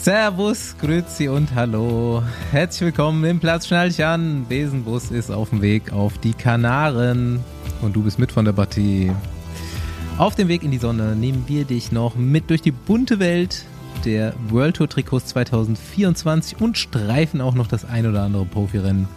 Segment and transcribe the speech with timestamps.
[0.00, 2.22] Servus, Grüezi und Hallo.
[2.52, 4.46] Herzlich willkommen im Platz Schnall dich an.
[4.48, 7.40] Besenbus ist auf dem Weg auf die Kanaren
[7.82, 9.10] und du bist mit von der Partie.
[10.16, 13.64] Auf dem Weg in die Sonne nehmen wir dich noch mit durch die bunte Welt
[14.04, 19.08] der World Tour Trikots 2024 und streifen auch noch das ein oder andere Profirennen.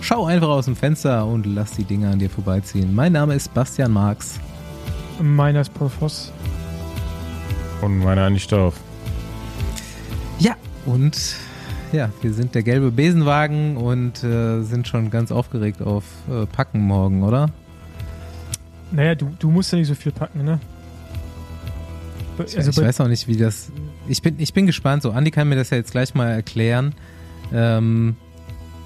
[0.00, 2.94] Schau einfach aus dem Fenster und lass die Dinge an dir vorbeiziehen.
[2.94, 4.40] Mein Name ist Bastian Marx.
[5.20, 6.32] Meiner ist Paul Voss.
[7.82, 8.74] Und meiner Andi Stauf.
[10.86, 11.36] Und
[11.92, 16.80] ja, wir sind der gelbe Besenwagen und äh, sind schon ganz aufgeregt auf äh, Packen
[16.80, 17.50] morgen, oder?
[18.92, 20.58] Naja, du, du musst ja nicht so viel packen, ne?
[22.46, 23.70] Ich, also ich weiß auch nicht, wie das.
[24.08, 25.02] Ich bin, ich bin gespannt.
[25.02, 26.94] So, Andi kann mir das ja jetzt gleich mal erklären,
[27.52, 28.16] ähm,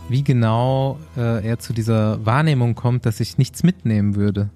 [0.09, 4.51] wie genau äh, er zu dieser Wahrnehmung kommt, dass ich nichts mitnehmen würde.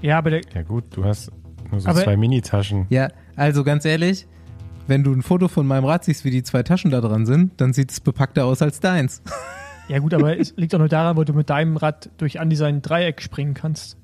[0.00, 1.32] Ja, aber der, Ja gut, du hast
[1.70, 2.86] nur so Aber- zwei Minitaschen.
[2.88, 4.26] Ja, also ganz ehrlich,
[4.90, 7.58] wenn du ein Foto von meinem Rad siehst, wie die zwei Taschen da dran sind,
[7.60, 9.22] dann sieht es bepackter aus als deins.
[9.88, 12.56] ja gut, aber es liegt auch nur daran, wo du mit deinem Rad durch Andi
[12.56, 13.96] sein Dreieck springen kannst.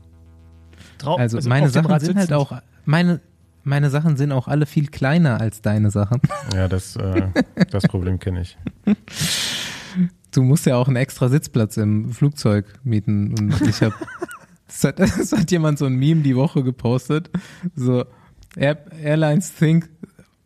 [0.97, 2.53] Drau Also, meine auf dem Sachen sind halt auch
[2.87, 3.21] meine
[3.65, 6.21] meine Sachen sind auch alle viel kleiner als deine Sachen.
[6.55, 7.27] Ja, das, äh,
[7.73, 8.57] das Problem kenne ich.
[10.31, 13.95] Du musst ja auch einen extra Sitzplatz im Flugzeug mieten und ich habe
[14.69, 17.29] es hat, hat jemand so ein Meme die Woche gepostet,
[17.75, 18.05] so
[18.55, 19.89] Air, Airlines think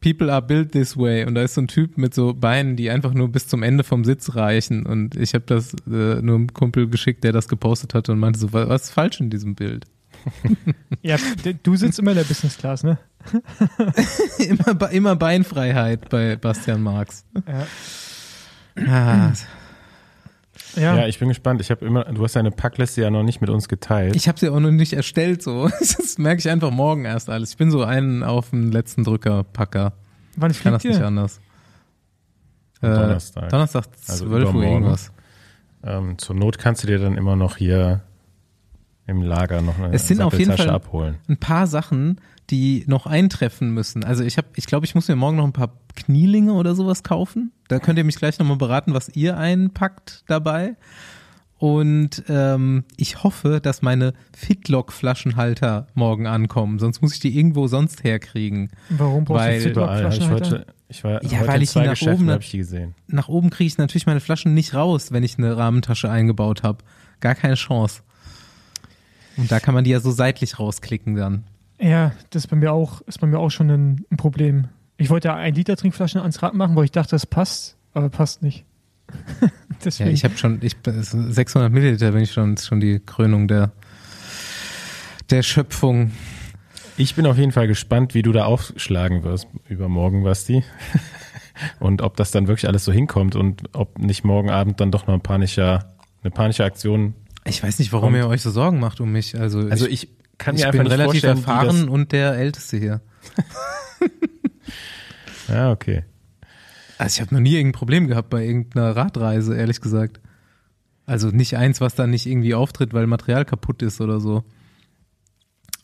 [0.00, 2.90] people are built this way und da ist so ein Typ mit so Beinen, die
[2.90, 6.52] einfach nur bis zum Ende vom Sitz reichen und ich habe das äh, nur einem
[6.54, 9.54] Kumpel geschickt, der das gepostet hatte und meinte so, "Wa- was ist falsch in diesem
[9.54, 9.84] Bild?
[11.02, 11.16] Ja,
[11.62, 12.98] du sitzt immer in der Business Class, ne?
[14.38, 17.24] immer, immer Beinfreiheit bei Bastian Marx.
[17.48, 17.66] Ja.
[18.86, 19.32] Ah,
[20.76, 21.60] Ja, Ja, ich bin gespannt.
[21.60, 24.14] Ich habe immer, du hast deine Packliste ja noch nicht mit uns geteilt.
[24.16, 25.68] Ich habe sie auch noch nicht erstellt, so.
[25.80, 27.50] Das merke ich einfach morgen erst alles.
[27.50, 29.92] Ich bin so ein auf den letzten Drücker Packer.
[30.36, 31.06] wann Ich kann das fliegt nicht ihr?
[31.06, 31.40] anders.
[32.82, 33.48] Äh, Donnerstag.
[33.50, 34.68] Donnerstag Also 12 Uhr übermorgen.
[34.72, 35.12] irgendwas.
[35.84, 38.00] ähm, zur Not kannst du dir dann immer noch hier
[39.06, 41.16] im Lager noch eine Es sind auf jeden Fall- abholen.
[41.28, 44.04] Ein paar Sachen, die noch eintreffen müssen.
[44.04, 47.02] Also ich habe, ich glaube, ich muss mir morgen noch ein paar Knielinge oder sowas
[47.02, 47.52] kaufen.
[47.68, 50.76] Da könnt ihr mich gleich nochmal beraten, was ihr einpackt dabei.
[51.58, 56.78] Und ähm, ich hoffe, dass meine Fitlock-Flaschenhalter morgen ankommen.
[56.78, 58.70] Sonst muss ich die irgendwo sonst herkriegen.
[58.88, 60.04] Warum brauchst Weil- du Überall.
[60.04, 60.72] Hab ich Fitlock-Flaschenhalter?
[60.88, 62.58] ich war Ja, heute weil in ich die zwei nach Geschäften, oben- habe ich die
[62.58, 62.94] gesehen.
[63.08, 66.78] nach oben kriege ich natürlich meine Flaschen nicht raus, wenn ich eine Rahmentasche eingebaut habe.
[67.20, 68.00] Gar keine Chance.
[69.36, 71.44] Und da kann man die ja so seitlich rausklicken dann.
[71.80, 74.68] Ja, das ist bei mir auch, ist bei mir auch schon ein, ein Problem.
[74.98, 78.08] Ich wollte ja ein Liter Trinkflaschen ans Rad machen, weil ich dachte, das passt, aber
[78.10, 78.64] passt nicht.
[79.96, 83.72] Ja, ich habe schon, ich 600 Milliliter bin ich schon, ist schon die Krönung der
[85.30, 86.10] der Schöpfung.
[86.98, 90.64] Ich bin auf jeden Fall gespannt, wie du da aufschlagen wirst übermorgen, Basti.
[91.80, 95.06] Und ob das dann wirklich alles so hinkommt und ob nicht morgen Abend dann doch
[95.06, 97.14] noch ein panischer, eine panische Aktion.
[97.44, 99.38] Ich weiß nicht, warum Und- ihr euch so Sorgen macht um mich.
[99.38, 100.08] Also, Also ich, ich
[100.40, 103.00] kann ich mir einfach bin nicht relativ vorstellen, erfahren und der Älteste hier.
[105.48, 106.04] Ja, okay.
[106.98, 110.20] Also ich habe noch nie irgendein Problem gehabt bei irgendeiner Radreise, ehrlich gesagt.
[111.06, 114.44] Also nicht eins, was dann nicht irgendwie auftritt, weil Material kaputt ist oder so.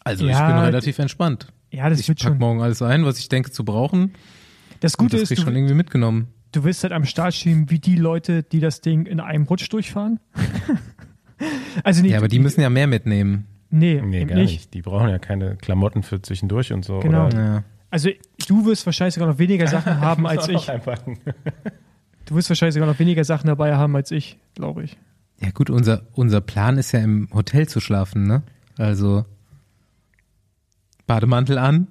[0.04, 1.48] Also ich Ja, bin relativ entspannt.
[1.72, 2.38] ja, das ich wird pack schon.
[2.38, 4.12] morgen alles ein, was ich denke zu brauchen.
[4.80, 6.28] Das Und Gute das ist, ich du, schon irgendwie mitgenommen.
[6.52, 9.68] du wirst halt am Start stehen wie die Leute, die das Ding in einem Rutsch
[9.72, 10.20] durchfahren.
[11.82, 13.46] also nicht, Ja, aber die müssen ja mehr mitnehmen.
[13.70, 14.72] Nee, Nee, gar nicht.
[14.74, 16.98] Die brauchen ja keine Klamotten für zwischendurch und so.
[17.00, 17.26] Genau.
[17.26, 17.64] Oder Ja.
[17.90, 18.10] Also
[18.48, 20.68] du wirst wahrscheinlich sogar noch weniger Sachen haben als ich.
[20.70, 21.18] Einpacken.
[22.26, 24.96] Du wirst wahrscheinlich sogar noch weniger Sachen dabei haben als ich, glaube ich.
[25.40, 28.42] ja gut, unser, unser Plan ist ja im Hotel zu schlafen, ne?
[28.76, 29.24] Also
[31.06, 31.86] Bademantel an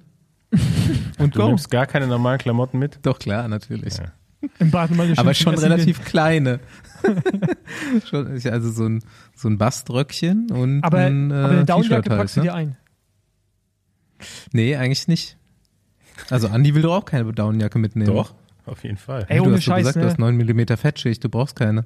[1.18, 1.48] und Du go.
[1.48, 2.98] nimmst gar keine normalen Klamotten mit?
[3.02, 3.96] Doch klar, natürlich.
[3.98, 4.12] Ja.
[4.58, 6.60] Im Bademantel Aber schon relativ kleine.
[8.08, 9.02] schon, also so ein,
[9.34, 10.82] so ein Baströckchen und.
[10.82, 12.46] Aber, ein äh, aber eine Downjacke T-Shirt halt, packst du ne?
[12.46, 12.76] dir ein.
[14.52, 15.36] Nee, eigentlich nicht.
[16.30, 18.14] Also Andi will doch auch keine Downjacke mitnehmen.
[18.14, 18.34] Doch,
[18.64, 19.26] auf jeden Fall.
[19.28, 20.02] Ey, du hast Scheiß, gesagt, ne?
[20.02, 21.84] du hast 9 mm Fettschicht, du brauchst keine.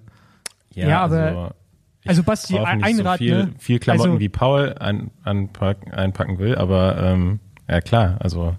[0.72, 1.54] Ja, aber-
[2.02, 3.52] ich Also Basti, ein- nicht ein so Rad, viel, ne?
[3.58, 8.56] viel Klamotten Also- wie Paul ein, anpacken, einpacken will, aber ähm, ja klar, also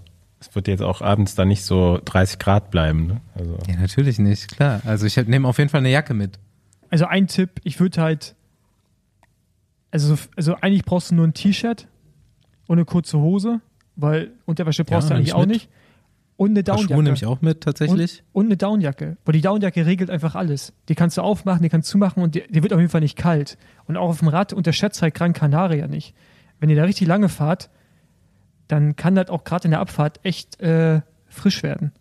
[0.48, 3.06] es wird jetzt auch abends dann nicht so 30 Grad bleiben.
[3.06, 3.20] Ne?
[3.34, 4.80] Also Ja, natürlich nicht, klar.
[4.84, 6.38] Also ich nehme auf jeden Fall eine Jacke mit.
[6.90, 8.34] Also ein Tipp, ich würde halt,
[9.90, 11.86] also, also eigentlich brauchst du nur ein T-Shirt
[12.66, 13.60] und eine kurze Hose,
[13.96, 15.48] weil Unterwäsche brauchst Ja, du eigentlich auch mit.
[15.50, 15.68] nicht.
[16.36, 17.02] Und eine Ein paar Schuhe Downjacke.
[17.04, 18.22] nehme ich auch mit, tatsächlich.
[18.32, 19.16] Und, und eine Downjacke.
[19.24, 20.72] Weil die Downjacke regelt einfach alles.
[20.88, 23.02] Die kannst du aufmachen, die kannst du zumachen und die, die wird auf jeden Fall
[23.02, 23.58] nicht kalt.
[23.86, 26.14] Und auch auf dem Rad unterschätzt halt Gran Canaria nicht.
[26.58, 27.70] Wenn ihr da richtig lange fahrt,
[28.68, 31.92] dann kann das auch gerade in der Abfahrt echt äh, frisch werden.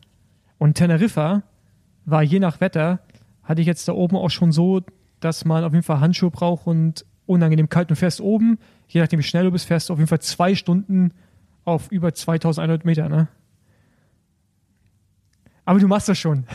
[0.57, 1.43] Und Teneriffa
[2.05, 2.99] war je nach Wetter,
[3.43, 4.81] hatte ich jetzt da oben auch schon so,
[5.19, 7.89] dass man auf jeden Fall Handschuhe braucht und unangenehm kalt.
[7.89, 10.55] Du fährst oben, je nachdem wie schnell du bist, fährst du auf jeden Fall zwei
[10.55, 11.13] Stunden
[11.63, 13.27] auf über 2100 Meter, ne?
[15.65, 16.45] Aber du machst das schon.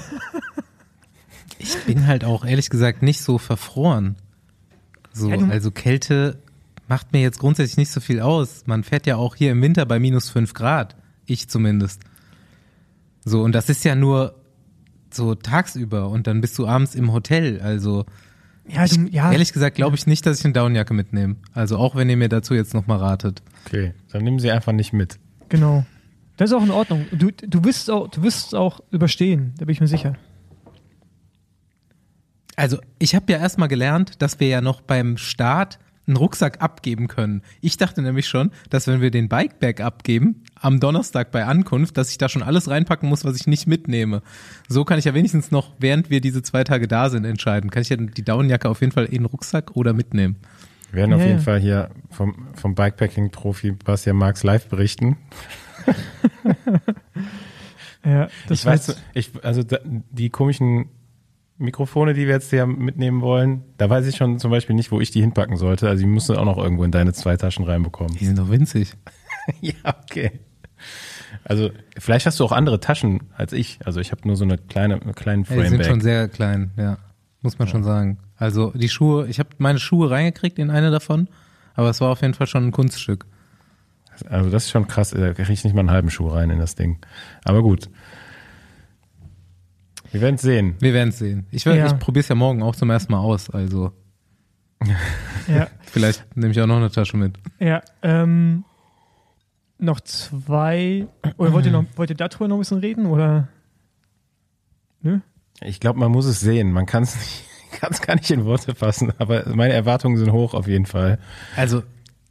[1.58, 4.16] Ich bin halt auch ehrlich gesagt nicht so verfroren.
[5.12, 6.42] So, also Kälte
[6.88, 8.64] macht mir jetzt grundsätzlich nicht so viel aus.
[8.66, 10.96] Man fährt ja auch hier im Winter bei minus fünf Grad.
[11.26, 12.02] Ich zumindest.
[13.24, 14.34] So, und das ist ja nur
[15.10, 17.60] so tagsüber und dann bist du abends im Hotel.
[17.60, 18.04] Also
[18.68, 19.32] Ja, du, ja.
[19.32, 21.36] ehrlich gesagt glaube ich nicht, dass ich eine Downjacke mitnehme.
[21.54, 23.42] Also auch wenn ihr mir dazu jetzt nochmal ratet.
[23.66, 25.18] Okay, dann nehmen sie einfach nicht mit.
[25.48, 25.84] Genau.
[26.36, 27.06] Das ist auch in Ordnung.
[27.12, 30.16] Du, du wirst auch, du wirst es auch überstehen, da bin ich mir sicher.
[32.56, 37.08] Also ich habe ja erstmal gelernt, dass wir ja noch beim Start einen Rucksack abgeben
[37.08, 37.42] können.
[37.60, 42.10] Ich dachte nämlich schon, dass wenn wir den Bikebag abgeben, am Donnerstag bei Ankunft, dass
[42.10, 44.22] ich da schon alles reinpacken muss, was ich nicht mitnehme.
[44.68, 47.70] So kann ich ja wenigstens noch, während wir diese zwei Tage da sind, entscheiden.
[47.70, 50.36] Kann ich ja die Daunenjacke auf jeden Fall in den Rucksack oder mitnehmen.
[50.92, 51.44] Wir werden auf Ja, jeden ja.
[51.44, 55.16] Fall hier vom, vom Bikepacking-Profi Bastian Marx live berichten.
[58.04, 60.90] Ja, das ich weiß, ich, also da, die komischen
[61.58, 65.00] Mikrofone, die wir jetzt hier mitnehmen wollen, da weiß ich schon zum Beispiel nicht, wo
[65.00, 65.88] ich die hinpacken sollte.
[65.88, 68.16] Also die musst du auch noch irgendwo in deine zwei Taschen reinbekommen.
[68.16, 68.94] Die sind doch winzig.
[69.60, 70.32] ja, okay.
[71.44, 73.78] Also vielleicht hast du auch andere Taschen als ich.
[73.84, 76.72] Also ich habe nur so eine kleine, einen kleinen Ja, die sind schon sehr klein,
[76.76, 76.98] ja.
[77.40, 78.18] Muss man schon sagen.
[78.36, 81.28] Also die Schuhe, ich habe meine Schuhe reingekriegt in eine davon,
[81.74, 83.26] aber es war auf jeden Fall schon ein Kunststück.
[84.28, 85.10] Also das ist schon krass.
[85.10, 86.98] Da kriege ich nicht mal einen halben Schuh rein in das Ding.
[87.44, 87.88] Aber gut.
[90.16, 90.76] Wir werden sehen.
[90.80, 91.46] Wir werden es sehen.
[91.50, 91.86] Ich, werd- Ja.
[91.86, 93.92] ich probiere es ja morgen auch zum ersten Mal aus, also
[95.46, 97.36] Ja, vielleicht nehme ich auch noch eine Tasche mit.
[97.58, 97.82] ja.
[98.02, 98.64] Ähm,
[99.78, 101.06] noch zwei.
[101.36, 103.04] Oder wollt ihr noch, wollt ihr darüber noch ein bisschen reden?
[103.04, 103.48] Oder?
[105.02, 105.20] Nö?
[105.60, 106.72] Ich glaube, man muss es sehen.
[106.72, 107.44] Man kann es nicht,
[107.80, 109.12] kann es gar nicht in Worte fassen.
[109.18, 111.18] Aber meine Erwartungen sind hoch auf jeden Fall.
[111.56, 111.82] Also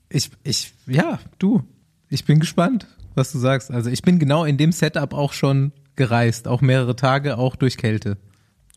[0.09, 1.61] ich, ich, ja, du,
[2.09, 3.69] ich bin gespannt, was du sagst.
[3.69, 7.77] Also ich bin genau in dem Setup auch schon gereist, auch mehrere Tage, auch durch
[7.77, 8.17] Kälte.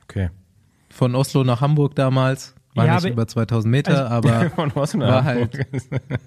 [0.05, 0.31] Okay.
[0.91, 4.73] Von Oslo nach Hamburg damals, war Ja, nicht aber- über 2000 Meter, also- aber Von
[4.75, 5.67] was denn war Hamburg?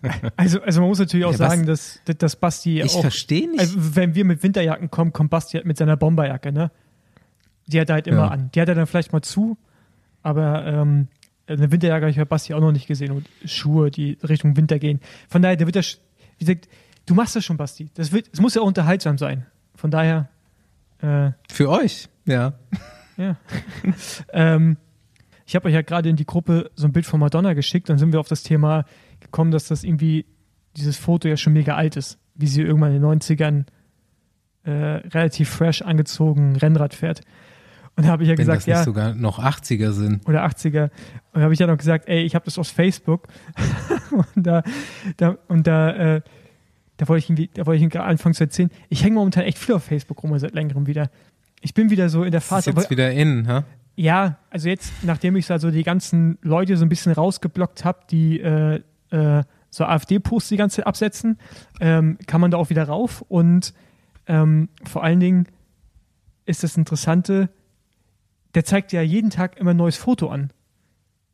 [0.38, 3.02] Also, also man muss natürlich auch Ja, was- sagen, dass, dass Basti ich auch.
[3.02, 3.60] verstehe nicht.
[3.60, 6.72] Also, wenn wir mit Winterjacken kommen, kommt Basti halt mit seiner Bomberjacke, ne?
[7.68, 8.28] Die hat er halt immer Ja.
[8.30, 8.50] an.
[8.54, 9.58] Die hat er dann vielleicht mal zu,
[10.24, 11.08] aber ähm,
[11.48, 14.80] eine Winterjacke habe ich bei Basti auch noch nicht gesehen und Schuhe, die Richtung Winter
[14.80, 15.00] gehen.
[15.30, 16.00] Von daher, der wird das,
[16.38, 16.68] wie gesagt,
[17.06, 17.90] du machst das schon, Basti.
[17.96, 19.46] Das wird, es muss ja auch unterhaltsam sein.
[19.76, 20.28] Von daher,
[21.02, 22.54] äh, Für euch, ja.
[23.18, 23.38] ja.
[24.34, 24.78] ähm,
[25.46, 27.98] ich habe euch ja gerade in die Gruppe so ein Bild von Madonna geschickt, dann
[27.98, 28.86] sind wir auf das Thema
[29.20, 30.26] gekommen, dass das irgendwie,
[30.78, 33.66] dieses Foto ja schon mega alt ist, wie sie irgendwann in den 90ern
[34.64, 37.22] äh, relativ fresh angezogen Rennrad fährt.
[37.96, 40.28] Und da habe ich ja Wenn gesagt, das nicht ja, sogar noch 80er sind.
[40.28, 40.84] oder 80er.
[40.84, 40.92] Und
[41.34, 43.28] da habe ich ja noch gesagt, ey, ich habe das aus Facebook.
[44.36, 44.64] und da,
[45.18, 46.22] da, und da, äh,
[47.02, 48.70] da wollte ich irgendwie, da wollte ich irgendwie anfangen zu erzählen.
[48.90, 51.10] Ich hänge momentan echt viel auf Facebook rum, seit längerem wieder.
[51.60, 52.70] Ich bin wieder so in der Das ist Phase.
[52.70, 53.64] jetzt wieder in, ha?
[53.96, 58.02] Ja, also jetzt, nachdem ich so also die ganzen Leute so ein bisschen rausgeblockt habe,
[58.12, 61.40] die äh, äh, so AfD-Posts die ganze Zeit absetzen,
[61.80, 63.24] ähm, kann man da auch wieder rauf.
[63.28, 63.74] Und
[64.28, 65.48] ähm, vor allen Dingen
[66.46, 67.50] ist das Interessante,
[68.54, 70.54] der zeigt ja jeden Tag immer ein neues Foto an.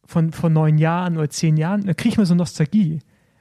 [0.06, 1.86] Von, von neun Jahren oder zehn Jahren.
[1.86, 3.00] Da kriege ich mir so Nostalgie.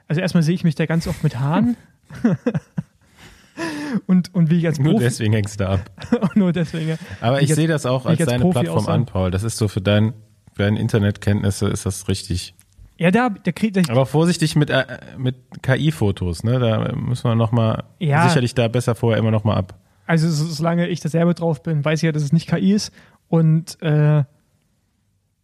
[0.09, 1.77] Also erstmal sehe ich mich da ganz oft mit Haaren.
[4.07, 5.79] und, und wie ich als Nur Profi, deswegen hängst du ab.
[6.35, 6.97] nur deswegen.
[7.21, 8.93] Aber ich jetzt- sehe das auch als ich als deine Profi Plattform aussah.
[8.93, 9.31] an, Paul.
[9.31, 10.13] Das ist so für dein,
[10.53, 12.53] für deine Internetkenntnisse ist das richtig.
[12.99, 14.85] Ja, da, da kriegt Aber vorsichtig mit, äh,
[15.17, 16.59] mit KI-Fotos, ne?
[16.59, 18.27] Da müssen wir noch mal Ja.
[18.27, 19.79] sicherlich da besser vorher immer noch mal ab.
[20.07, 22.73] Also so- solange ich da selber drauf bin, weiß ich ja, dass es nicht KI
[22.73, 22.91] ist.
[23.27, 24.23] Und äh,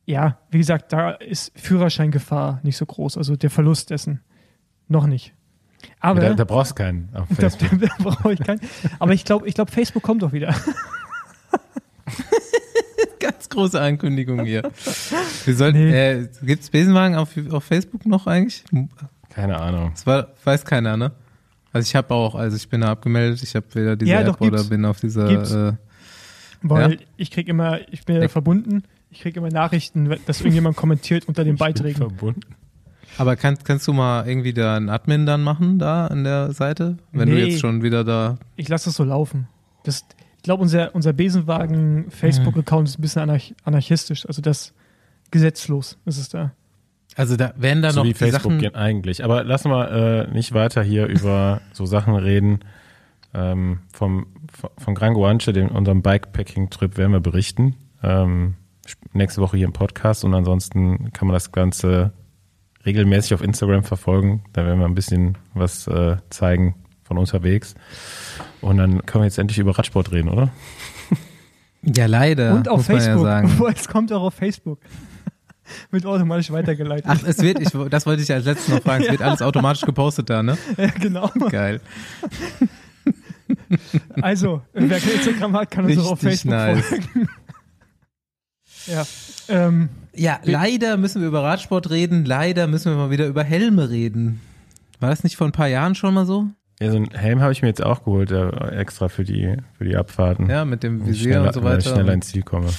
[0.06, 3.18] ja, wie gesagt, da ist Führerscheingefahr nicht so groß.
[3.18, 4.22] Also der Verlust dessen
[4.88, 5.34] noch nicht.
[6.00, 7.80] Aber da, da brauchst du keinen auf da, Facebook.
[7.80, 8.60] da brauche ich keinen.
[9.00, 10.54] Aber ich glaube, ich glaube, Facebook kommt doch wieder.
[13.20, 14.64] Ganz große Ankündigung hier.
[15.46, 16.12] Wir sollten, Nee.
[16.12, 18.64] äh, gibt's Besenwagen auf, auf Facebook noch eigentlich?
[19.30, 19.92] Keine Ahnung.
[19.94, 21.12] Das war, weiß keiner, ne?
[21.72, 24.28] Also ich habe auch, also ich bin da abgemeldet, ich habe weder diese Ja, App
[24.28, 25.74] doch, oder bin auf dieser äh,
[26.62, 26.98] Weil Ja.
[27.18, 31.44] ich kriege immer, ich bin ja verbunden, ich kriege immer Nachrichten, dass irgendjemand kommentiert unter
[31.44, 31.98] den Beiträgen.
[31.98, 32.42] Verbunden.
[33.18, 36.98] Aber kannst, kannst du mal irgendwie da einen Admin dann machen, da an der Seite?
[37.12, 37.46] Wenn du Nee.
[37.46, 38.38] jetzt schon wieder da.
[38.56, 39.48] Ich lasse das so laufen.
[39.84, 40.06] Das,
[40.38, 44.26] ich glaube, unser, unser Besenwagen-Facebook-Account ist ein bisschen anarch anarchistisch.
[44.28, 44.74] Also das
[45.32, 46.52] gesetzlos ist es da.
[47.16, 48.58] Also da werden da so noch wie die Facebook Sachen.
[48.60, 49.24] gehen eigentlich.
[49.24, 52.60] Aber lassen wir äh, nicht weiter hier über so Sachen reden.
[53.36, 54.28] ähm, vom,
[54.78, 57.76] von Gran Guanche, dem, unserem Bikepacking-Trip, werden wir berichten.
[58.04, 58.56] Ähm,
[59.14, 62.12] nächste Woche hier im Podcast und ansonsten kann man das Ganze
[62.86, 64.44] regelmäßig auf Instagram verfolgen.
[64.54, 67.76] Da werden wir ein bisschen was äh, zeigen von unterwegs.
[68.62, 70.50] Und dann können wir jetzt endlich über Radsport reden, oder?
[71.86, 72.54] Ja, leider.
[72.54, 73.26] Und auf Facebook.
[73.26, 73.62] Ja sagen.
[73.76, 74.80] Es kommt auch auf Facebook.
[75.92, 77.06] Wird automatisch weitergeleitet.
[77.08, 79.82] Ach, es wird, ich, das wollte ich als letztes noch fragen, es wird alles automatisch
[79.82, 80.58] gepostet da, ne?
[80.78, 81.30] Ja, genau.
[81.50, 81.82] Geil.
[84.22, 86.86] Also, wer kein Instagram hat, kann uns auch auf Facebook nice.
[86.86, 87.30] folgen.
[88.88, 89.06] Ja.
[89.48, 93.90] Ähm, Ja, leider müssen wir über Radsport reden, leider müssen wir mal wieder über Helme
[93.90, 94.42] reden.
[95.00, 96.48] War das nicht vor ein paar Jahren schon mal so?
[96.80, 99.86] Ja, so einen Helm habe ich mir jetzt auch geholt, äh, extra für die, für
[99.86, 100.50] die Abfahrten.
[100.50, 101.96] Ja, mit dem ich Visier und so damit ich weiter.
[101.96, 102.70] schneller ins Ziel komme.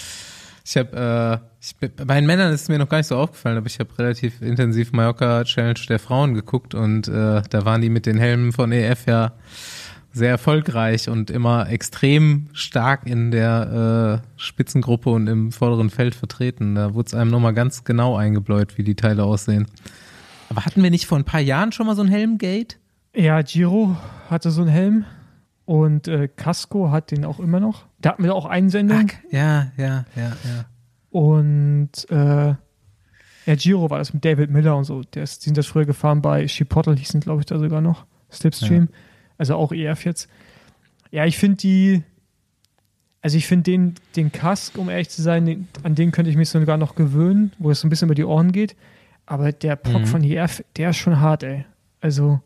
[0.67, 3.59] Ich habe, äh, ich, bei den Männern ist es mir noch gar nicht so aufgefallen,
[3.59, 7.91] aber ich habe relativ intensiv Mallorca Challenge der Frauen geguckt und äh, da waren die
[7.91, 9.33] mit den Helmen von EF ja
[10.15, 16.77] sehr erfolgreich und immer extrem stark in der äh, Spitzengruppe und im vorderen Feld vertreten.
[16.77, 19.67] Da wurde es einem nochmal ganz genau eingebläut, wie die Teile aussehen.
[20.49, 22.77] Aber hatten wir nicht vor ein paar Jahren schon mal so ein Helmgate?
[23.15, 23.97] ja, Giro
[24.29, 25.05] hatte so einen Helm
[25.65, 27.87] und äh, Casco hat den auch immer noch.
[28.01, 29.11] Da hatten wir auch Einsendung.
[29.31, 30.67] Ja, ja, ja, ja.
[31.11, 32.55] Und äh,
[33.47, 35.03] ja, Giro war das mit David Miller und so.
[35.03, 38.07] Der ist, die sind das früher gefahren bei Chipotle, hießen glaube ich da sogar noch.
[38.33, 38.89] Slipstream.
[39.39, 40.29] Also auch EF jetzt.
[41.11, 42.03] Ja, ich finde die,
[43.23, 46.37] also ich finde den, den Kask, um ehrlich zu sein, den, an den könnte ich
[46.37, 48.77] mich sogar noch gewöhnen, wo es so ein bisschen über die Ohren geht.
[49.27, 50.07] Aber der Pock Mhm.
[50.07, 51.65] von EF, der ist schon hart, ey.
[52.01, 52.41] Also,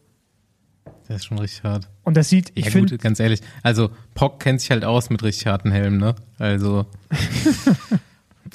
[1.09, 1.89] Der ist schon richtig hart.
[2.05, 3.41] und das sieht, ich ja, finde, ganz ehrlich.
[3.65, 6.15] Also, Pock kennt sich halt aus mit richtig harten Helmen, ne?
[6.39, 6.87] Also,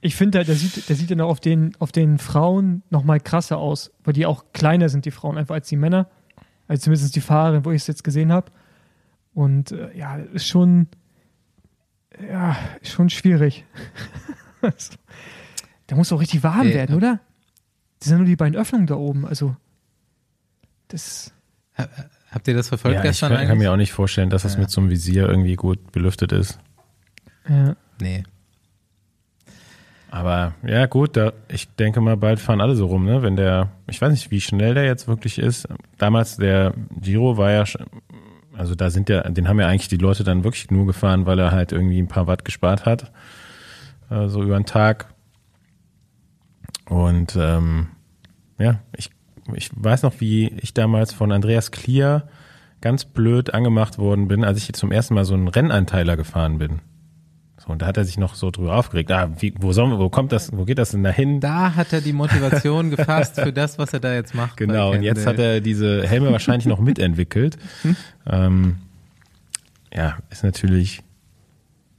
[0.00, 3.20] ich finde, der, der sieht, der sieht dann auch auf den, auf den Frauen nochmal
[3.20, 6.08] krasser aus, weil die auch kleiner sind, die Frauen, einfach als die Männer.
[6.68, 8.50] Also zumindest die Fahrerin, wo ich es jetzt gesehen habe.
[9.34, 10.86] Und äh, ja, ist schon,
[12.30, 13.64] ja, ist schon schwierig.
[15.86, 17.20] Da muss auch richtig warm Äh, werden, oder?
[17.98, 19.54] Das sind nur die beiden Öffnungen da oben, also
[20.88, 21.32] das,
[22.30, 23.58] habt ihr das verfolgt Ja, ich gestern kann, kann eigentlich?
[23.58, 24.60] mir auch nicht vorstellen, dass das Ja.
[24.60, 26.58] mit so einem Visier irgendwie gut belüftet ist.
[27.48, 27.76] ja.
[28.00, 28.24] Nee.
[30.14, 33.22] Aber ja, gut, da, ich denke mal, bald fahren alle so rum, ne?
[33.22, 35.66] Wenn der, ich weiß nicht, wie schnell der jetzt wirklich ist.
[35.98, 37.64] Damals der Giro war ja,
[38.56, 41.40] also da sind ja, den haben ja eigentlich die Leute dann wirklich nur gefahren, weil
[41.40, 43.10] er halt irgendwie ein paar Watt gespart hat.
[44.08, 45.12] Äh, so über den Tag.
[46.88, 47.88] Und ähm,
[48.56, 49.10] ja, ich,
[49.52, 52.28] ich weiß noch, wie ich damals von Andreas Klier
[52.80, 56.82] ganz blöd angemacht worden bin, als ich zum ersten Mal so einen Renneinteiler gefahren bin.
[57.64, 59.10] So, und da hat er sich noch so drüber aufgeregt.
[59.10, 61.40] Ah, wie, wo, soll, wo kommt das, wo geht das denn dahin?
[61.40, 64.56] Da hat er die Motivation gefasst für das, was er da jetzt macht.
[64.56, 67.56] Genau, und jetzt hat er diese Helme wahrscheinlich noch mitentwickelt.
[68.26, 68.76] Ähm,
[69.94, 71.02] ja, ist natürlich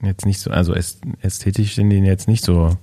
[0.01, 2.75] jetzt nicht so, also äst- ästhetisch sind die jetzt nicht so,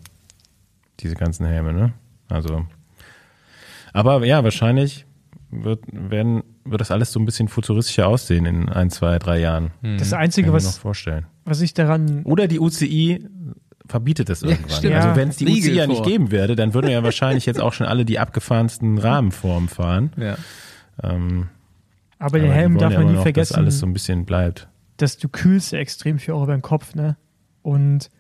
[1.01, 1.93] diese ganzen Helme, ne?
[2.29, 2.65] Also,
[3.93, 5.07] aber ja, wahrscheinlich
[5.51, 9.73] wird, werden, wird das alles so ein bisschen futuristischer aussehen in ein, zwei, drei Jahren.
[9.83, 9.99] Hm.
[9.99, 11.27] das Einzige, ich mir noch was, vorstellen.
[11.45, 13.25] Was ich daran Oder die UCI
[13.87, 14.73] verbietet es irgendwann.
[14.75, 15.17] Also Ja.
[15.17, 17.73] wenn es die Riegel UCI ja nicht geben würde, dann würden ja wahrscheinlich jetzt auch
[17.73, 20.13] schon alle die abgefahrensten Rahmenformen fahren.
[20.17, 20.37] Ja.
[21.03, 21.49] Ähm,
[22.19, 23.55] aber den aber die Helm darf ja man nie noch, vergessen.
[23.55, 24.69] Dass alles so ein bisschen bleibt.
[24.99, 27.17] dass du kühlst ja extrem viel auch über den Kopf, ne?
[27.63, 28.11] Und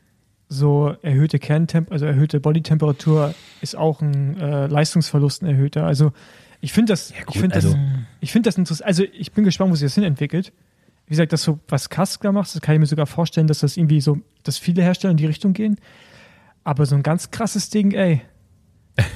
[0.48, 5.86] so erhöhte Kerntemp, also erhöhte Bodytemperatur ist auch ein äh, Leistungsverlust ein erhöhter.
[5.86, 6.12] Also
[6.60, 7.78] ich finde das, ich finde also- das,
[8.20, 8.86] ich finde das interessant.
[8.86, 10.52] Also ich bin gespannt, wo sich das hin entwickelt.
[11.06, 13.60] Wie gesagt, das so, was Kask da macht, das kann ich mir sogar vorstellen, dass
[13.60, 15.76] das irgendwie so, dass viele Hersteller in die Richtung gehen.
[16.64, 18.22] Aber so ein ganz krasses Ding, ey.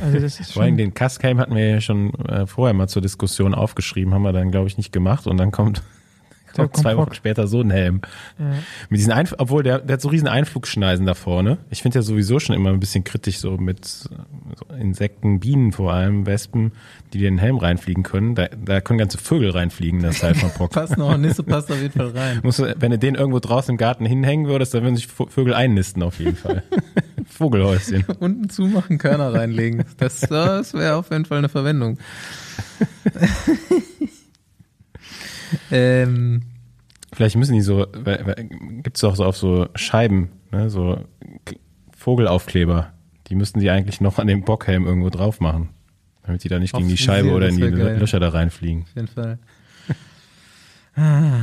[0.03, 3.03] Also das ist Vor allem den Cascame hatten wir ja schon äh, vorher mal zur
[3.03, 5.83] Diskussion aufgeschrieben, haben wir dann, glaube ich, nicht gemacht und dann kommt,
[6.57, 6.97] Kommt zwei.
[6.97, 8.01] Wochen später so ein Helm.
[8.39, 8.47] ja.
[8.89, 11.59] Mit diesen Einf obwohl der, der hat so riesen Einflugschneisen da vorne.
[11.71, 14.09] Ich finde ja sowieso schon immer ein bisschen kritisch so mit so
[14.81, 16.73] Insekten, Bienen vor allem, Wespen,
[17.13, 18.35] die dir in den Helm reinfliegen können.
[18.35, 20.73] Da, da können ganze Vögel reinfliegen, das Teil von Pock.
[20.73, 22.41] Passt noch, Nisse passt auf jeden Fall rein.
[22.43, 25.55] Musst du, wenn du den irgendwo draußen im Garten hinhängen würdest, dann würden sich Vögel
[25.55, 26.63] einnisten auf jeden Fall.
[27.27, 28.05] Vogelhäuschen.
[28.19, 29.85] Unten zumachen, Körner reinlegen.
[29.99, 31.99] Das, das wäre auf jeden Fall eine Verwendung.
[35.71, 36.43] ähm,
[37.13, 37.87] Vielleicht müssen die so,
[38.83, 41.05] gibt es auch so auf so Scheiben, ne, so
[41.97, 42.93] Vogelaufkleber.
[43.29, 45.71] Die müssten die eigentlich noch an dem Bockhelm irgendwo drauf machen.
[46.23, 47.99] Damit die da nicht gegen die Scheibe oder in die geil.
[47.99, 48.83] Löcher da reinfliegen.
[48.83, 49.39] auf jeden Fall.
[50.99, 51.41] Ah.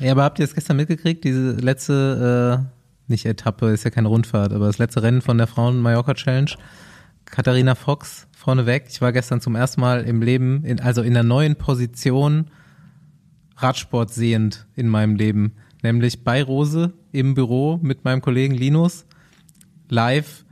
[0.00, 4.08] Ja, aber habt ihr es gestern mitgekriegt, diese letzte, äh, nicht Etappe, ist ja keine
[4.08, 6.50] Rundfahrt, aber das letzte Rennen von der Frauen-Mallorca-Challenge?
[7.24, 8.84] Katharina Fox vorneweg.
[8.88, 12.50] Ich war gestern zum ersten Mal im Leben, in, also in der neuen Position
[13.62, 15.52] Radsport sehend in meinem Leben.
[15.82, 19.06] Nämlich bei Rose im Büro mit meinem Kollegen Linus.
[19.88, 20.44] Live.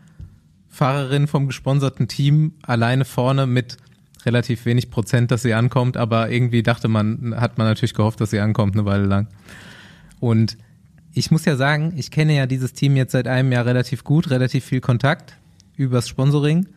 [0.69, 3.79] Fahrerin vom gesponserten Team alleine vorne mit
[4.25, 8.31] relativ wenig Prozent, dass sie ankommt, aber irgendwie dachte man, hat man natürlich gehofft, dass
[8.31, 9.29] sie ankommt eine Weile lang.
[10.21, 10.57] Und
[11.15, 14.31] ich muss ja sagen, ich kenne ja dieses Team jetzt seit einem Jahr relativ gut,
[14.31, 15.37] relativ viel Kontakt
[15.77, 16.69] übers Sponsoring.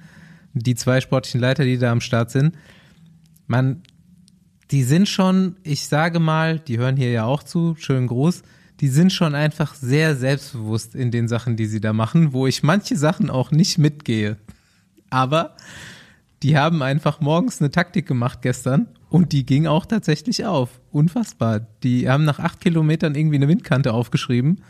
[0.54, 2.56] Die zwei sportlichen Leiter, die da am Start sind.
[3.48, 3.82] Man,
[4.72, 8.42] die sind schon, ich sage mal, die hören hier ja auch zu, schönen Gruß,
[8.80, 12.64] die sind schon einfach sehr selbstbewusst in den Sachen, die sie da machen, wo ich
[12.64, 14.38] manche Sachen auch nicht mitgehe.
[15.10, 15.56] Aber
[16.42, 20.80] die haben einfach morgens eine Taktik gemacht gestern und die ging auch tatsächlich auf.
[20.92, 21.60] Unfassbar.
[21.84, 24.62] Die haben nach acht Kilometern irgendwie eine Windkante aufgeschrieben,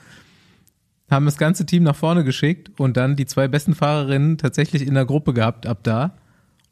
[1.10, 4.96] haben das ganze Team nach vorne geschickt und dann die zwei besten Fahrerinnen tatsächlich in
[4.96, 6.18] der Gruppe gehabt ab da.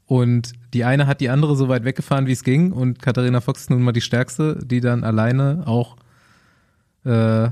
[0.10, 2.72] Und die eine hat die andere so weit weggefahren, wie es ging.
[2.72, 5.98] Und Katharina Fox ist nun mal die stärkste, die dann alleine auch
[7.06, 7.50] äh,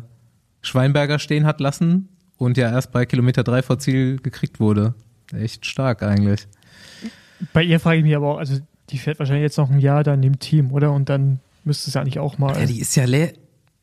[0.63, 4.95] Schweinberger stehen hat lassen und ja erst bei Kilometer drei vor Ziel gekriegt wurde.
[5.31, 6.47] Echt stark eigentlich.
[7.53, 8.57] Bei ihr frage ich mich aber auch, also
[8.89, 10.91] die fährt wahrscheinlich jetzt noch ein Jahr dann im Team, oder?
[10.93, 12.59] Und dann müsste es ja eigentlich auch mal.
[12.59, 13.33] Ja, die ist ja, Le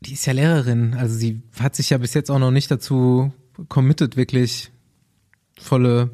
[0.00, 0.94] die ist ja Lehrerin.
[0.94, 3.32] Also sie hat sich ja bis jetzt auch noch nicht dazu
[3.68, 4.72] committed, wirklich
[5.60, 6.10] volle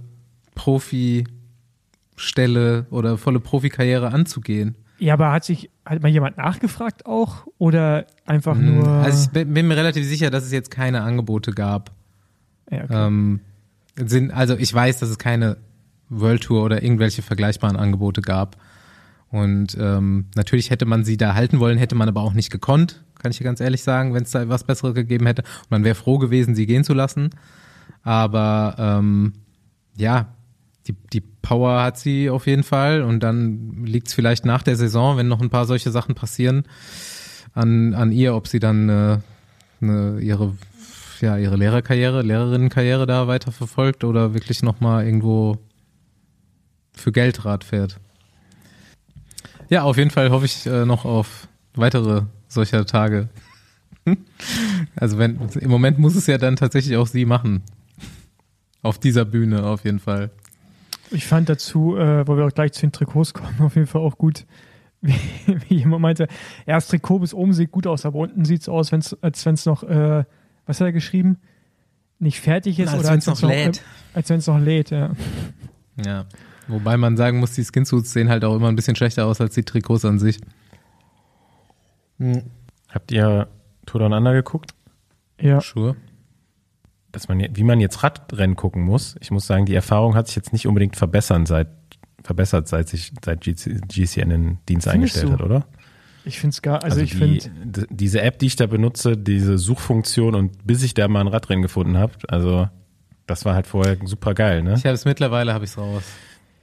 [2.20, 4.76] Profi-Stelle oder volle Profikarriere anzugehen.
[4.98, 7.46] Ja, aber hat sich, hat mal jemand nachgefragt auch?
[7.58, 8.86] Oder einfach Hm, nur.
[8.88, 11.92] Also ich bin bin mir relativ sicher, dass es jetzt keine Angebote gab.
[12.70, 13.06] ja, okay.
[13.06, 13.40] Ähm,
[13.96, 15.56] sind, also ich weiß, dass es keine
[16.10, 18.56] World Tour oder irgendwelche vergleichbaren Angebote gab.
[19.30, 23.04] Und ähm, natürlich hätte man sie da halten wollen, hätte man aber auch nicht gekonnt,
[23.18, 25.42] kann ich dir ganz ehrlich sagen, wenn es da was Besseres gegeben hätte.
[25.42, 27.30] Und man wäre froh gewesen, sie gehen zu lassen.
[28.02, 29.34] Aber ähm,
[29.96, 30.28] ja,
[30.92, 33.02] die, die Power hat sie auf jeden Fall.
[33.02, 36.64] Und dann liegt es vielleicht nach der Saison, wenn noch ein paar solche Sachen passieren,
[37.54, 39.18] an, an ihr, ob sie dann äh,
[39.80, 40.54] eine, ihre
[41.20, 45.58] ja, ihre Lehrerkarriere, Lehrerinnenkarriere da weiter verfolgt oder wirklich nochmal irgendwo
[46.94, 47.98] für Geld Rad fährt.
[49.68, 53.28] Ja, auf jeden Fall hoffe ich äh, noch auf weitere solcher Tage.
[54.96, 57.62] also wenn, im Moment muss es ja dann tatsächlich auch sie machen.
[58.82, 60.30] Auf dieser Bühne auf jeden Fall.
[61.10, 64.02] Ich fand dazu, äh, wo wir auch gleich zu den Trikots kommen, auf jeden Fall
[64.02, 64.46] auch gut,
[65.00, 65.14] wie,
[65.68, 66.28] wie jemand meinte,
[66.66, 69.44] ja, das Trikot bis oben sieht gut aus, aber unten sieht es aus, wenn's, als
[69.46, 70.24] wenn es noch, äh,
[70.66, 71.38] was hat er geschrieben?
[72.18, 73.78] Nicht fertig ist Als oder wenn's als noch wenn's lädt.
[73.78, 75.10] Äh, als wenn es noch lädt, ja.
[76.04, 76.26] Ja.
[76.68, 79.54] Wobei man sagen muss, die Skinsuits sehen halt auch immer ein bisschen schlechter aus als
[79.54, 80.38] die Trikots an sich.
[82.88, 83.48] Habt ihr
[83.86, 84.72] Tour Under geguckt?
[85.40, 85.96] Ja, Sure.
[87.12, 90.36] Dass man, wie man jetzt Radrennen gucken muss, ich muss sagen, die Erfahrung hat sich
[90.36, 91.68] jetzt nicht unbedingt verbessern seit,
[92.22, 95.32] verbessert, seit sich, seit GC, GCN den Dienst Findest eingestellt du?
[95.32, 95.66] hat, oder?
[96.24, 99.58] ich finde es gar, also, ich die, finde, diese App, die ich da benutze, diese
[99.58, 102.68] Suchfunktion und bis ich da mal ein Radrennen gefunden habe, also
[103.26, 104.74] das war halt vorher super geil, ne?
[104.76, 106.02] Ich habe es mittlerweile, habe ich es raus.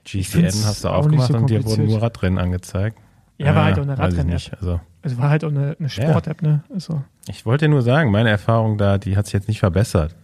[0.06, 2.98] GCN hast du aufgemacht so und dir wurden nur Radrennen angezeigt.
[3.38, 4.34] ja, war Ah, halt auch eine Radrennen-App.
[4.34, 4.54] nicht.
[4.54, 6.64] Also Also war halt auch eine, eine Sport-App, ne?
[6.74, 10.16] Also, ich wollte nur sagen, meine Erfahrung da, die hat sich jetzt nicht verbessert.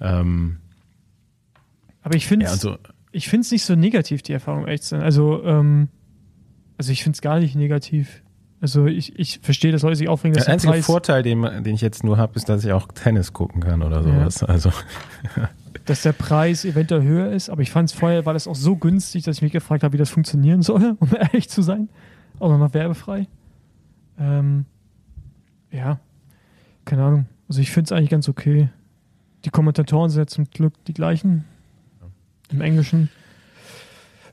[0.00, 0.58] Ähm,
[2.02, 2.78] aber ich finde ja, es also
[3.12, 5.02] ich finde es nicht so negativ, die Erfahrung ehrlich zu sein.
[5.02, 5.88] Also, ähm,
[6.76, 8.22] also ich finde es gar nicht negativ.
[8.60, 11.42] Also ich, ich verstehe, dass Leute sich aufregen, dass der der einzige Preis, Vorteil, den,
[11.42, 14.42] den ich jetzt nur habe, ist, dass ich auch Tennis gucken kann oder sowas.
[14.42, 14.70] Also
[15.86, 18.76] dass der Preis eventuell höher ist, aber ich fand es vorher, war das auch so
[18.76, 21.88] günstig, dass ich mich gefragt habe, wie das funktionieren soll, um ehrlich zu sein.
[22.38, 23.28] Auch noch werbefrei.
[24.18, 24.66] Ähm,
[25.70, 26.00] ja,
[26.84, 27.26] keine Ahnung.
[27.48, 28.68] Also ich finde es eigentlich ganz okay.
[29.46, 31.44] Die Kommentatoren sind ja zum Glück die gleichen.
[32.50, 33.10] Im Englischen.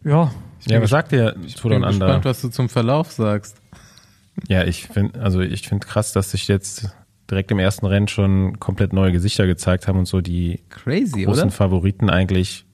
[0.03, 0.31] Ja,
[0.65, 3.57] ja, was sagt ihr Ich bin gespannt, was du zum Verlauf sagst.
[4.47, 6.89] Ja, ich finde, also ich finde krass, dass sich jetzt
[7.29, 11.43] direkt im ersten Rennen schon komplett neue Gesichter gezeigt haben und so die Crazy, großen
[11.43, 11.51] oder?
[11.51, 12.65] Favoriten eigentlich.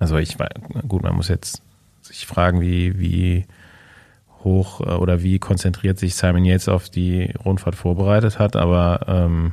[0.00, 0.48] Also ich war
[0.88, 1.62] gut, man muss jetzt
[2.00, 3.46] sich fragen, wie wie
[4.42, 9.52] hoch äh, oder wie konzentriert sich Simon Yates auf die Rundfahrt vorbereitet hat, aber ähm,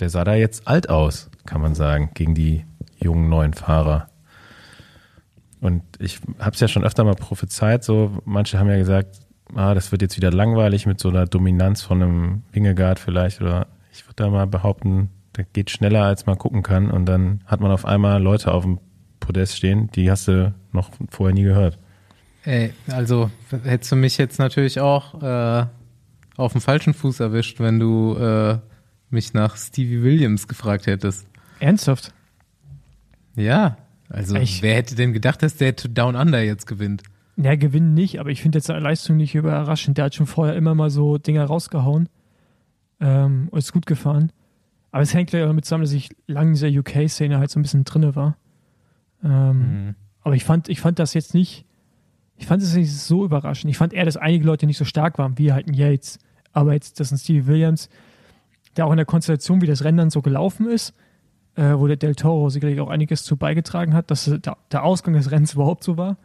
[0.00, 2.64] der sah da jetzt alt aus, kann man sagen, gegen die
[2.98, 4.08] jungen neuen Fahrer.
[5.60, 9.20] Und ich habe es ja schon öfter mal prophezeit, so manche haben ja gesagt,
[9.54, 13.66] ah, das wird jetzt wieder langweilig mit so einer Dominanz von einem Wingegaard vielleicht oder
[13.92, 17.60] ich würde da mal behaupten, der geht schneller als man gucken kann und dann hat
[17.60, 18.78] man auf einmal Leute auf dem
[19.20, 21.78] Podest stehen, die hast du noch vorher nie gehört.
[22.44, 23.30] Ey, also
[23.62, 25.66] hättest du mich jetzt natürlich auch äh,
[26.36, 28.58] auf dem falschen Fuß erwischt, wenn du äh,
[29.12, 31.26] mich nach Stevie Williams gefragt hättest.
[31.60, 32.12] ernsthaft.
[33.36, 33.76] Ja,
[34.08, 37.02] also Ich- wer hätte denn gedacht, dass der Down Under jetzt gewinnt?
[37.36, 39.96] Ja, gewinnen nicht, aber ich finde jetzt seine Leistung nicht überraschend.
[39.98, 42.08] Der hat schon vorher immer mal so Dinger rausgehauen
[43.00, 44.32] ähm, und ist gut gefahren.
[44.92, 47.62] Aber es hängt ja damit zusammen, dass ich lange in dieser UK-Szene halt so ein
[47.62, 48.36] bisschen drinne war.
[49.22, 49.94] Ähm, Mhm.
[50.22, 51.64] Aber ich fand, ich fand das jetzt nicht,
[52.36, 53.70] ich fand es nicht so überraschend.
[53.70, 56.18] Ich fand eher, dass einige Leute nicht so stark waren, wie halt ein Yates.
[56.52, 57.88] Aber jetzt, dass ein Stevie Williams,
[58.80, 60.94] der auch in der Konstellation, wie das Rennen dann so gelaufen ist,
[61.54, 65.12] äh, wo der Del Toro sicherlich auch einiges zu beigetragen hat, dass der, der Ausgang
[65.12, 66.16] des Rennens überhaupt so war.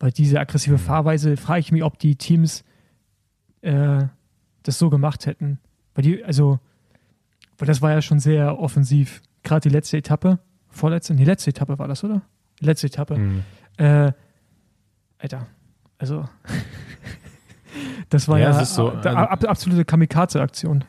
[0.00, 2.64] Weil diese aggressive Fahrweise, frage ich mich, ob die Teams
[3.60, 4.06] äh,
[4.64, 5.60] das so gemacht hätten.
[5.94, 6.58] Weil die, also,
[7.58, 9.22] weil das war ja schon sehr offensiv.
[9.44, 12.22] Gerade die letzte Etappe, vorletzte, die letzte Etappe war das, oder?
[12.60, 13.16] Die letzte Etappe.
[13.16, 13.44] Mhm.
[13.76, 14.12] Äh,
[15.18, 15.46] Alter,
[15.98, 16.28] also
[18.08, 20.82] das war Ja, ja, so, also- ab, absolute Kamikaze-Aktion.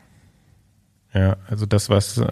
[1.16, 2.26] Ja, also das, was äh,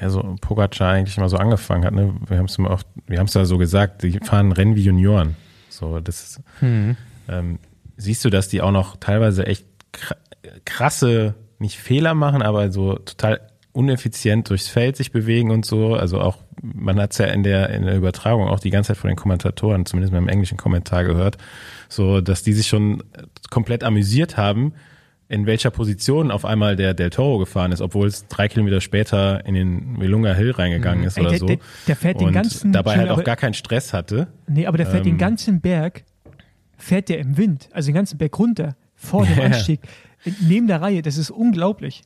[0.00, 2.14] ja so Pogacar eigentlich mal so angefangen hat, ne?
[2.26, 4.82] Wir haben es mal oft, wir haben es ja so gesagt, die fahren Rennen wie
[4.82, 5.36] Junioren.
[5.68, 6.96] So, das Mhm.
[7.28, 7.58] ähm,
[7.96, 10.16] siehst du, dass die auch noch teilweise echt kr-
[10.64, 13.40] krasse, nicht Fehler machen, aber so total
[13.72, 15.94] uneffizient durchs Feld sich bewegen und so.
[15.94, 18.96] Also auch, man hat es ja in der, in der Übertragung auch die ganze Zeit
[18.96, 21.36] von den Kommentatoren, zumindest beim englischen Kommentar gehört,
[21.90, 23.02] so, dass die sich schon
[23.50, 24.72] komplett amüsiert haben,
[25.28, 29.44] in welcher Position auf einmal der Del Toro gefahren ist, obwohl es drei Kilometer später
[29.44, 31.46] in den Velunga Hill reingegangen ist Ey, oder der, so.
[31.46, 31.58] der,
[31.88, 34.28] der fährt den und ganzen dabei halt aber, auch gar keinen Stress hatte.
[34.46, 36.04] Nee, aber der fährt den ähm, ganzen Berg,
[36.76, 39.44] fährt der im Wind, also den ganzen Berg runter, vor dem Ja.
[39.44, 39.80] Anstieg,
[40.40, 41.02] neben der Reihe.
[41.02, 42.02] Das ist unglaublich.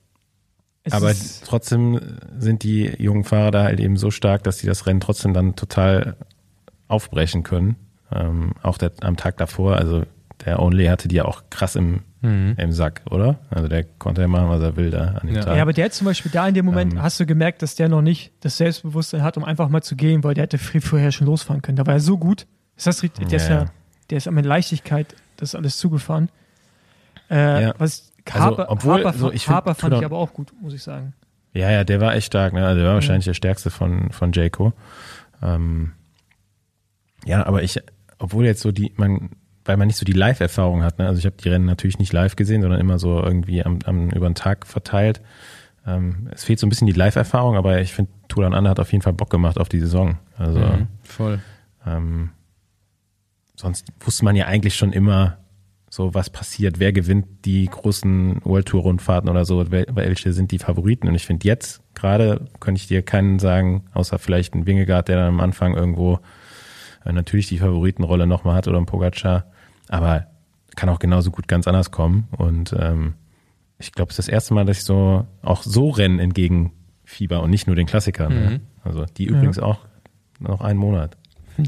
[0.83, 2.00] Es Aber ist, trotzdem
[2.38, 5.54] sind die jungen Fahrer da halt eben so stark, dass sie das Rennen trotzdem dann
[5.54, 6.16] total
[6.88, 7.76] aufbrechen können.
[8.11, 10.04] Ähm, auch der, am Tag davor, also
[10.44, 12.54] der Only hatte die ja auch krass im, Mhm.
[12.59, 13.38] im Sack, oder?
[13.50, 15.42] Also der konnte ja machen, was er will da an dem Ja.
[15.42, 15.56] Tag.
[15.56, 17.02] ja, aber der hat zum Beispiel da in dem Moment, Ähm.
[17.02, 20.22] hast du gemerkt, dass der noch nicht das Selbstbewusstsein hat, um einfach mal zu gehen,
[20.22, 21.76] weil der hätte viel vorher schon losfahren können.
[21.76, 22.46] Da war er so gut.
[22.76, 23.70] Das heißt, der ist Ja, ja, ja.
[24.11, 26.28] der ist mit Leichtigkeit das alles zugefahren.
[27.30, 27.74] Äh, Ja.
[27.78, 30.74] Was Also, Harper, obwohl, Harper, so, ich find, Harper fand ich aber auch gut, muss
[30.74, 31.14] ich sagen.
[31.54, 32.64] Ja, ja, der war echt stark, ne?
[32.66, 34.72] Also der war wahrscheinlich der stärkste von, von Jayco.
[35.42, 35.92] Ähm,
[37.24, 37.80] ja, aber ich,
[38.18, 39.30] obwohl jetzt so die, man,
[39.70, 41.06] weil man nicht so die Live-Erfahrung hat, ne?
[41.06, 44.11] Also ich habe die Rennen natürlich nicht live gesehen, sondern immer so irgendwie am, am
[44.11, 45.20] über den Tag verteilt.
[45.87, 48.90] Ähm, es fehlt so ein bisschen die Live-Erfahrung, aber ich finde, Turan Anne hat auf
[48.90, 50.18] jeden Fall Bock gemacht auf die Saison.
[50.37, 50.88] Also Mhm.
[51.02, 51.38] Voll.
[51.87, 52.30] ähm,
[53.54, 55.38] sonst wusste man ja eigentlich schon immer
[55.88, 60.52] so, was passiert, wer gewinnt die großen World Tour Rundfahrten oder so, wel- welche sind
[60.52, 61.09] die Favoriten.
[61.09, 65.16] Und ich finde jetzt gerade könnte ich dir keinen sagen, außer vielleicht ein Wingegaard, der
[65.16, 66.20] dann am Anfang irgendwo
[67.04, 69.46] äh, natürlich die Favoritenrolle nochmal hat oder ein Pogacar,
[69.90, 70.29] aber
[70.76, 72.29] kann auch genauso gut ganz anders kommen.
[72.37, 73.14] Und ähm,
[73.79, 77.50] ich glaube, es ist das erste Mal, dass ich so auch so Rennen entgegenfieber und
[77.50, 78.33] nicht nur den Klassikern.
[78.33, 78.48] Mhm.
[78.48, 78.61] Ne?
[78.85, 79.81] Also die übrigens auch
[80.38, 81.16] noch einen Monat.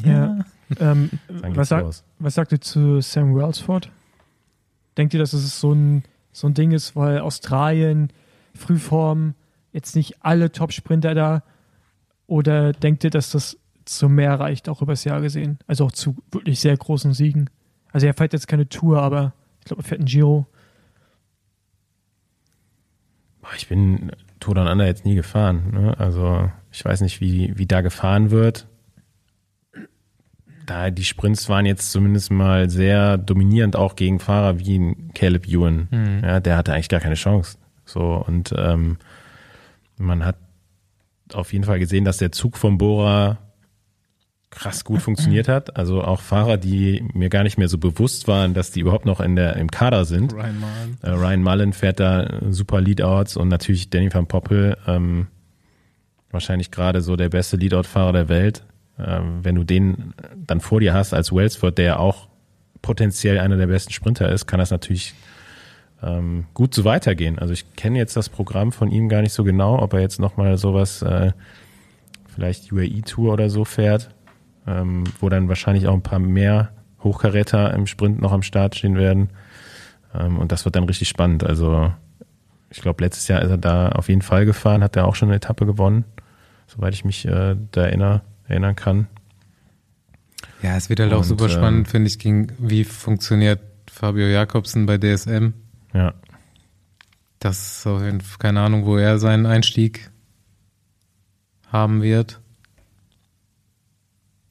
[0.05, 0.39] Ja.
[0.79, 1.85] Ähm, was, sag,
[2.19, 3.91] was sagt ihr zu Sam Wellsford?
[4.97, 8.11] Denkt ihr, dass es so ein, so ein Ding ist, weil Australien,
[8.55, 9.35] Frühform,
[9.73, 11.43] jetzt nicht alle Top-Sprinter da?
[12.29, 15.59] Oder denkt ihr, dass das zu mehr reicht, auch übers Jahr gesehen?
[15.67, 17.51] Also auch zu wirklich sehr großen Siegen?
[17.93, 20.47] Also er fährt jetzt keine Tour, aber ich glaube, er fährt einen Giro.
[23.57, 25.71] Ich bin Tour Down Under jetzt nie gefahren.
[25.73, 25.99] Ne?
[25.99, 28.67] Also ich weiß nicht, wie, wie da gefahren wird.
[30.65, 35.47] Da die Sprints waren jetzt zumindest mal sehr dominierend auch gegen Fahrer wie ein Caleb
[35.47, 35.89] Ewan.
[36.23, 37.59] Ja, der hatte eigentlich gar keine Chance.
[37.85, 38.97] So und ähm,
[39.99, 40.37] man hat
[41.33, 43.39] auf jeden Fall gesehen, dass der Zug vom Bora
[44.53, 45.77] krass gut funktioniert hat.
[45.77, 49.19] Also auch Fahrer, die mir gar nicht mehr so bewusst waren, dass die überhaupt noch
[49.21, 50.33] in der im Kader sind.
[50.33, 50.99] Ryan Mahn.
[51.03, 55.27] Äh, Ryan Mullen fährt da super Leadouts und natürlich Danny van Poppel, ähm,
[56.31, 58.65] wahrscheinlich gerade so der beste Leadout-Fahrer der Welt.
[58.99, 62.29] Ähm, wenn du den dann vor dir hast als Wellsford, der ja auch
[62.83, 65.15] potenziell einer der besten Sprinter ist, kann das natürlich
[66.03, 67.39] ähm, gut so weitergehen.
[67.39, 70.21] Also ich kenne jetzt das Programm von ihm gar nicht so genau, ob er jetzt
[70.21, 71.33] nochmal sowas, äh,
[72.35, 74.11] vielleicht UAE-Tour oder so fährt,
[74.67, 76.71] ähm, wo dann wahrscheinlich auch ein paar mehr
[77.03, 79.31] Hochkaräter im Sprint noch am Start stehen werden.
[80.15, 81.45] Ähm, und das wird dann richtig spannend.
[81.45, 81.93] Also
[82.71, 85.29] ich glaube, letztes Jahr ist er da auf jeden Fall gefahren, hat er auch schon
[85.29, 86.05] eine Etappe gewonnen,
[86.67, 89.09] soweit ich mich äh, da erinnere, erinnern kann.
[90.63, 94.27] Ja, es wird halt auch Und, super ähm, spannend, finde ich, gegen, wie funktioniert Fabio
[94.27, 95.51] Jakobsen bei DSM.
[95.93, 96.15] Ja,
[97.41, 100.11] Das ist auf jeden Fall keine Ahnung, wo er seinen Einstieg
[101.71, 102.41] haben wird.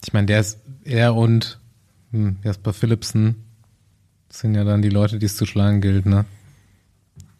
[0.04, 1.60] Ich meine, der ist er und
[2.12, 3.44] hm, Jasper Philipsen
[4.30, 6.26] sind ja dann die Leute, die es zu schlagen gilt, ne?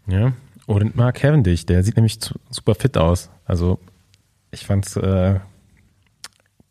[0.08, 0.34] ja.
[0.68, 2.20] Und Mark Cavendish, der sieht nämlich
[2.50, 3.30] super fit aus.
[3.46, 3.80] Also
[4.52, 5.40] ich fand's äh,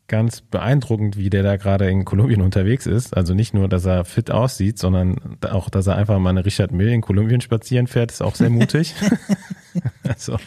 [0.07, 3.15] ganz beeindruckend, wie der da gerade in Kolumbien unterwegs ist.
[3.15, 6.71] Also nicht nur, dass er fit aussieht, sondern auch, dass er einfach mal eine Richard
[6.71, 8.95] Mill in Kolumbien spazieren fährt, ist auch sehr mutig.
[10.03, 10.37] also,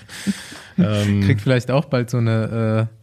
[0.76, 2.94] ähm, Kriegt vielleicht auch bald so eine, äh,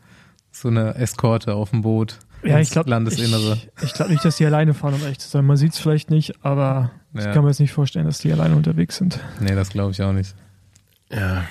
[0.52, 2.20] so eine Eskorte auf dem Boot.
[2.44, 3.58] Ja, ich glaube Landesinnere.
[3.78, 5.46] Ich, ich glaube nicht, dass die alleine fahren, um echt zu sein.
[5.46, 7.20] Man sieht es vielleicht nicht, aber ja.
[7.20, 9.20] ich kann mir jetzt nicht vorstellen, dass die alleine unterwegs sind.
[9.40, 10.36] Nee, das glaube ich auch nicht.
[11.12, 11.44] Ja.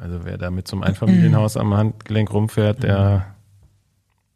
[0.00, 3.26] Also wer da mit so einem Einfamilienhaus am Handgelenk rumfährt, der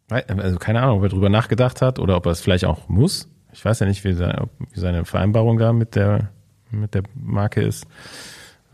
[0.08, 3.28] also keine Ahnung, ob er drüber nachgedacht hat oder ob er es vielleicht auch muss.
[3.52, 6.30] Ich weiß ja nicht, wie seine, wie seine Vereinbarung da mit der,
[6.70, 7.86] mit der Marke ist.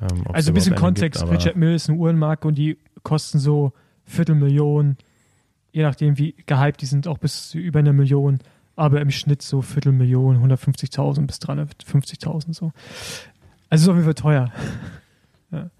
[0.00, 1.20] Ähm, also ein bisschen Kontext.
[1.20, 3.72] Gibt, Richard Mill ist eine Uhrenmarke und die kosten so
[4.04, 4.98] Viertelmillionen,
[5.72, 8.38] je nachdem wie gehypt die sind, auch bis über eine Million.
[8.76, 12.72] Aber im Schnitt so Viertelmillion, 150.000 bis 350.000 so.
[13.68, 14.52] Also ist auf jeden Fall teuer.
[15.50, 15.70] ja.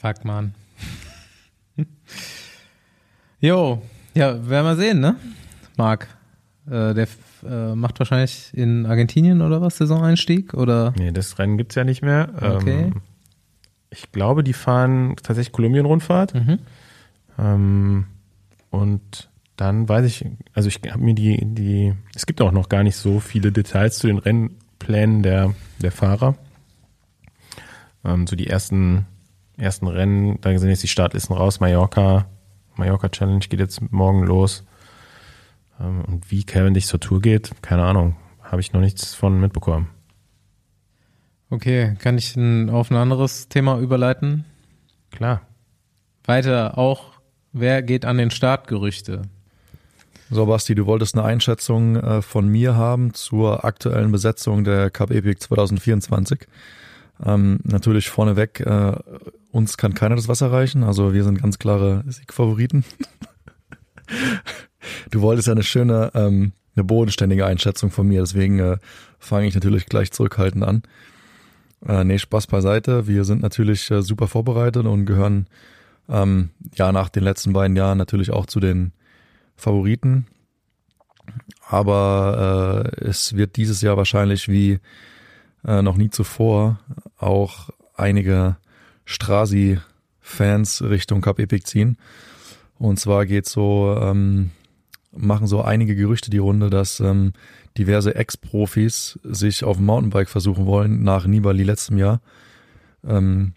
[0.00, 0.54] Fuck, man.
[3.40, 3.82] Jo,
[4.14, 5.16] ja, werden wir sehen, ne?
[5.76, 6.08] Marc.
[6.66, 7.08] Äh, der
[7.46, 10.54] äh, macht wahrscheinlich in Argentinien oder was, Saisoneinstieg?
[10.54, 10.94] Oder?
[10.96, 12.30] Nee, das Rennen gibt es ja nicht mehr.
[12.40, 12.84] Okay.
[12.84, 13.02] Ähm,
[13.90, 16.34] ich glaube, die fahren tatsächlich Kolumbien-Rundfahrt.
[16.34, 16.58] Mhm.
[17.38, 18.06] Ähm,
[18.70, 22.82] und dann weiß ich, also ich habe mir die, die, es gibt auch noch gar
[22.82, 26.36] nicht so viele Details zu den Rennplänen der, der Fahrer.
[28.04, 29.06] Ähm, so die ersten,
[29.56, 32.26] ersten Rennen, da sind jetzt die Startlisten raus, Mallorca,
[32.76, 34.64] Mallorca Challenge geht jetzt morgen los.
[35.80, 38.16] Ähm, und wie Kevin dich zur Tour geht, keine Ahnung.
[38.42, 39.88] Habe ich noch nichts von mitbekommen.
[41.50, 44.44] Okay, kann ich auf ein anderes Thema überleiten?
[45.10, 45.42] Klar.
[46.24, 47.13] Weiter auch,
[47.54, 48.68] wer geht an den Start?
[48.68, 49.22] Gerüchte.
[50.30, 55.10] So, Basti, du wolltest eine Einschätzung äh, von mir haben zur aktuellen Besetzung der Cup
[55.10, 56.46] Epic 2024.
[57.24, 58.94] Ähm, natürlich vorneweg, äh,
[59.52, 62.84] uns kann keiner das Wasser reichen, also wir sind ganz klare Siegfavoriten.
[65.10, 68.78] du wolltest ja eine schöne, ähm, eine bodenständige Einschätzung von mir, deswegen äh,
[69.18, 70.82] fange ich natürlich gleich zurückhaltend an.
[71.86, 73.06] Äh, nee, Spaß beiseite.
[73.06, 75.46] Wir sind natürlich äh, super vorbereitet und gehören
[76.08, 78.92] ähm, ja nach den letzten beiden Jahren natürlich auch zu den
[79.56, 80.26] Favoriten.
[81.66, 84.80] Aber äh, es wird dieses Jahr wahrscheinlich wie
[85.64, 86.80] äh, noch nie zuvor
[87.16, 88.56] auch einige
[89.06, 91.96] Strasi-Fans Richtung Cup Epic ziehen.
[92.78, 94.50] Und zwar geht so, ähm,
[95.12, 97.32] machen so einige Gerüchte die Runde, dass ähm,
[97.78, 102.20] diverse Ex-Profis sich auf dem Mountainbike versuchen wollen nach Nibali letztem Jahr.
[103.06, 103.54] Ähm,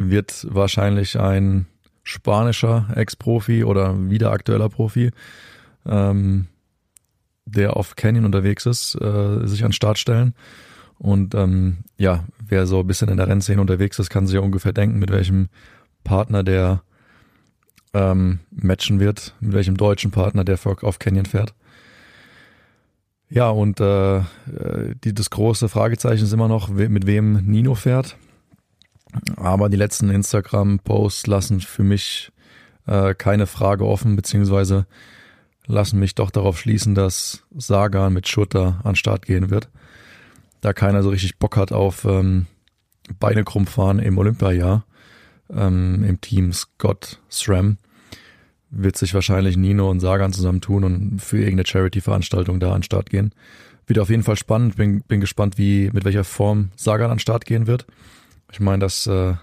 [0.00, 1.66] wird wahrscheinlich ein
[2.02, 5.10] spanischer Ex-Profi oder wieder aktueller Profi
[5.86, 6.48] ähm,
[7.44, 10.34] der auf Canyon unterwegs ist, äh, sich an den Start stellen.
[10.98, 14.40] Und ähm, ja, wer so ein bisschen in der Rennszene unterwegs ist, kann sich ja
[14.40, 15.48] ungefähr denken, mit welchem
[16.04, 16.82] Partner der
[17.94, 21.54] ähm, matchen wird, mit welchem deutschen Partner der auf Canyon fährt.
[23.28, 24.22] Ja, und äh,
[25.04, 28.16] die, das große Fragezeichen ist immer noch, mit wem Nino fährt.
[29.36, 32.32] Aber die letzten Instagram-Posts lassen für mich
[32.86, 34.86] äh, keine Frage offen, beziehungsweise
[35.66, 39.68] lassen mich doch darauf schließen, dass Sagan mit Schutter an Start gehen wird.
[40.60, 42.46] Da keiner so richtig Bock hat auf ähm,
[43.18, 44.84] Beine krumm fahren im Olympiajahr,
[45.50, 47.78] ähm, im Team Scott SRAM,
[48.70, 53.32] wird sich wahrscheinlich Nino und Sagan zusammentun und für irgendeine Charity-Veranstaltung da an Start gehen.
[53.86, 54.76] Wird auf jeden Fall spannend.
[54.76, 57.86] Bin, bin gespannt, wie, mit welcher Form Sagan an Start gehen wird.
[58.52, 59.34] Ich meine, dass, äh,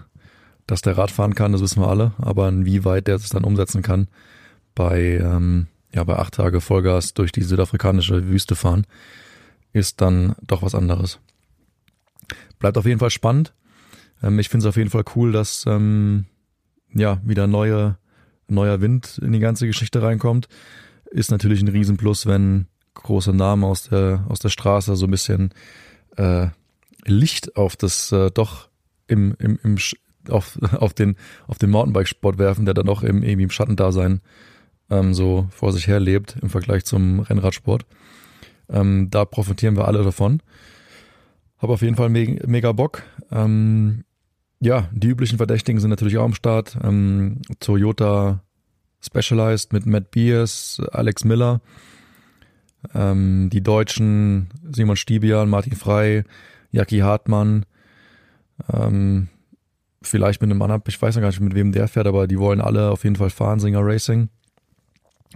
[0.66, 3.82] dass der Rad fahren kann, das wissen wir alle, aber inwieweit der es dann umsetzen
[3.82, 4.08] kann
[4.74, 8.86] bei, ähm, ja, bei acht Tage Vollgas durch die südafrikanische Wüste fahren,
[9.72, 11.18] ist dann doch was anderes.
[12.58, 13.54] Bleibt auf jeden Fall spannend.
[14.22, 16.26] Ähm, ich finde es auf jeden Fall cool, dass ähm,
[16.94, 17.98] ja wieder neue,
[18.46, 20.48] neuer Wind in die ganze Geschichte reinkommt.
[21.10, 25.54] Ist natürlich ein Riesenplus, wenn große Namen aus der, aus der Straße so ein bisschen
[26.16, 26.48] äh,
[27.04, 28.68] Licht auf das äh, doch
[29.08, 29.76] im, im, im
[30.30, 31.16] auf, auf den,
[31.46, 34.20] auf den Mountainbike-Sport werfen, der dann doch im, irgendwie im Schattendasein
[34.90, 37.86] ähm, so vor sich her lebt im Vergleich zum Rennradsport.
[38.70, 40.42] Ähm, da profitieren wir alle davon.
[41.58, 43.02] Habe auf jeden Fall me mega Bock.
[43.30, 44.04] Ähm,
[44.60, 46.78] ja, die üblichen Verdächtigen sind natürlich auch am Start.
[46.82, 48.42] Ähm, Toyota
[49.00, 51.60] Specialized mit Matt Beers, Alex Miller.
[52.94, 56.24] Ähm, die Deutschen Simon Stibian, Martin Frey,
[56.70, 57.64] Jackie Hartmann.
[58.72, 59.28] Ähm,
[60.02, 62.38] vielleicht mit einem anderen, ich weiß noch gar nicht, mit wem der fährt, aber die
[62.38, 64.28] wollen alle auf jeden Fall fahren, Singer Racing.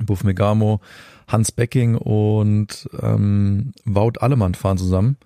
[0.01, 0.81] Buff Megamo,
[1.29, 5.17] Hans Becking und ähm, Wout Allemann fahren zusammen.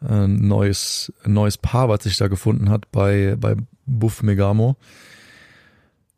[0.00, 3.56] Ein neues, neues Paar, was sich da gefunden hat bei, bei
[3.86, 4.76] Buff Megamo.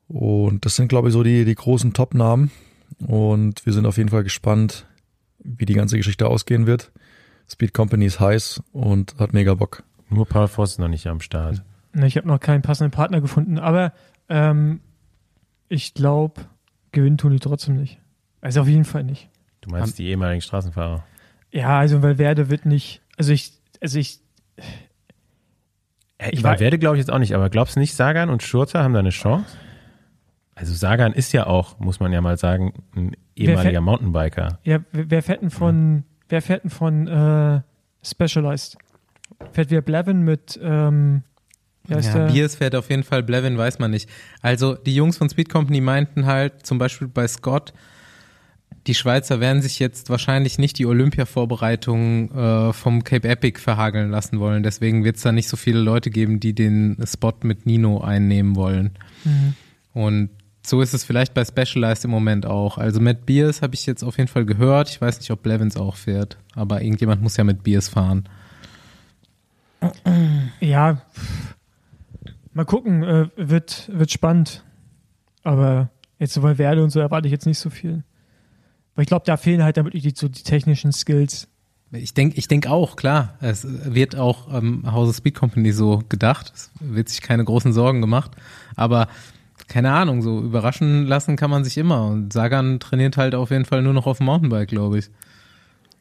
[0.08, 2.50] Und das sind, glaube ich, so die, die großen Top-Namen.
[3.06, 4.86] Und wir sind auf jeden Fall gespannt,
[5.38, 6.90] wie die ganze Geschichte ausgehen wird.
[7.48, 9.84] Speed Company ist heiß und hat mega Bock.
[10.10, 11.62] Nur Paul Voss ist noch nicht am Start.
[11.92, 13.92] Ne, Ich habe noch keinen passenden Partner gefunden, aber
[14.28, 14.80] ähm,
[15.68, 16.42] ich glaube,
[16.92, 17.98] gewinnen tun die trotzdem nicht.
[18.40, 19.28] Also auf jeden Fall nicht.
[19.60, 21.04] Du meinst die ehemaligen Straßenfahrer?
[21.50, 24.20] Ja, also Valverde wird nicht, also ich, also ich,
[26.18, 28.82] Äh, Ich werde glaube ich jetzt auch nicht, aber glaubst du nicht, Sagan und Schurter
[28.82, 29.56] haben da eine Chance?
[30.54, 34.58] Also Sagan ist ja auch, muss man ja mal sagen, ein ehemaliger fährt- Mountainbiker.
[34.64, 37.60] ja, wer fährt denn von, wer fährt denn von äh,
[38.02, 38.76] Specialized?
[39.52, 41.22] Fährt wieder Blevin mit, ähm,
[42.26, 42.26] Ja?
[42.26, 44.08] Biers fährt auf jeden Fall, Blevin weiß man nicht.
[44.42, 47.72] Also die Jungs von Speed Company meinten halt, zum Beispiel bei Scott,
[48.86, 54.40] die Schweizer werden sich jetzt wahrscheinlich nicht die Olympia-Vorbereitungen äh, vom Cape Epic verhageln lassen
[54.40, 54.62] wollen.
[54.62, 58.56] Deswegen wird es da nicht so viele Leute geben, die den Spot mit Nino einnehmen
[58.56, 58.92] wollen.
[59.24, 59.54] Mhm.
[59.92, 60.30] Und
[60.64, 62.78] so ist es vielleicht bei Specialized im Moment auch.
[62.78, 64.88] Also Matt Beers habe ich jetzt auf jeden Fall gehört.
[64.88, 68.28] Ich weiß nicht, ob Blevins auch fährt, aber irgendjemand muss ja mit Beers fahren.
[70.60, 71.02] Ja,
[72.52, 74.64] mal gucken, äh, wird, wird spannend.
[75.44, 78.04] Aber jetzt so Valverde und so erwarte ich jetzt nicht so viel.
[78.94, 81.48] Weil ich glaube, da fehlen halt dann wirklich die, so die technischen Skills.
[81.92, 83.38] Ich denke ich denk auch, klar.
[83.40, 86.52] Es wird auch ähm, Hause Speed Company so gedacht.
[86.54, 88.32] Es wird sich keine großen Sorgen gemacht.
[88.76, 89.08] Aber
[89.68, 92.06] keine Ahnung, so überraschen lassen kann man sich immer.
[92.06, 95.10] Und Sagan trainiert halt auf jeden Fall nur noch auf dem Mountainbike, glaube ich.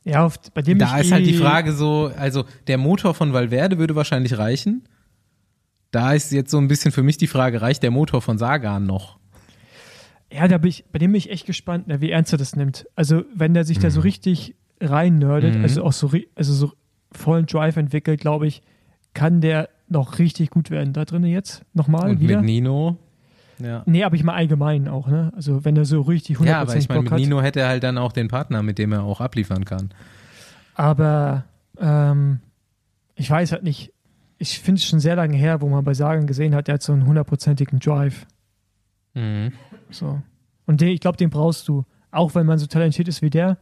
[0.08, 3.78] Ja, auf, bei dem Da ist halt die Frage so, also der Motor von Valverde
[3.78, 4.84] würde wahrscheinlich reichen.
[5.92, 8.86] Da ist jetzt so ein bisschen für mich die Frage, reicht der Motor von Sagan
[8.86, 9.18] noch?
[10.32, 12.56] Ja, da bin ich, bei dem bin ich echt gespannt, ne, wie ernst er das
[12.56, 12.86] nimmt.
[12.96, 15.64] Also, wenn der sich da so richtig rein nerdet, Mhm.
[15.64, 16.72] also auch so, also so
[17.12, 18.62] vollen Drive entwickelt, glaube ich,
[19.14, 20.92] kann der noch richtig gut werden.
[20.94, 22.38] Da drinnen jetzt nochmal Und wieder.
[22.38, 22.98] mit Nino?
[23.60, 23.84] Ja.
[23.86, 25.32] Nee, aber ich mal allgemein auch, ne?
[25.36, 27.14] Also, wenn er so richtig 100% Ja, aber ich meine, mit.
[27.14, 29.90] Nino hätte er halt dann auch den Partner, mit dem er auch abliefern kann.
[30.76, 31.46] Aber
[31.80, 32.40] ähm,
[33.16, 33.94] ich weiß halt nicht.
[34.38, 36.84] Ich finde es schon sehr lange her, wo man bei Sagan gesehen hat, der hat
[36.84, 38.28] so einen hundertprozentigen Drive.
[39.16, 39.52] Mhm.
[39.90, 40.22] So.
[40.68, 41.86] Und den, ich glaube, den brauchst du.
[42.12, 43.58] Auch wenn man so talentiert ist wie der,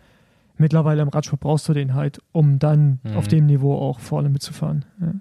[0.58, 3.16] mittlerweile im Radsport brauchst du den halt, um dann Mhm.
[3.18, 4.84] auf dem Niveau auch vorne mitzufahren.
[5.00, 5.14] Ja.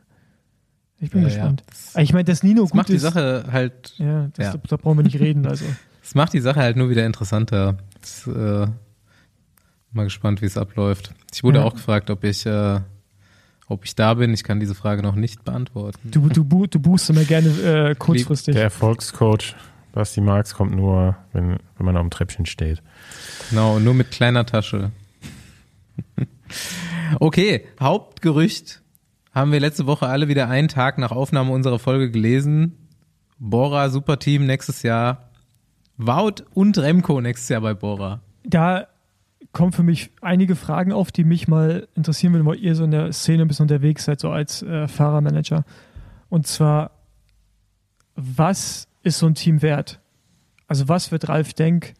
[1.04, 1.62] Ich bin Ja, gespannt.
[1.66, 1.72] Ja.
[1.94, 3.02] Das, Ich meine, dass Nino das gut macht die ist.
[3.02, 4.60] Sache halt ja, das, Ja.
[4.68, 5.46] da brauchen wir nicht reden.
[5.46, 5.64] Also.
[6.02, 7.78] Das macht die Sache halt nur wieder interessanter.
[8.02, 8.66] Das, äh,
[9.92, 11.14] mal gespannt, wie es abläuft.
[11.32, 11.64] Ich wurde Ja.
[11.64, 12.80] auch gefragt, ob ich, äh,
[13.68, 14.34] ob ich da bin.
[14.34, 16.10] Ich kann diese Frage noch nicht beantworten.
[16.10, 18.54] Du, du, du boostest immer gerne äh, kurzfristig.
[18.54, 19.54] Der Erfolgscoach
[19.92, 22.82] Basti Marx kommt nur, wenn, wenn man auf dem Treppchen steht.
[23.48, 24.90] Genau, nur mit kleiner Tasche.
[27.20, 28.82] okay, Hauptgerücht
[29.34, 32.88] haben wir letzte Woche alle wieder einen Tag nach Aufnahme unserer Folge gelesen.
[33.38, 35.30] Bora, Superteam nächstes Jahr.
[35.96, 38.20] Wout und Remco nächstes Jahr bei Bora.
[38.44, 38.86] da
[39.52, 42.90] kommen für mich einige Fragen auf, die mich mal interessieren würden, weil ihr so in
[42.90, 45.64] der Szene ein bisschen unterwegs seid, so als äh, Fahrermanager.
[46.28, 46.90] Und zwar,
[48.16, 50.00] was ist so ein Team wert?
[50.66, 51.94] Also was wird Ralf Denk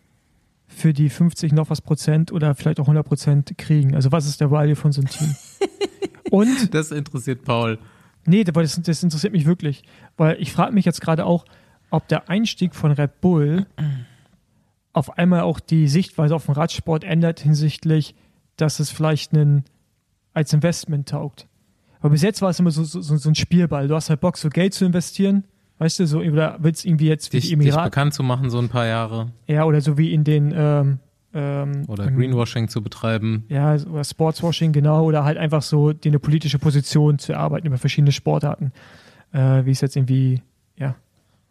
[0.67, 3.95] für die 50 noch was Prozent oder vielleicht auch 100 Prozent kriegen?
[3.95, 5.35] Also was ist der Value von so einem Team?
[6.35, 7.79] Und Das interessiert Paul.
[8.27, 9.85] Nee, das, das interessiert mich wirklich.
[10.17, 11.45] Weil ich frage mich jetzt gerade auch,
[11.91, 13.67] ob der Einstieg von Red Bull
[14.93, 18.15] auf einmal auch die Sichtweise auf den Radsport ändert hinsichtlich,
[18.57, 19.65] dass es vielleicht einen,
[20.33, 21.49] als Investment taugt.
[22.01, 23.89] Aber bis jetzt war es immer so, so, so ein Spielball.
[23.89, 25.45] Du hast halt Bock, so Geld zu investieren,
[25.79, 28.51] weißt du, so, oder willst irgendwie jetzt wie Dich, die dich Emirate, bekannt zu machen,
[28.51, 29.33] so ein paar Jahre.
[29.47, 30.99] ja, oder so wie in den, ähm,
[31.35, 33.45] ähm, Oder Greenwashing zu betreiben.
[33.49, 37.79] ja, oder Sportswashing, genau, oder halt einfach so die eine politische Position zu erarbeiten über
[37.79, 38.73] verschiedene Sportarten,
[39.33, 40.43] äh, wie es jetzt irgendwie,
[40.77, 40.95] ja,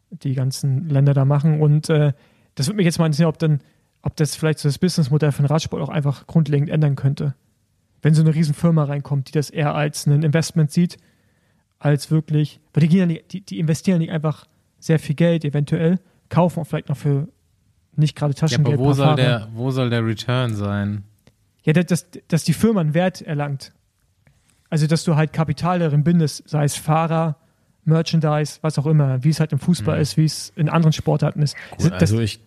[0.09, 1.59] die ganzen Länder da machen.
[1.59, 2.13] Und äh,
[2.55, 3.59] das würde mich jetzt mal interessieren, ob dann,
[4.01, 7.35] ob das vielleicht so das Businessmodell von Radsport auch einfach grundlegend ändern könnte.
[8.01, 10.97] Wenn so eine riesen Firma reinkommt, die das eher als ein Investment sieht,
[11.79, 14.45] als wirklich, weil die, gehen ja nicht, die, die investieren nicht einfach
[14.79, 17.27] sehr viel Geld eventuell, kaufen auch vielleicht noch für
[17.95, 18.77] nicht gerade Ja, Taschengeld.
[18.79, 19.15] aber wo soll, Fahrer.
[19.15, 21.03] der, wo soll der Return sein?
[21.63, 23.71] Ja, dass, dass, die Firma einen Wert erlangt.
[24.69, 27.37] Also, dass du halt Kapital darin bindest, sei es Fahrer,
[27.85, 30.01] Merchandise, was auch immer, wie es halt im Fußball Mhm.
[30.01, 31.55] ist, wie es in anderen Sportarten ist.
[31.77, 32.39] Gut, das, also ich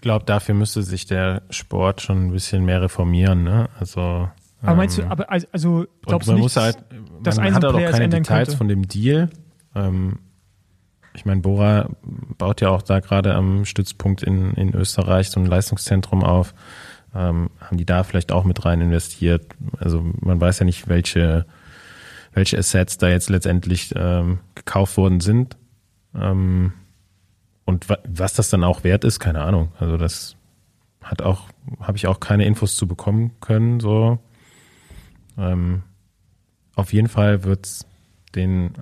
[0.00, 3.42] glaube, dafür müsste sich der Sport schon ein bisschen mehr reformieren.
[3.42, 3.68] Ne?
[3.80, 4.28] Also,
[4.62, 6.78] aber meinst du, ähm, aber also, glaubst du nicht, halt,
[7.22, 8.56] dass man hat so auch keine Details könnte?
[8.58, 9.28] von dem Deal.
[9.74, 10.18] Ähm,
[11.14, 11.90] ich meine, Bora
[12.38, 16.54] baut ja auch da gerade am Stützpunkt in, in Österreich so ein Leistungszentrum auf.
[17.14, 19.44] Ähm, haben die da vielleicht auch mit rein investiert?
[19.78, 21.44] Also man weiß ja nicht, welche,
[22.32, 25.56] welche Assets da jetzt letztendlich ähm, gekauft worden sind.
[26.14, 26.72] Ähm,
[27.64, 29.72] und wa was das dann auch wert ist, keine Ahnung.
[29.78, 30.36] Also das
[31.02, 31.48] hat auch,
[31.80, 33.80] habe ich auch keine Infos zu bekommen können.
[33.80, 34.18] So,
[35.38, 35.82] ähm,
[36.74, 37.86] auf jeden Fall wird's
[38.34, 38.72] den,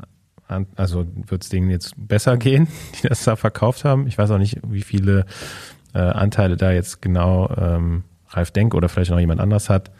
[0.76, 2.68] also wird's denen jetzt besser gehen,
[3.03, 4.07] die das da verkauft haben.
[4.07, 5.26] Ich weiß auch nicht, wie viele
[5.94, 9.90] äh, Anteile da jetzt genau ähm, Ralf Denk oder vielleicht noch jemand anders hat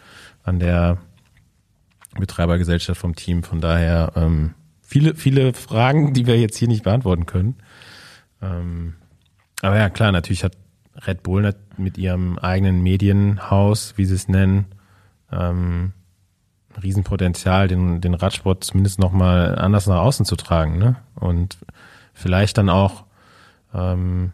[0.43, 0.99] an der
[2.19, 3.43] Betreibergesellschaft vom Team.
[3.43, 7.57] Von daher ähm, viele, viele Fragen, die wir jetzt hier nicht beantworten können.
[8.43, 8.95] Ähm,
[9.63, 10.57] aber ja, klar, natürlich hat
[11.07, 14.67] Red Bull mit ihrem eigenen Medienhaus, wie sie es nennen,
[15.33, 15.93] ähm,
[16.83, 20.79] Riesenpotenzial, den, den Radsport zumindest nochmal anders nach außen zu tragen.
[20.79, 20.97] Ne?
[21.15, 21.59] Und
[22.15, 23.05] vielleicht dann auch
[23.75, 24.33] ähm,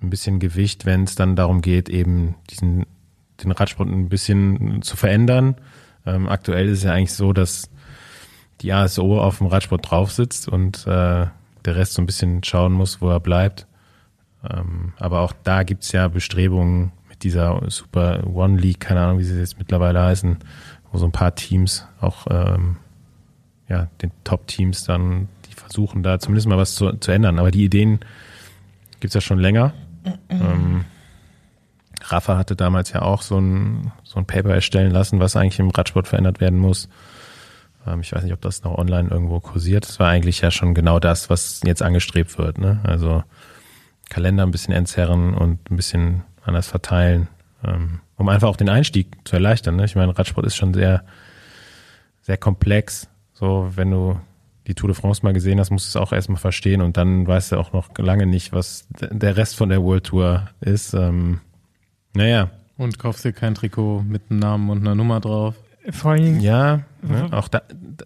[0.00, 2.86] ein bisschen Gewicht, wenn es dann darum geht, eben diesen
[3.42, 5.56] den Radsport ein bisschen zu verändern.
[6.06, 7.70] Ähm, aktuell ist es ja eigentlich so, dass
[8.60, 11.26] die ASO auf dem Radsport drauf sitzt und äh,
[11.64, 13.66] der Rest so ein bisschen schauen muss, wo er bleibt.
[14.48, 19.24] Ähm, aber auch da gibt's ja Bestrebungen mit dieser Super One League, keine Ahnung, wie
[19.24, 20.38] sie jetzt mittlerweile heißen,
[20.90, 22.76] wo so ein paar Teams auch ähm,
[23.68, 27.38] ja, den Top-Teams dann, die versuchen da zumindest mal was zu, zu ändern.
[27.38, 28.00] Aber die Ideen
[29.00, 29.74] gibt's ja schon länger.
[30.28, 30.84] Ähm,
[32.02, 35.70] Rafa hatte damals ja auch so ein, so ein Paper erstellen lassen, was eigentlich im
[35.70, 36.88] Radsport verändert werden muss.
[37.86, 39.86] Ähm, ich weiß nicht, ob das noch online irgendwo kursiert.
[39.86, 42.58] Das war eigentlich ja schon genau das, was jetzt angestrebt wird.
[42.58, 42.80] Ne?
[42.84, 43.22] Also
[44.08, 47.28] Kalender ein bisschen entzerren und ein bisschen anders verteilen,
[47.62, 49.76] um einfach auch den Einstieg zu erleichtern.
[49.76, 49.84] Ne?
[49.84, 51.04] Ich meine, Radsport ist schon sehr,
[52.22, 53.08] sehr komplex.
[53.32, 54.20] So, wenn du
[54.66, 57.26] die Tour de France mal gesehen hast, musst du es auch erstmal verstehen und dann
[57.26, 60.92] weißt du auch noch lange nicht, was der Rest von der World Tour ist.
[60.92, 61.40] Ähm,
[62.14, 62.50] naja.
[62.76, 65.54] Und kaufst dir kein Trikot mit einem Namen und einer Nummer drauf.
[65.90, 67.62] Vor allen Dingen, Ja, ne, auch da,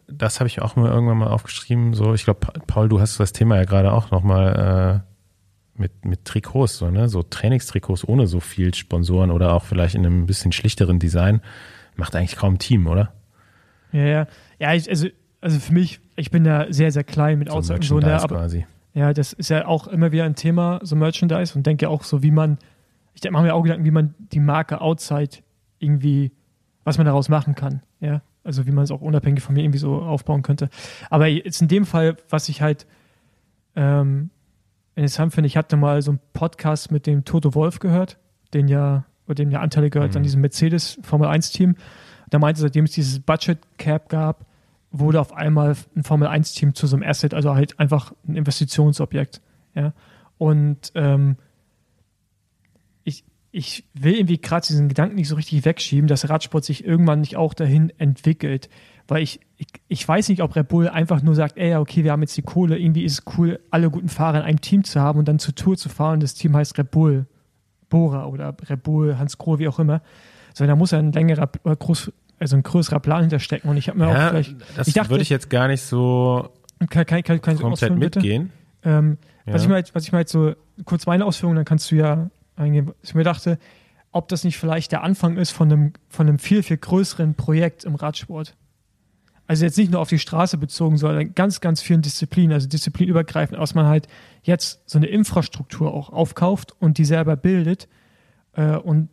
[0.06, 1.94] das habe ich auch mal irgendwann mal aufgeschrieben.
[1.94, 5.11] So, ich glaube, Paul, du hast das Thema ja gerade auch nochmal äh,
[5.74, 7.08] mit, mit Trikots, so, ne?
[7.08, 11.40] So Trainingstrikots ohne so viel Sponsoren oder auch vielleicht in einem bisschen schlichteren Design.
[11.96, 13.12] Macht eigentlich kaum ein Team, oder?
[13.92, 14.26] ja, ja.
[14.58, 15.08] Ja, ich, also,
[15.40, 18.36] also für mich, ich bin da sehr, sehr klein mit So Aussagen so, ne, aber
[18.36, 18.66] quasi.
[18.94, 22.22] ja, das ist ja auch immer wieder ein Thema, so Merchandise und denke auch so,
[22.22, 22.58] wie man,
[23.14, 25.38] ich mache mir auch Gedanken, wie man die Marke Outside
[25.78, 26.30] irgendwie,
[26.84, 28.22] was man daraus machen kann, ja.
[28.44, 30.68] Also wie man es auch unabhängig von mir irgendwie so aufbauen könnte.
[31.10, 32.86] Aber jetzt in dem Fall, was ich halt
[33.76, 34.30] ähm,
[34.94, 38.18] interessant finde, ich hatte mal so einen Podcast mit dem Toto Wolf gehört,
[38.54, 40.16] den ja, oder dem ja Anteile gehört Mhm.
[40.18, 41.76] an diesem Mercedes Formel 1 Team.
[42.30, 44.46] Da meinte, seitdem es dieses Budget Cap gab,
[44.90, 48.36] wurde auf einmal ein Formel 1 Team zu so einem Asset, also halt einfach ein
[48.36, 49.40] Investitionsobjekt.
[49.74, 49.92] Ja.
[50.38, 51.36] Und ähm,
[53.04, 57.20] ich, ich will irgendwie gerade diesen Gedanken nicht so richtig wegschieben, dass Radsport sich irgendwann
[57.20, 58.68] nicht auch dahin entwickelt.
[59.08, 62.02] Weil ich, ich, ich weiß nicht, ob Red Bull einfach nur sagt, ey, ja, okay,
[62.04, 64.82] wir haben jetzt die Kohle, irgendwie ist es cool, alle guten Fahrer in einem Team
[64.84, 66.20] zu haben und dann zur Tour zu fahren.
[66.20, 67.26] Das Team heißt Red Bull
[67.88, 70.02] Bora oder Red Bull Hans Grohe, wie auch immer.
[70.54, 73.70] Sondern da muss ja ein längerer, äh, groß, also ein größerer Plan hinterstecken.
[73.70, 75.82] Und ich habe mir auch Ja, vielleicht, das ich dachte- würde ich jetzt gar nicht
[75.82, 76.48] so
[76.90, 78.50] kann, kann, kann, kann komplett mitgehen.
[78.84, 79.62] Ähm, was, Ja.
[79.62, 80.54] ich mal, jetzt- was ich mal jetzt so,
[80.84, 82.88] kurz meine Ausführungen, dann kannst du ja eingehen.
[82.88, 83.58] Was Ich mir dachte,
[84.10, 87.84] ob das nicht vielleicht der Anfang ist von einem, von einem viel, viel größeren Projekt
[87.84, 88.56] im Radsport.
[89.52, 93.58] Also jetzt nicht nur auf die Straße bezogen, sondern ganz, ganz vielen Disziplinen, also disziplinübergreifend,
[93.58, 94.08] aus man halt
[94.42, 97.86] jetzt so eine Infrastruktur auch aufkauft und die selber bildet.
[98.54, 99.10] Äh, und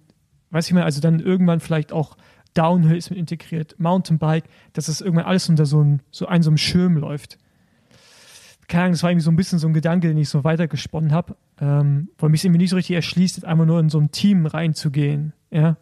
[0.51, 2.15] weiß ich mal, also dann irgendwann vielleicht auch
[2.53, 6.49] Downhill ist mit integriert, Mountainbike, dass das irgendwann alles unter so, ein, so einem so
[6.51, 7.37] einem Schirm läuft
[8.69, 11.11] keine Ahnung, das war irgendwie so ein bisschen so ein Gedanke, den ich so weitergesponnen
[11.11, 14.45] habe, ähm, weil mich irgendwie nicht so richtig erschließt, einfach nur in so ein Team
[14.45, 15.33] reinzugehen.
[15.49, 15.75] Ja,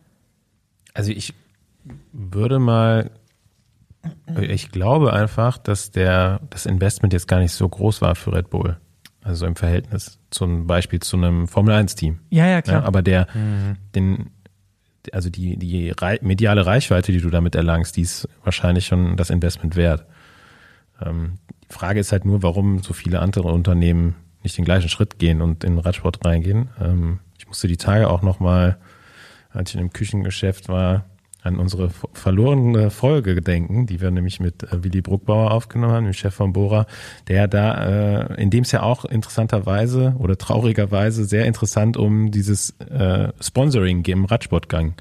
[0.94, 1.34] Also ich
[2.14, 3.12] würde mal,
[4.42, 8.50] ich glaube einfach, dass der, das Investment jetzt gar nicht so groß war für Red
[8.50, 8.78] Bull.
[9.24, 12.20] Also im Verhältnis zum Beispiel zu einem Formel 1 Team.
[12.30, 12.82] ja, ja klar.
[12.82, 13.28] Ja, aber der,
[13.94, 14.30] den,
[15.12, 19.76] also die, die mediale Reichweite, die du damit erlangst, die ist wahrscheinlich schon das Investment
[19.76, 20.06] wert.
[21.02, 21.40] Ähm,
[21.70, 25.42] die Frage ist halt nur, warum so viele andere Unternehmen nicht den gleichen Schritt gehen
[25.42, 26.70] und in den Radsport reingehen.
[26.80, 28.78] Ähm, ich musste die Tage auch nochmal,
[29.50, 31.06] als ich in einem Küchengeschäft war,
[31.48, 36.14] an unsere verlorene Folge gedenken, die wir nämlich mit äh, Willy Bruckbauer aufgenommen haben, dem
[36.14, 36.86] Chef von Bora,
[37.28, 42.72] der da, äh, in dem es ja auch interessanterweise oder traurigerweise sehr interessant um dieses
[42.82, 44.96] äh, Sponsoring im Radsportgang.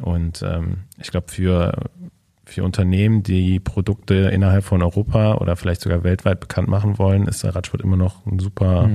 [0.00, 1.90] Und ähm, ich glaube, für,
[2.44, 7.42] für Unternehmen, die Produkte innerhalb von Europa oder vielleicht sogar weltweit bekannt machen wollen, ist
[7.42, 8.88] der Radsport immer noch ein super,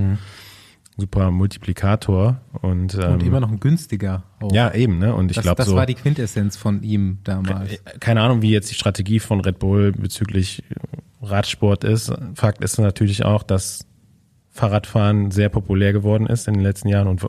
[0.97, 2.41] super Multiplikator.
[2.61, 4.23] Und, ähm, Und immer noch ein günstiger.
[4.39, 4.51] Auch.
[4.51, 5.13] ja, eben, ne?
[5.13, 5.75] Und ich das, glaube das so.
[5.75, 7.73] war die Quintessenz von ihm damals.
[7.73, 10.63] Äh, keine Ahnung, wie jetzt die Strategie von Red Bull bezüglich
[11.21, 12.11] Radsport ist.
[12.35, 13.85] Fakt ist natürlich auch, dass
[14.49, 17.25] Fahrradfahren sehr populär geworden ist in den letzten Jahren und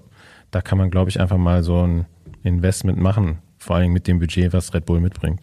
[0.50, 2.06] da kann man, glaube ich, einfach mal so ein
[2.42, 5.40] Investment machen, vor allem mit dem Budget, was Red Bull mitbringt.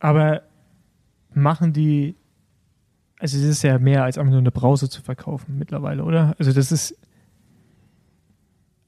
[0.00, 0.42] Aber
[1.34, 2.16] machen die,
[3.18, 6.34] also es ist ja mehr als einfach nur eine Brause zu verkaufen mittlerweile, oder?
[6.38, 6.96] Also das ist,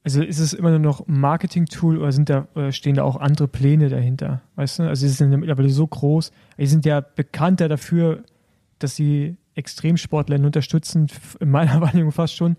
[0.03, 3.17] also ist es immer nur noch ein Marketing-Tool oder sind da, oder stehen da auch
[3.17, 4.41] andere Pläne dahinter?
[4.55, 4.83] Weißt du?
[4.83, 6.31] Also sie sind ja mittlerweile so groß.
[6.57, 8.23] Die sind ja bekannter dafür,
[8.79, 11.07] dass sie Extremsportler unterstützen,
[11.39, 12.55] in meiner Wahrnehmung fast schon,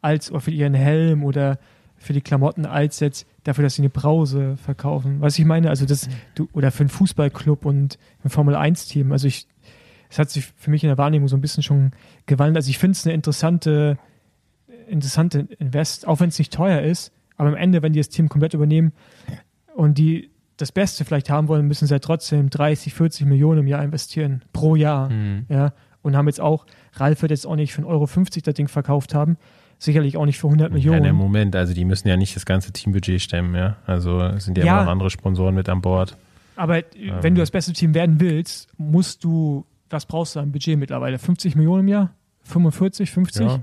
[0.00, 1.58] als für ihren Helm oder
[1.96, 5.20] für die Klamotten als jetzt dafür, dass sie eine Brause verkaufen.
[5.20, 9.10] Was ich meine, also das, du, oder für einen Fußballclub und ein Formel-1-Team.
[9.10, 9.48] Also ich,
[10.10, 11.92] es hat sich für mich in der Wahrnehmung so ein bisschen schon
[12.26, 12.56] gewandelt.
[12.56, 13.98] Also ich finde es eine interessante,
[14.88, 18.28] interessante Invest, auch wenn es nicht teuer ist, aber am Ende, wenn die das Team
[18.28, 18.92] komplett übernehmen
[19.74, 23.66] und die das Beste vielleicht haben wollen, müssen sie ja trotzdem 30, 40 Millionen im
[23.68, 25.08] Jahr investieren, pro Jahr.
[25.08, 25.46] Mhm.
[25.48, 28.08] Ja, und haben jetzt auch, Ralf wird jetzt auch nicht für 1,50 Euro
[28.44, 29.36] das Ding verkauft haben,
[29.78, 31.04] sicherlich auch nicht für 100 Millionen.
[31.04, 33.76] Ja, im Moment, also die müssen ja nicht das ganze Teambudget stemmen, ja.
[33.86, 36.16] Also es sind ja, ja immer noch andere Sponsoren mit an Bord.
[36.56, 37.14] Aber ähm.
[37.20, 41.18] wenn du das beste Team werden willst, musst du, was brauchst du an Budget mittlerweile?
[41.18, 42.14] 50 Millionen im Jahr?
[42.42, 43.46] 45, 50?
[43.46, 43.60] Ja.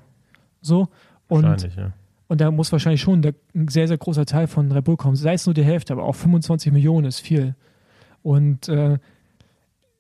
[0.61, 0.89] So.
[1.27, 1.93] Und, wahrscheinlich, ja.
[2.27, 5.15] Und da muss wahrscheinlich schon der, ein sehr, sehr großer Teil von Red Bull kommen.
[5.15, 7.55] Sei es nur die Hälfte, aber auch 25 Millionen ist viel.
[8.23, 8.97] Und äh,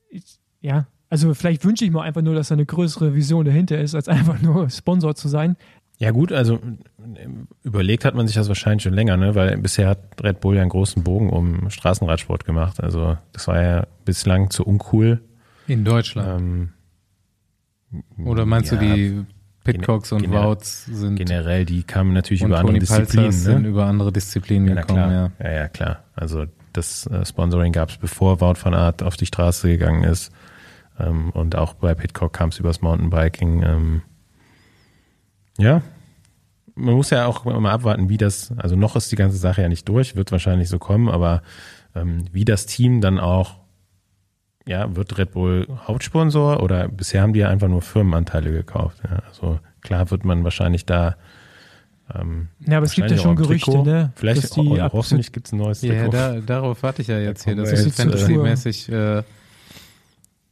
[0.09, 3.79] ich, ja, also vielleicht wünsche ich mir einfach nur, dass da eine größere Vision dahinter
[3.79, 5.55] ist, als einfach nur Sponsor zu sein.
[5.97, 6.59] Ja gut, also
[7.63, 9.33] überlegt hat man sich das wahrscheinlich schon länger, ne?
[9.33, 12.81] weil bisher hat Red Bull ja einen großen Bogen um Straßenradsport gemacht.
[12.81, 15.21] Also das war ja bislang zu uncool.
[15.67, 16.73] In Deutschland.
[17.89, 19.25] Ähm, Oder meinst ja, du die
[19.63, 23.25] Pitcocks und Wouts sind generell, die kamen natürlich über Tony andere Disziplinen.
[23.25, 23.31] Ne?
[23.31, 25.31] sind über andere Disziplinen ja, gekommen, ja.
[25.43, 25.51] ja.
[25.51, 26.03] Ja, klar.
[26.13, 30.31] Also das äh, Sponsoring gab es bevor Wout van Art auf die Straße gegangen ist.
[30.99, 33.63] Ähm, und auch bei Pitcock kam es übers Mountainbiking.
[33.63, 34.01] Ähm,
[35.57, 35.81] ja,
[36.75, 39.69] man muss ja auch mal abwarten, wie das, also noch ist die ganze Sache ja
[39.69, 41.41] nicht durch, wird wahrscheinlich so kommen, aber
[41.95, 43.57] ähm, wie das Team dann auch,
[44.67, 48.97] ja, wird Red Bull Hauptsponsor oder bisher haben die ja einfach nur Firmenanteile gekauft.
[49.03, 51.15] Ja, also klar wird man wahrscheinlich da
[52.13, 53.83] ähm, ja, aber es gibt ja schon Gerüchte, Trikot.
[53.83, 54.11] ne?
[54.15, 55.95] Vielleicht dass die oh, hoffentlich gibt es ein neues Trikot.
[55.95, 59.23] Ja, da, darauf warte ich ja jetzt hier, dass es Fantasy-mäßig äh,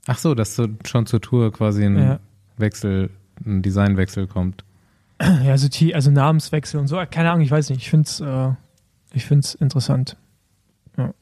[0.05, 2.19] Ach so, dass so schon zur Tour quasi ein ja.
[2.57, 3.09] Wechsel,
[3.45, 4.63] ein Designwechsel kommt.
[5.21, 7.01] Ja, also, also Namenswechsel und so.
[7.09, 7.81] Keine Ahnung, ich weiß nicht.
[7.81, 8.49] Ich finde es äh,
[9.13, 10.17] ich find's interessant.
[10.97, 11.13] Ja.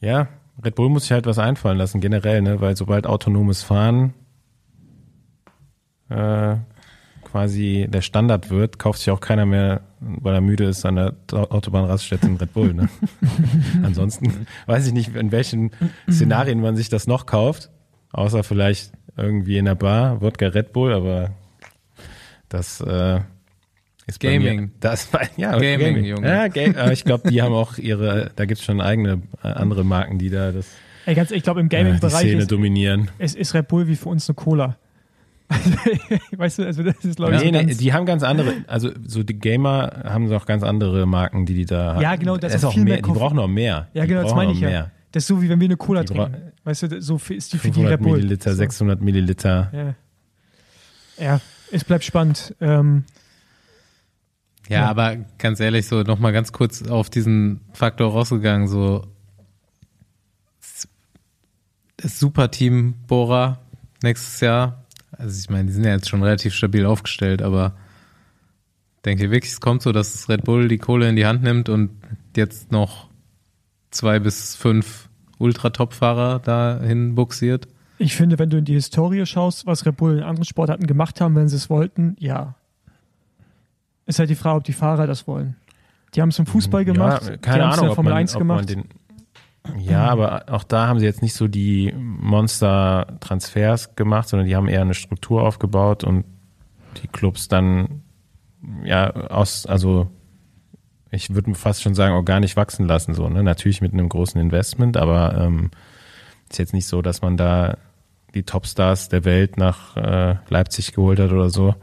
[0.00, 0.28] ja,
[0.62, 2.60] Red Bull muss sich halt was einfallen lassen, generell, ne?
[2.60, 4.14] weil sobald autonomes Fahren
[6.08, 6.56] äh,
[7.24, 11.14] quasi der Standard wird, kauft sich auch keiner mehr, weil er müde ist, an der
[11.32, 12.74] Autobahnraststätte in Red Bull.
[12.74, 12.88] Ne?
[13.82, 15.70] Ansonsten weiß ich nicht, in welchen
[16.10, 17.70] Szenarien man sich das noch kauft,
[18.12, 21.30] außer vielleicht irgendwie in der Bar, Wodka Red Bull, aber
[22.50, 23.20] das äh,
[24.06, 24.60] ist Gaming.
[24.60, 26.04] Mir, das war, ja, Gaming, Gaming.
[26.04, 26.28] Junge.
[26.28, 26.44] Ja,
[26.82, 30.18] aber ich glaube, die haben auch ihre, da gibt es schon eigene äh, andere Marken,
[30.18, 30.66] die da das
[31.04, 33.10] Ey, ganz, ich glaube, im Gaming-Bereich ja, ist, dominieren.
[33.18, 34.76] Es ist Red Bull wie für uns eine Cola.
[36.36, 37.42] weißt du, also das ist glaube ich.
[37.42, 41.04] Nee, nee, die haben ganz andere, also so die Gamer haben so auch ganz andere
[41.06, 42.00] Marken, die die da haben.
[42.00, 43.88] Ja, genau, das, das ist auch mehr, die brauchen noch mehr.
[43.92, 44.90] Ja, genau, das meine ich ja.
[45.10, 46.52] Das ist so wie wenn wir eine Cola die trinken.
[46.64, 48.16] Weißt du, so ist die für die Red Bull.
[48.16, 49.96] Milliliter, 600 Milliliter.
[51.18, 51.24] Ja.
[51.24, 51.40] ja,
[51.70, 52.54] es bleibt spannend.
[52.60, 53.04] Ähm,
[54.72, 59.06] ja, ja, aber ganz ehrlich, so nochmal ganz kurz auf diesen Faktor rausgegangen, so
[61.96, 63.60] das Superteam Bora
[64.02, 64.82] nächstes Jahr
[65.18, 67.74] also ich meine, die sind ja jetzt schon relativ stabil aufgestellt, aber
[69.04, 71.90] denke wirklich, es kommt so, dass Red Bull die Kohle in die Hand nimmt und
[72.36, 73.08] jetzt noch
[73.90, 75.08] zwei bis fünf
[75.38, 77.68] Ultra-Top-Fahrer dahin buxiert?
[77.98, 81.20] Ich finde, wenn du in die Historie schaust, was Red Bull in anderen Sportarten gemacht
[81.20, 82.54] haben, wenn sie es wollten, ja.
[84.06, 85.56] Ist halt die Frage, ob die Fahrer das wollen.
[86.14, 88.36] Die haben es im Fußball gemacht, ja, keine die haben es in der Formel 1
[88.36, 88.68] gemacht.
[88.68, 88.84] Den,
[89.78, 94.68] ja, aber auch da haben sie jetzt nicht so die Monster-Transfers gemacht, sondern die haben
[94.68, 96.24] eher eine Struktur aufgebaut und
[97.02, 98.02] die Clubs dann
[98.84, 100.10] ja aus, also
[101.10, 103.14] ich würde fast schon sagen, organisch wachsen lassen.
[103.14, 103.42] So, ne?
[103.42, 105.70] Natürlich mit einem großen Investment, aber ähm,
[106.50, 107.76] ist jetzt nicht so, dass man da
[108.34, 111.74] die Topstars der Welt nach äh, Leipzig geholt hat oder so.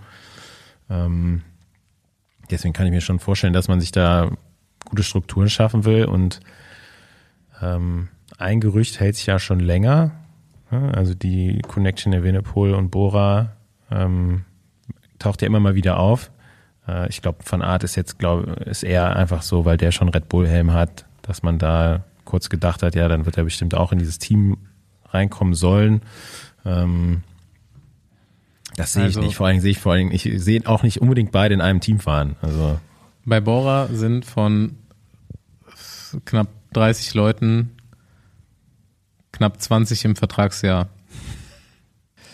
[0.90, 1.44] Ähm,
[2.50, 4.32] deswegen kann ich mir schon vorstellen, dass man sich da
[4.86, 6.40] gute Strukturen schaffen will und
[7.62, 10.12] ähm, ein Gerücht hält sich ja schon länger.
[10.70, 13.54] Also die Connection der Evenepoel und Bora
[13.92, 14.46] ähm,
[15.18, 16.32] taucht ja immer mal wieder auf.
[16.88, 20.10] Äh, ich glaube, Van Art ist jetzt, glaube ist eher einfach so, weil der schon
[20.10, 23.74] Red Bull Helm hat, dass man da kurz gedacht hat, ja, dann wird er bestimmt
[23.74, 24.58] auch in dieses Team
[25.06, 26.02] reinkommen sollen.
[26.66, 27.24] Ähm,
[28.80, 29.36] Das sehe Also- ich nicht.
[29.36, 31.62] Vor allen Dingen sehe ich vor allen Dingen, ich sehe auch nicht unbedingt beide in
[31.62, 32.36] einem Team fahren.
[32.42, 32.80] Also
[33.26, 34.76] Bei Bora sind von
[36.26, 37.72] knapp 30 Leuten
[39.32, 40.90] knapp 20 im Vertragsjahr.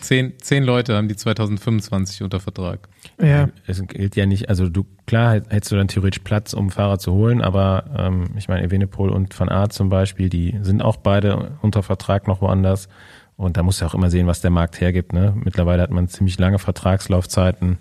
[0.00, 2.88] Zehn, zehn Leute haben die 2025 unter Vertrag.
[3.20, 6.98] Ja, es gilt ja nicht, also du, klar hättest du dann theoretisch Platz, um Fahrer
[6.98, 10.96] zu holen, aber ähm, ich meine, Evenepoel und Van Aert zum Beispiel, die sind auch
[10.96, 12.88] beide unter Vertrag noch woanders.
[13.36, 15.12] Und da musst du auch immer sehen, was der Markt hergibt.
[15.12, 15.34] Ne?
[15.36, 17.78] Mittlerweile hat man ziemlich lange Vertragslaufzeiten,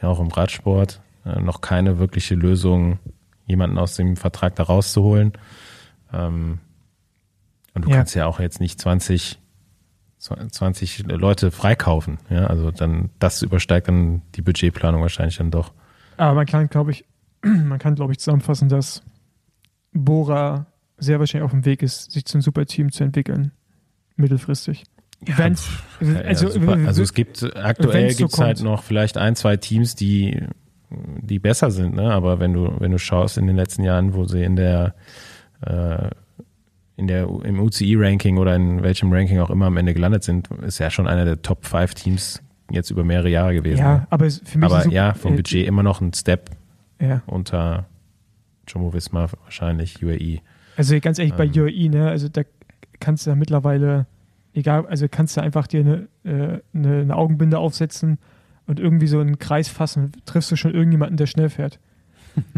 [0.00, 1.00] ja auch im Radsport.
[1.24, 2.98] Äh, noch keine wirkliche Lösung,
[3.46, 5.32] jemanden aus dem Vertrag da rauszuholen.
[6.12, 6.60] Ähm,
[7.74, 7.96] und du Ja.
[7.96, 9.38] kannst ja auch jetzt nicht 20,
[10.18, 12.18] 20 Leute freikaufen.
[12.30, 12.46] Ja?
[12.46, 15.72] Also dann, das übersteigt dann die Budgetplanung wahrscheinlich dann doch.
[16.16, 17.04] aber man kann, glaube ich,
[17.42, 19.02] man kann, glaube ich, zusammenfassen, dass
[19.92, 20.66] Bora
[20.98, 23.50] sehr wahrscheinlich auf dem Weg ist, sich zum Superteam zu entwickeln.
[24.16, 24.84] Mittelfristig.
[25.24, 25.68] Wenn's,
[26.00, 26.78] Ja, also, super.
[26.86, 30.42] also es gibt aktuell so gibt's halt noch vielleicht ein, zwei Teams, die
[30.90, 32.10] die besser sind, ne?
[32.12, 34.94] Aber wenn du wenn du schaust in den letzten Jahren, wo sie in der
[35.64, 36.10] äh,
[36.96, 40.78] in der im UCI-Ranking oder in welchem Ranking auch immer am Ende gelandet sind, ist
[40.78, 43.78] ja schon einer der Top 5 Teams jetzt über mehrere Jahre gewesen.
[43.78, 44.06] ja, ne?
[44.10, 46.50] aber es- für mich Aber ist so- ja, vom äh, Budget immer noch ein Step
[47.00, 47.86] Ja, unter
[48.68, 50.40] Jumbo Visma wahrscheinlich, UAE.
[50.76, 51.52] also ganz ehrlich, bei Ähm.
[51.56, 52.42] UAE, ne, also da
[53.00, 54.06] kannst du ja mittlerweile,
[54.54, 58.18] egal, also kannst du einfach dir eine, äh, eine, eine Augenbinde aufsetzen
[58.66, 61.78] und irgendwie so einen Kreis fassen, triffst du schon irgendjemanden, der schnell fährt.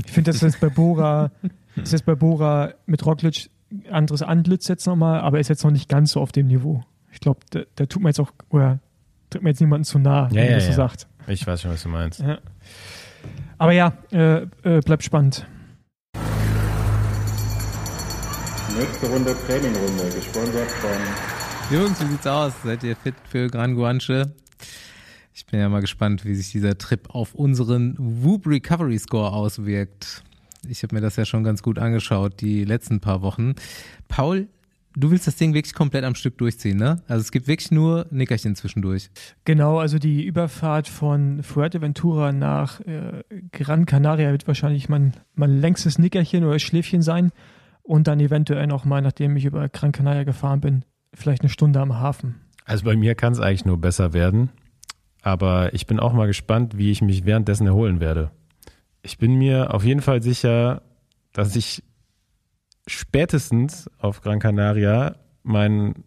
[0.05, 1.33] Ich finde, das ist bei Bora,
[1.77, 5.73] das ist bei Bora mit Roglic ein anderes Antlitz jetzt nochmal, aber ist jetzt noch
[5.73, 6.85] nicht ganz so auf dem Niveau.
[7.11, 8.79] Ich glaube, da, da tut man jetzt auch, oder
[9.31, 10.77] tritt man jetzt niemanden zu nah, wenn Ja, man ja, das so ja.
[10.77, 11.09] sagt.
[11.27, 12.21] Ich weiß schon, was du meinst.
[12.21, 12.39] Ja.
[13.59, 15.47] Aber ja, äh, äh, bleibt spannend.
[18.79, 21.34] Nächste Runde Trainingrunde, gesponsert von
[21.71, 22.53] Jungs, wie sieht's aus?
[22.63, 24.35] Seid ihr fit für Gran Guanche?
[25.33, 30.23] Ich bin ja mal gespannt, wie sich dieser Trip auf unseren Whoop Recovery Score auswirkt.
[30.69, 33.55] Ich habe mir das ja schon ganz gut angeschaut, die letzten paar Wochen.
[34.09, 34.47] Paul,
[34.95, 37.03] du willst das Ding wirklich komplett am Stück durchziehen, ne?
[37.09, 39.11] Also es gibt wirklich nur Nickerchen zwischendurch.
[39.45, 45.99] Genau, also die Überfahrt von Fuerteventura nach äh, Gran Canaria wird wahrscheinlich mein, mein längstes
[45.99, 47.33] Nickerchen oder Schläfchen sein.
[47.83, 50.85] Und dann eventuell noch mal, nachdem ich über Gran Canaria gefahren bin,
[51.15, 52.41] vielleicht eine Stunde am Hafen.
[52.65, 54.51] Also bei mir kann es eigentlich nur besser werden.
[55.23, 58.31] Aber ich bin auch mal gespannt, wie ich mich währenddessen erholen werde.
[59.03, 60.83] Ich bin mir auf jeden Fall sicher,
[61.33, 61.83] dass ich
[62.87, 66.05] spätestens auf Gran Canaria meinen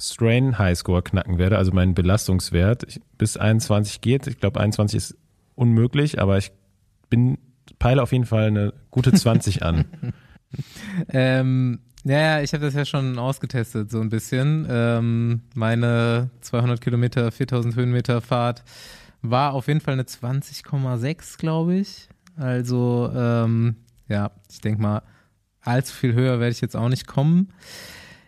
[0.00, 2.84] Strain Highscore knacken werde, also meinen Belastungswert.
[2.84, 4.26] Ich, bis 21 geht.
[4.26, 5.16] Ich glaube, 21 ist
[5.54, 6.52] unmöglich, aber ich
[7.10, 7.38] bin,
[7.78, 9.84] peile auf jeden Fall eine gute 20 an.
[11.10, 14.66] Ähm, ja, ja, ich habe das ja schon ausgetestet, so ein bisschen.
[14.70, 18.62] Ähm, meine 200 Kilometer, 4000 Höhenmeter Fahrt
[19.22, 22.08] war auf jeden Fall eine 20,6, glaube ich.
[22.36, 23.76] Also, ähm,
[24.08, 25.02] ja, ich denke mal,
[25.62, 27.52] allzu viel höher werde ich jetzt auch nicht kommen.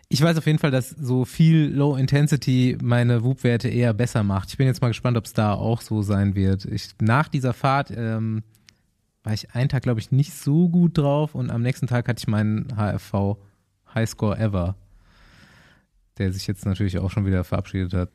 [0.09, 4.49] Ich weiß auf jeden Fall, dass so viel Low Intensity meine Whoop-Werte eher besser macht.
[4.49, 6.65] Ich bin jetzt mal gespannt, ob es da auch so sein wird.
[6.65, 8.43] Ich, nach dieser Fahrt ähm,
[9.23, 12.19] war ich einen Tag, glaube ich, nicht so gut drauf und am nächsten Tag hatte
[12.19, 13.37] ich meinen HFV
[13.93, 14.75] Highscore Ever,
[16.17, 18.09] der sich jetzt natürlich auch schon wieder verabschiedet hat.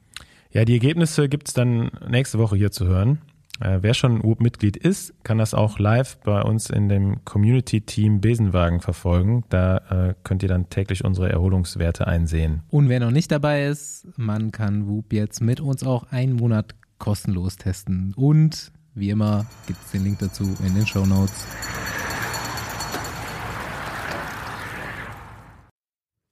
[0.51, 3.21] Ja, die Ergebnisse gibt's dann nächste Woche hier zu hören.
[3.61, 8.81] Äh, wer schon UP-Mitglied ist, kann das auch live bei uns in dem Community-Team Besenwagen
[8.81, 9.45] verfolgen.
[9.49, 12.63] Da äh, könnt ihr dann täglich unsere Erholungswerte einsehen.
[12.69, 16.75] Und wer noch nicht dabei ist, man kann Whoop jetzt mit uns auch einen Monat
[16.99, 18.13] kostenlos testen.
[18.15, 21.47] Und wie immer gibt es den Link dazu in den Show Notes.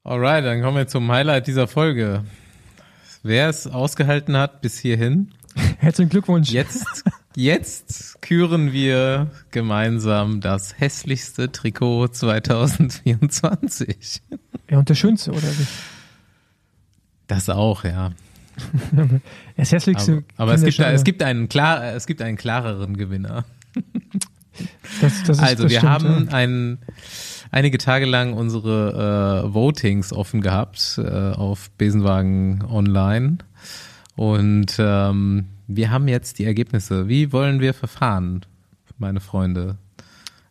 [0.06, 2.24] Alright, dann kommen wir zum Highlight dieser Folge.
[3.22, 5.30] Wer es ausgehalten hat bis hierhin,
[5.78, 6.50] Herzlichen Glückwunsch.
[6.50, 14.20] Jetzt, jetzt küren wir gemeinsam das hässlichste Trikot 2024.
[14.68, 15.66] Ja, und der Schönste, oder wie?
[17.26, 18.10] Das auch, ja.
[19.56, 20.22] Das hässlichste.
[20.36, 23.46] Aber, aber es, gibt, es, gibt einen klar, es gibt einen klareren Gewinner.
[25.00, 26.36] Das, das ist, Also das wir stimmt, haben ja.
[26.36, 26.78] ein,
[27.54, 33.38] einige Tage lang unsere äh, Votings offen gehabt äh, auf Besenwagen Online
[34.16, 37.08] und ähm, wir haben jetzt die Ergebnisse.
[37.08, 38.44] Wie wollen wir verfahren,
[38.98, 39.76] meine Freunde?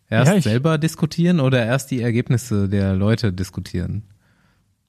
[0.09, 4.03] Erst Ja, selber diskutieren oder erst die Ergebnisse der Leute diskutieren?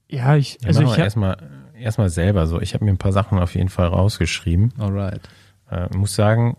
[0.08, 1.36] Ja, ich, Ja, also ich erstmal
[1.76, 2.60] erstmal selber so.
[2.60, 4.72] Ich habe mir ein paar Sachen auf jeden Fall rausgeschrieben.
[4.78, 5.28] Alright.
[5.68, 6.56] Äh, muss sagen,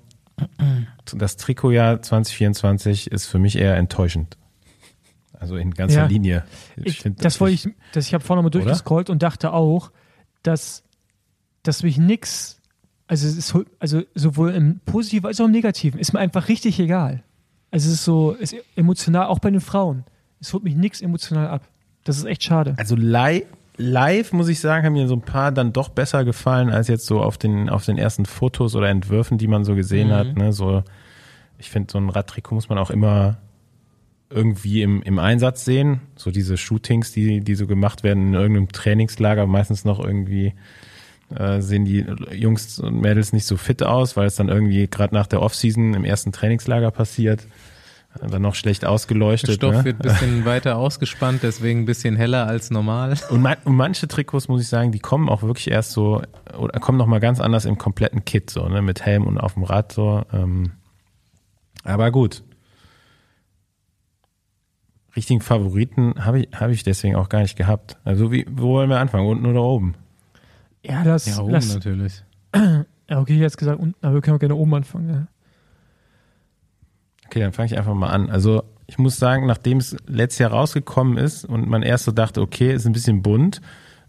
[1.14, 4.38] das Trikotjahr 2024 ist für mich eher enttäuschend.
[5.45, 6.05] Also in ganzer Ja.
[6.07, 6.43] Linie.
[6.75, 9.91] ich, find, das wollte ich, das, ich habe vorhin mal durchgescrollt und dachte auch,
[10.43, 10.83] dass,
[11.63, 12.59] dass mich nix
[13.07, 16.47] also es ist so- also sowohl im Positiven als auch im Negativen, ist mir einfach
[16.47, 17.21] richtig egal.
[17.69, 20.05] Also es ist so, es ist emotional, auch bei den Frauen.
[20.41, 21.67] Es holt mich nichts emotional ab.
[22.03, 22.73] Das ist echt schade.
[22.77, 23.43] Also live,
[23.77, 27.05] live muss ich sagen, haben mir so ein paar dann doch besser gefallen als jetzt
[27.05, 30.35] so auf den auf den ersten Fotos oder Entwürfen, die man so gesehen hat.
[30.35, 30.51] Ne?
[30.51, 30.83] So,
[31.59, 33.37] ich finde, so ein Radtrikot muss man auch immer
[34.36, 36.01] irgendwie im, im Einsatz sehen.
[36.17, 40.53] So diese Shootings, die, die so gemacht werden in irgendeinem Trainingslager, meistens noch irgendwie
[41.33, 45.15] äh, sehen die Jungs und Mädels nicht so fit aus, weil es dann irgendwie gerade
[45.15, 47.47] nach der Offseason im ersten Trainingslager passiert.
[48.21, 49.55] Äh, Dann noch schlecht Der ausgeleuchtet.
[49.55, 49.86] Stoff ne?
[49.86, 53.15] wird ein bisschen weiter ausgespannt, deswegen ein bisschen heller als normal.
[53.29, 56.21] Und, man, und manche Trikots, muss ich sagen, die kommen auch wirklich erst so,
[56.57, 59.63] oder kommen nochmal ganz anders im kompletten Kit, so, ne, mit Helm und auf dem
[59.63, 60.23] Rad, so.
[60.33, 60.73] Ähm,
[61.83, 62.43] aber gut.
[65.16, 67.97] Richtigen Favoriten habe ich, habe ich deswegen auch gar nicht gehabt.
[68.03, 69.28] Also, wie, wo wollen wir anfangen?
[69.28, 69.95] Unten oder oben?
[70.84, 72.24] Ja, das, Ja, oben das natürlich.
[72.55, 75.09] ja, okay, jetzt gesagt unten, aber wir können auch gerne oben anfangen.
[75.09, 75.28] Ja.
[77.26, 78.30] Okay, dann fange ich einfach mal an.
[78.30, 82.41] Also, ich muss sagen, nachdem es letztes Jahr rausgekommen ist und man erst so dachte,
[82.41, 83.61] okay, ist ein bisschen bunt,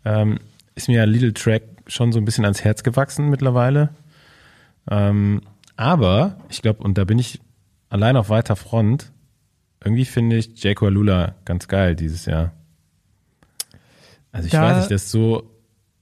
[0.04, 0.38] ähm,
[0.74, 3.90] ist mir ja Little Track schon so ein bisschen ans Herz gewachsen mittlerweile.
[4.90, 5.40] Ähm,
[5.76, 7.40] aber ich glaube, und da bin ich
[7.88, 9.12] allein auf weiter Front,
[9.86, 12.52] irgendwie finde ich Jake Lula ganz geil dieses Jahr.
[14.32, 15.50] Also ich Da- weiß nicht, das ist so,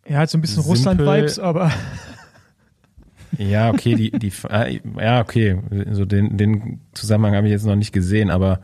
[0.04, 0.62] Er hat so ein bisschen.
[0.62, 1.70] Russland-Vibes, aber
[3.38, 5.58] Ja, okay, die, die, äh, ja, okay,
[5.92, 8.60] so den, den Zusammenhang habe ich jetzt noch nicht gesehen, aber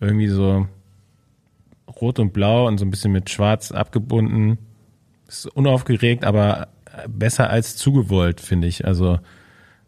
[0.00, 0.66] irgendwie so
[2.00, 4.58] rot und blau und so ein bisschen mit schwarz abgebunden.
[5.26, 6.68] Ist unaufgeregt, aber
[7.06, 8.86] besser als zugewollt, finde ich.
[8.86, 9.18] Also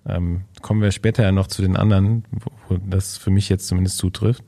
[0.07, 2.25] ähm, kommen wir später ja noch zu den anderen,
[2.69, 4.43] wo das für mich jetzt zumindest zutrifft.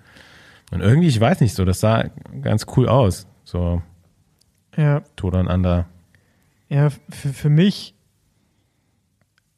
[0.73, 2.05] Und irgendwie, ich weiß nicht so, das sah
[2.41, 3.27] ganz cool aus.
[3.45, 3.83] So
[4.75, 5.87] ja, Todon Under.
[6.69, 7.95] ja für, für mich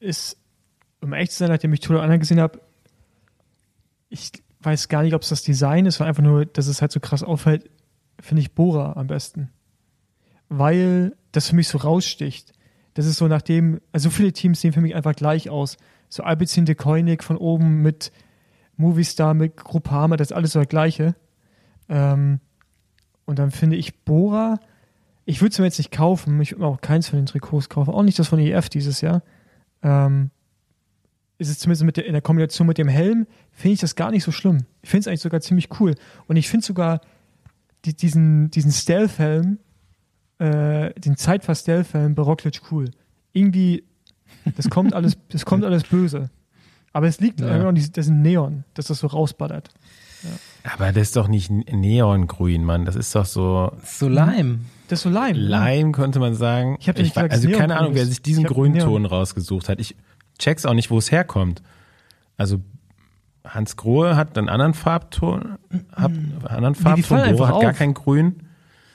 [0.00, 0.36] ist,
[1.00, 2.60] um ehrlich zu sein, nachdem ich Tolo Anna gesehen habe,
[4.08, 6.90] ich weiß gar nicht, ob es das Design ist, sondern einfach nur, dass es halt
[6.90, 7.70] so krass auffällt,
[8.20, 9.50] finde ich Bora am besten.
[10.48, 12.52] Weil das für mich so raussticht.
[12.94, 15.76] Das ist so nachdem, also so viele Teams sehen für mich einfach gleich aus.
[16.08, 18.10] So Albizin de Koenig von oben mit
[18.76, 21.14] Movistar, mit Groupama, das ist alles so das Gleiche.
[21.88, 22.40] Ähm,
[23.24, 24.58] und dann finde ich Bora,
[25.24, 27.68] ich würde es mir jetzt nicht kaufen, ich würde mir auch keins von den Trikots
[27.68, 29.22] kaufen, auch nicht das von EF dieses Jahr.
[29.82, 30.30] Ähm,
[31.38, 34.10] ist es zumindest mit der, in der Kombination mit dem Helm, finde ich das gar
[34.10, 34.64] nicht so schlimm.
[34.82, 35.94] Ich finde es eigentlich sogar ziemlich cool.
[36.26, 37.00] Und ich finde sogar
[37.84, 39.58] die, diesen, diesen Stealth-Helm,
[40.38, 42.90] äh, den Zeitfahr-Stealth-Helm bei Roglic cool.
[43.32, 43.84] Irgendwie,
[44.56, 46.30] das kommt alles, das kommt alles böse.
[46.94, 47.48] Aber es liegt Ja.
[47.48, 49.68] einfach an diesem das ist ein Neon, dass das so rausballert.
[50.74, 52.86] Aber das ist doch nicht Neongrün, Mann.
[52.86, 54.64] Das ist doch so So Leim.
[54.88, 55.36] Das ist so Leim.
[55.36, 55.42] ne?
[55.42, 56.76] Lime, könnte man sagen.
[56.80, 59.06] Ich hab dir nicht gesagt, also keine Ahnung, wer sich diesen Grünton Neon.
[59.06, 59.80] rausgesucht hat.
[59.80, 59.94] Ich
[60.38, 61.62] check's auch nicht, wo es herkommt.
[62.38, 62.58] Also
[63.46, 65.58] Hans Grohe hat einen anderen Farbton,
[65.92, 67.76] hat einen anderen fallen Farbton, einfach Bora hat gar auf.
[67.78, 68.36] kein Grün.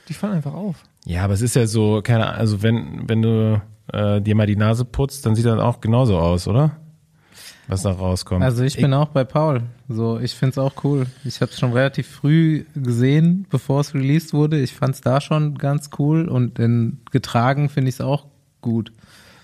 [0.08, 0.78] Die fallen einfach auf.
[1.06, 3.62] Ja, aber es ist ja so, keine Ahnung, also wenn, wenn du
[3.94, 6.72] äh, dir mal die Nase putzt, dann sieht das auch genauso aus, oder?
[7.68, 8.44] Was da rauskommt.
[8.44, 9.62] Also ich bin auch bei Paul.
[9.88, 11.06] So, ich find's auch cool.
[11.24, 14.60] Ich habe es schon relativ früh gesehen, bevor es released wurde.
[14.60, 18.26] Ich fand's da schon ganz cool und in getragen finde ich es auch
[18.62, 18.92] gut.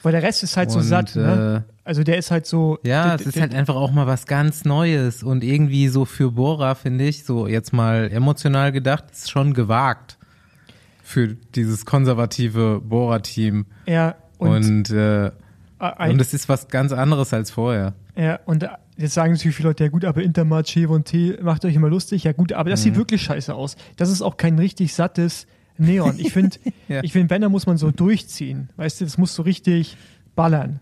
[0.02, 1.66] Weil der Rest ist halt so Und, satt, ne?
[1.68, 2.78] äh, Also der ist halt so.
[2.84, 6.76] Ja, es ist halt einfach auch mal was ganz Neues und irgendwie so für Bora
[6.76, 10.18] finde ich, so jetzt mal emotional gedacht, ist schon gewagt
[11.04, 15.32] für dieses konservative Bora-Team Ja, und, und äh,
[15.94, 17.94] ein, und es ist was ganz anderes als vorher.
[18.16, 21.66] ja, und äh, jetzt sagen natürlich viele Leute, ja gut, aber Intermarché und T macht
[21.66, 22.24] euch immer lustig.
[22.24, 22.84] Ja gut, aber das Mhm.
[22.84, 23.76] sieht wirklich scheiße aus.
[23.98, 26.16] Das ist auch kein richtig sattes Neon.
[26.18, 26.58] Ich finde,
[26.88, 27.04] Ja.
[27.04, 28.70] ich finde, wenn, dann muss man so durchziehen.
[28.78, 29.98] Weißt du, das muss so richtig
[30.36, 30.80] ballern.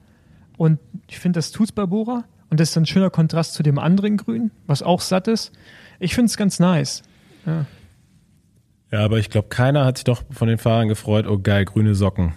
[0.58, 2.24] Und ich finde, das tut's bei Bora.
[2.50, 5.52] Und das ist ein schöner Kontrast zu dem anderen Grün, was auch satt ist.
[6.00, 7.02] Ich finde es ganz nice.
[7.48, 7.66] Ja.
[8.92, 11.96] ja, aber ich glaube, keiner hat sich doch von den Fahrern gefreut, oh geil, grüne
[11.96, 12.34] Socken.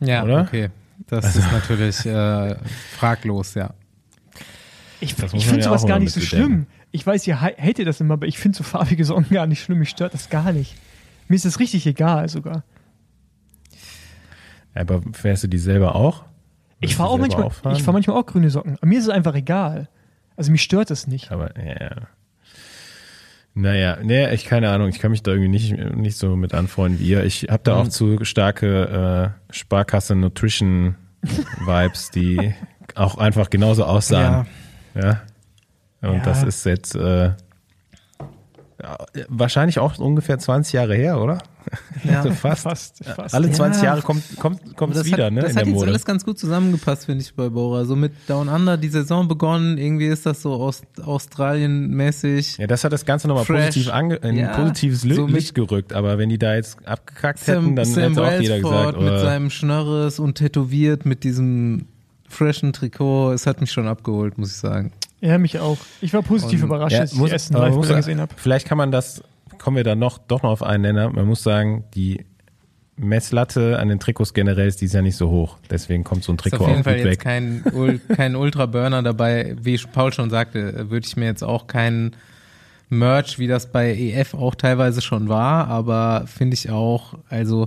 [0.00, 0.42] Ja, Oder?
[0.42, 0.68] okay.
[1.06, 2.56] Das ist natürlich äh,
[2.96, 3.74] fraglos, ja.
[5.00, 6.42] Ich, ich finde ja sowas auch gar nicht so schlimm.
[6.42, 6.66] bedenken.
[6.92, 9.62] Ich weiß, ihr ha- hatet das immer, aber ich finde so farbige Socken gar nicht
[9.62, 9.78] schlimm.
[9.80, 10.76] Mich stört das gar nicht.
[11.28, 12.62] Mir ist das richtig egal sogar.
[14.74, 16.24] Aber fährst du die selber auch?
[16.80, 17.76] Ich Würdest fahre auch manchmal, fahren?
[17.76, 18.76] ich fahr manchmal auch grüne Socken.
[18.76, 19.88] Aber mir ist es einfach egal.
[20.36, 21.30] Also mich stört das nicht.
[21.30, 22.08] Aber ja.
[23.56, 26.98] Naja, nee, ich keine Ahnung, ich kann mich da irgendwie nicht, nicht so mit anfreunden
[27.00, 27.24] wie ihr.
[27.24, 27.90] Ich habe da auch Mhm.
[27.90, 30.96] zu starke äh, Sparkasse Nutrition
[31.64, 32.52] Vibes, die
[32.96, 34.46] auch einfach genauso aussahen.
[34.94, 35.22] Ja.
[36.02, 36.22] Und Ja.
[36.24, 37.36] das ist jetzt, äh, Ja,
[39.28, 41.38] wahrscheinlich auch ungefähr 20 Jahre her, oder?
[42.04, 42.62] Ja, Also fast.
[42.62, 43.34] fast, fast.
[43.34, 43.90] Alle 20 Ja.
[43.90, 45.40] Jahre kommt kommt kommt es das wieder, hat, ne?
[45.42, 45.90] Das in hat der jetzt Mode.
[45.90, 47.84] alles ganz gut zusammengepasst, finde ich, bei Bora.
[47.84, 52.58] So mit Down Under die Saison begonnen, irgendwie ist das so Aust Australien-mäßig.
[52.58, 55.92] Ja, das hat das Ganze nochmal positiv ange in Ja, positives Li so Licht gerückt,
[55.92, 59.12] aber wenn die da jetzt abgekackt hätten, Sam, dann Sam hätte auch jeder gesagt, mit
[59.12, 61.86] oh, seinem Schnörres und tätowiert mit diesem
[62.28, 63.32] freshen Trikot.
[63.32, 64.92] Es hat mich schon abgeholt, muss ich sagen.
[65.24, 65.78] Ja, mich auch.
[66.02, 68.34] Ich war positiv Und- überrascht, Ja, als ich muss- die ersten drei Bilder gesehen habe.
[68.36, 69.22] Vielleicht kann man das,
[69.58, 71.08] kommen wir dann noch, doch noch auf einen Nenner.
[71.10, 72.24] Man muss sagen, die
[72.96, 75.56] Messlatte an den Trikots generell ist dieses Jahr nicht so hoch.
[75.70, 77.20] Deswegen kommt so ein Ist Trikot auf jeden auch Fall gut jetzt weg.
[77.20, 77.64] kein,
[78.16, 79.56] kein Ultra-Burner dabei.
[79.60, 82.14] Wie Paul schon sagte, würde ich mir jetzt auch keinen
[82.90, 87.66] Merch, wie das bei EF auch teilweise schon war, aber finde ich auch, also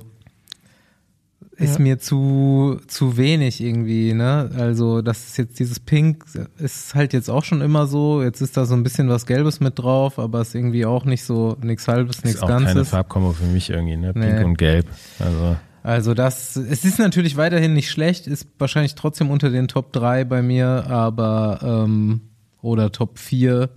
[1.57, 1.81] ist Ja.
[1.83, 4.49] mir zu, zu wenig irgendwie, ne?
[4.57, 6.25] Also, das ist jetzt dieses Pink,
[6.57, 8.21] ist halt jetzt auch schon immer so.
[8.21, 11.23] Jetzt ist da so ein bisschen was Gelbes mit drauf, aber ist irgendwie auch nicht
[11.23, 12.89] so, nichts Halbes, ist nichts auch keine Ganzes.
[12.89, 14.13] Farbkombo für mich irgendwie, ne?
[14.13, 14.43] Pink Nee.
[14.43, 14.85] und Gelb.
[15.19, 19.93] Also, Also das, es ist natürlich weiterhin nicht schlecht, ist wahrscheinlich trotzdem unter den Top
[19.93, 22.21] 3 bei mir, aber ähm,
[22.61, 23.69] oder Top 4.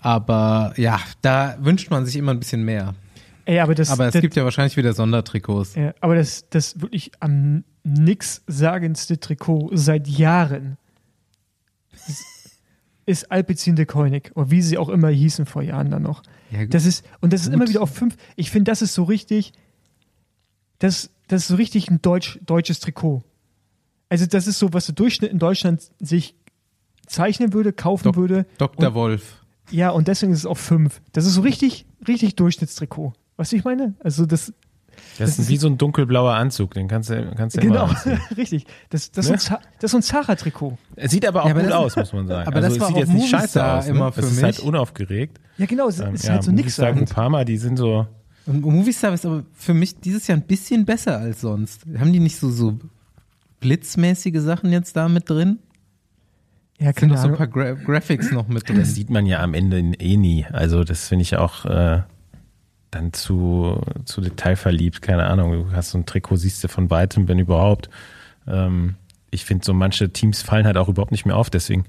[0.00, 2.94] Aber ja, da wünscht man sich immer ein bisschen mehr.
[3.48, 5.74] Ey, aber das, Aber es das, gibt ja wahrscheinlich wieder Sondertrikots.
[5.74, 10.76] ja, aber das, das wirklich am nix sagendste Trikot seit Jahren
[12.06, 12.24] ist-
[13.06, 16.22] ist Alpecin de Koenig oder wie sie auch immer hießen vor Jahren dann noch.
[16.50, 17.54] Ja, Das ist, und das ist Gut.
[17.54, 18.16] immer wieder auf fünf.
[18.36, 19.52] Ich finde, das ist so richtig,
[20.78, 23.22] das, das ist so richtig ein deutsch, deutsches Trikot.
[24.10, 26.34] Also, das ist so, was der Durchschnitt in Deutschland sich
[27.06, 28.46] zeichnen würde, kaufen Dok- würde.
[28.58, 28.88] Dr.
[28.88, 29.42] Und- Wolf.
[29.70, 31.00] Ja, und deswegen ist es auf fünf.
[31.12, 33.12] Das ist so richtig, richtig Durchschnittstrikot.
[33.38, 33.94] Weißt du, ich meine?
[34.04, 34.52] Also, das,
[35.16, 38.20] das ist wie so ein dunkelblauer Anzug, den kannst du, kannst du genau, immer anziehen.
[38.36, 38.66] richtig.
[38.90, 39.36] Das, das, Ne?
[39.36, 40.76] ist so ein das ist so ein Zara-Trikot.
[40.96, 42.46] Es sieht aber auch Ja, aber gut das- aus, muss man sagen.
[42.48, 43.84] aber also das es war sieht jetzt nicht scheiße aus.
[43.86, 43.90] Ne?
[43.92, 44.66] immer für es ist halt mich.
[44.66, 45.40] unaufgeregt.
[45.56, 46.76] Ja, genau, es Ähm, ist ja, halt so nix.
[46.78, 48.06] Movistar, Groupama, die sind so,
[48.46, 51.86] Und Movistar ist aber für mich dieses Jahr ein bisschen besser als sonst.
[51.96, 52.78] Haben die nicht so, so
[53.60, 55.58] blitzmäßige Sachen jetzt da mit drin?
[56.80, 58.78] Ja, Sind keine noch so ein paar Gra Graphics noch mit drin?
[58.78, 60.44] Das sieht man ja am Ende eh nie.
[60.52, 62.02] Also das finde ich auch äh,
[62.90, 65.02] dann zu, zu detailverliebt.
[65.02, 67.90] Keine Ahnung, du hast so ein Trikot, siehst du von weitem, wenn überhaupt.
[68.46, 68.94] Ähm,
[69.30, 71.50] ich finde, so manche Teams fallen halt auch überhaupt nicht mehr auf.
[71.50, 71.84] Deswegen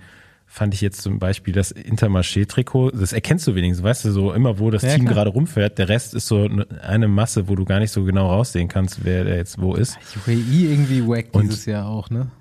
[0.46, 4.58] fand ich jetzt zum Beispiel das Intermarché-Trikot, das erkennst du wenigstens, weißt du, so immer,
[4.58, 5.14] wo das Ja, Team klar.
[5.14, 5.78] gerade rumfährt.
[5.78, 6.50] Der Rest ist so
[6.82, 9.98] eine Masse, wo du gar nicht so genau raussehen kannst, wer der jetzt wo ist.
[10.28, 12.32] UAE irgendwie wack Und- dieses Jahr auch, ne?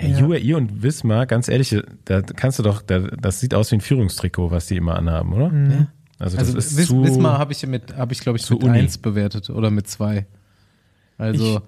[0.00, 0.24] Ja.
[0.24, 1.74] UAE und Wismar, ganz ehrlich,
[2.04, 5.32] da kannst du doch, da, das sieht aus wie ein Führungstrikot, was die immer anhaben,
[5.32, 5.48] oder?
[5.48, 5.88] Mhm.
[6.18, 8.54] Also das Also ist Wis zu, Wismar habe ich mit, habe ich glaube ich zu
[8.54, 8.78] mit Uni.
[8.78, 10.26] eins bewertet oder mit zwei.
[11.16, 11.60] Also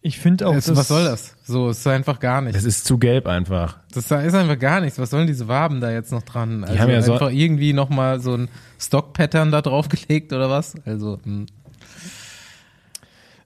[0.00, 1.34] Ich finde auch, es, das, was soll das?
[1.44, 2.56] So, es ist einfach gar nichts.
[2.56, 3.78] das ist zu gelb einfach.
[3.92, 4.98] Das ist einfach gar nichts.
[4.98, 6.64] Was sollen diese Waben da jetzt noch dran?
[6.64, 8.48] Also haben ja so- einfach irgendwie noch mal so ein
[8.80, 10.74] Stock-Pattern da draufgelegt oder was?
[10.86, 11.46] Also hm.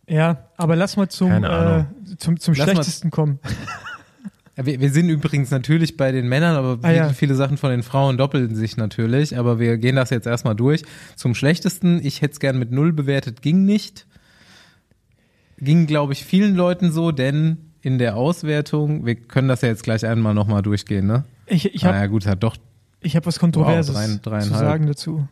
[0.07, 1.85] Ja, aber lass mal zum, äh,
[2.19, 3.39] zum, zum Lass mal- schlechtesten kommen.
[4.57, 7.09] Ja, wir, wir sind übrigens natürlich bei den Männern, aber Ah, viele, ja.
[7.11, 9.39] viele Sachen von den Frauen doppeln sich natürlich.
[9.39, 10.83] Aber wir gehen das jetzt erstmal durch.
[11.17, 14.07] Zum schlechtesten, ich hätte es gern mit null bewertet, ging nicht.
[15.59, 19.85] Ging, glaube ich, vielen Leuten so, denn in der Auswertung, wir können das ja jetzt
[19.85, 21.25] gleich einmal nochmal durchgehen, ne?
[21.47, 22.57] Ich, ich habe naja, gut, hat doch.
[23.01, 25.27] ich hab was Kontroverses Wow, drei- zu sagen dazu.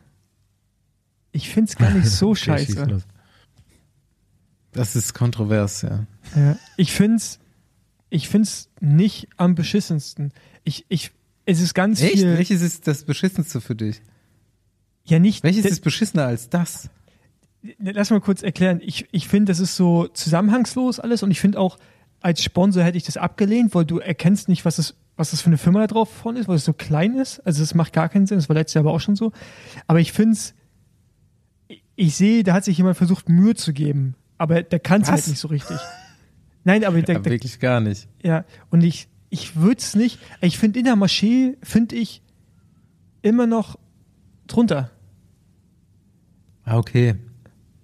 [1.33, 3.03] Ich finde es gar nicht so scheiße.
[4.73, 6.07] Das ist kontrovers, ja.
[6.37, 6.57] Ja.
[6.77, 7.39] Ich finde es
[8.11, 10.33] ich find's nicht am beschissensten.
[10.65, 11.13] Ich, ich,
[11.47, 12.15] es ist ganz Echt?
[12.15, 12.37] viel.
[12.37, 14.03] Welches ist das Beschissenste für dich?
[15.05, 15.43] Ja, nicht.
[15.43, 16.91] Welches ist beschissener als das?
[17.79, 18.81] lass mal kurz erklären.
[18.83, 21.79] Ich, ich finde, das ist so zusammenhangslos alles und ich finde auch,
[22.21, 25.47] als Sponsor hätte ich das abgelehnt, weil du erkennst nicht, was das, was das für
[25.47, 27.41] eine Firma da drauf vorne ist, weil es so klein ist.
[27.41, 28.39] Also das macht gar keinen Sinn.
[28.39, 29.33] Das war letztes Jahr aber auch schon so.
[29.87, 30.55] Aber ich finde es,
[31.97, 35.27] ich sehe, da hat sich jemand versucht, Mühe zu geben, aber der kann es halt
[35.29, 35.79] nicht so richtig.
[36.65, 38.07] Nein, aber der, Ja, der, wirklich gar nicht.
[38.23, 42.23] ja, und ich, ich würde es nicht, ich finde in der Moschee, finde ich
[43.23, 43.79] immer noch
[44.47, 44.91] drunter.
[46.65, 47.15] Ah, okay.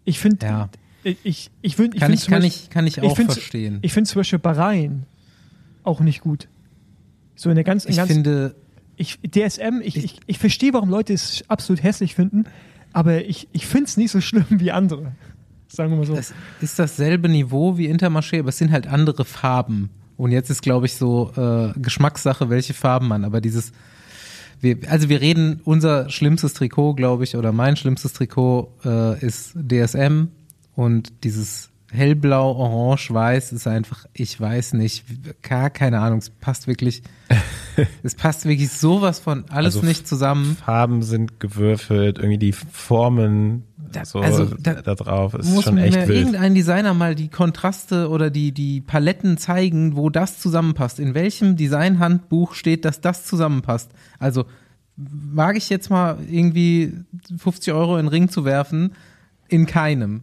[0.05, 0.69] Ich finde, Ja.
[1.03, 3.35] ich, ich, ich, würd, ich Kann ich, kann Beispiel- ich, kann ich ich auch find's-
[3.35, 3.79] verstehen.
[3.83, 5.05] Ich finde zum Beispiel Bahrain
[5.83, 6.49] auch nicht gut.
[7.35, 8.55] So in der ganzen, Ich ganz, finde,
[8.97, 12.45] ich, DSM, ich, ich, ich verstehe, warum Leute es absolut hässlich finden,
[12.93, 15.13] aber ich, ich finde es nicht so schlimm wie andere.
[15.77, 16.17] Sagen wir mal so.
[16.17, 19.91] es ist dasselbe Niveau wie Intermarché, aber es sind halt andere Farben.
[20.17, 23.27] Und jetzt ist, glaube ich, so äh, Geschmackssache, welche Farben man.
[23.27, 23.73] Aber dieses,
[24.63, 29.55] wir, also wir reden, unser schlimmstes Trikot, glaube ich, oder mein schlimmstes Trikot äh, ist
[29.55, 30.29] DSM
[30.75, 35.05] und dieses hellblau, orange, weiß ist einfach, ich weiß nicht,
[35.43, 37.03] gar keine Ahnung, es passt wirklich,
[38.03, 40.57] es passt wirklich sowas von alles Also nicht zusammen.
[40.57, 45.35] Farben sind gewürfelt, irgendwie die Formen Da- so also, da, da drauf.
[45.35, 46.11] Ist Muss schon mir echt wild.
[46.11, 50.99] irgendein Designer mal die Kontraste oder die, die Paletten zeigen, wo das zusammenpasst.
[50.99, 53.91] In welchem Designhandbuch steht, dass das zusammenpasst?
[54.19, 54.45] Also,
[54.97, 56.95] wage ich jetzt mal irgendwie
[57.39, 58.93] 50 Euro in den Ring zu werfen?
[59.49, 60.23] In keinem.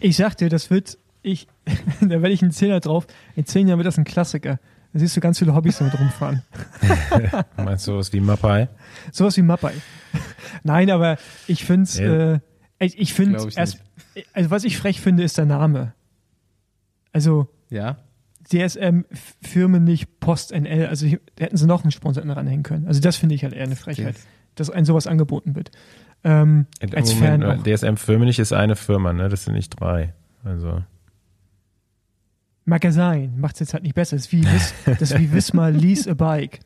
[0.00, 1.46] Ich sag dir, das wird, ich,
[2.00, 3.06] da werde ich einen Zehner drauf.
[3.36, 4.58] In zehn Jahren wird das ein Klassiker.
[4.92, 6.42] Da siehst du ganz viele Hobbys damit rumfahren.
[7.56, 8.68] Meinst du was wie Mapai?
[9.12, 9.72] Sowas wie Mappai.
[10.64, 11.16] Nein, aber
[11.46, 12.32] ich finde es, Ja.
[12.34, 12.40] äh,
[12.80, 15.94] ich, ich finde ich also was ich frech finde, ist der Name.
[17.12, 17.98] Also Ja.
[18.52, 19.02] DSM
[19.42, 22.86] Firmen nicht Post NL, also hier- da hätten sie noch einen Sponsor ranhängen können.
[22.88, 24.16] Also das finde ich halt eher eine Frechheit,
[24.56, 25.70] dass ein sowas angeboten wird.
[26.24, 27.66] Ähm, als Fan Moment, auch.
[27.66, 29.28] äh, DSM Firmenich ist eine Firma, ne?
[29.28, 30.14] Das sind nicht drei.
[30.42, 30.82] Also
[32.64, 34.16] Magazin macht es jetzt halt nicht besser.
[34.16, 34.42] Das ist wie,
[34.98, 36.60] das Wismar Lease a Bike.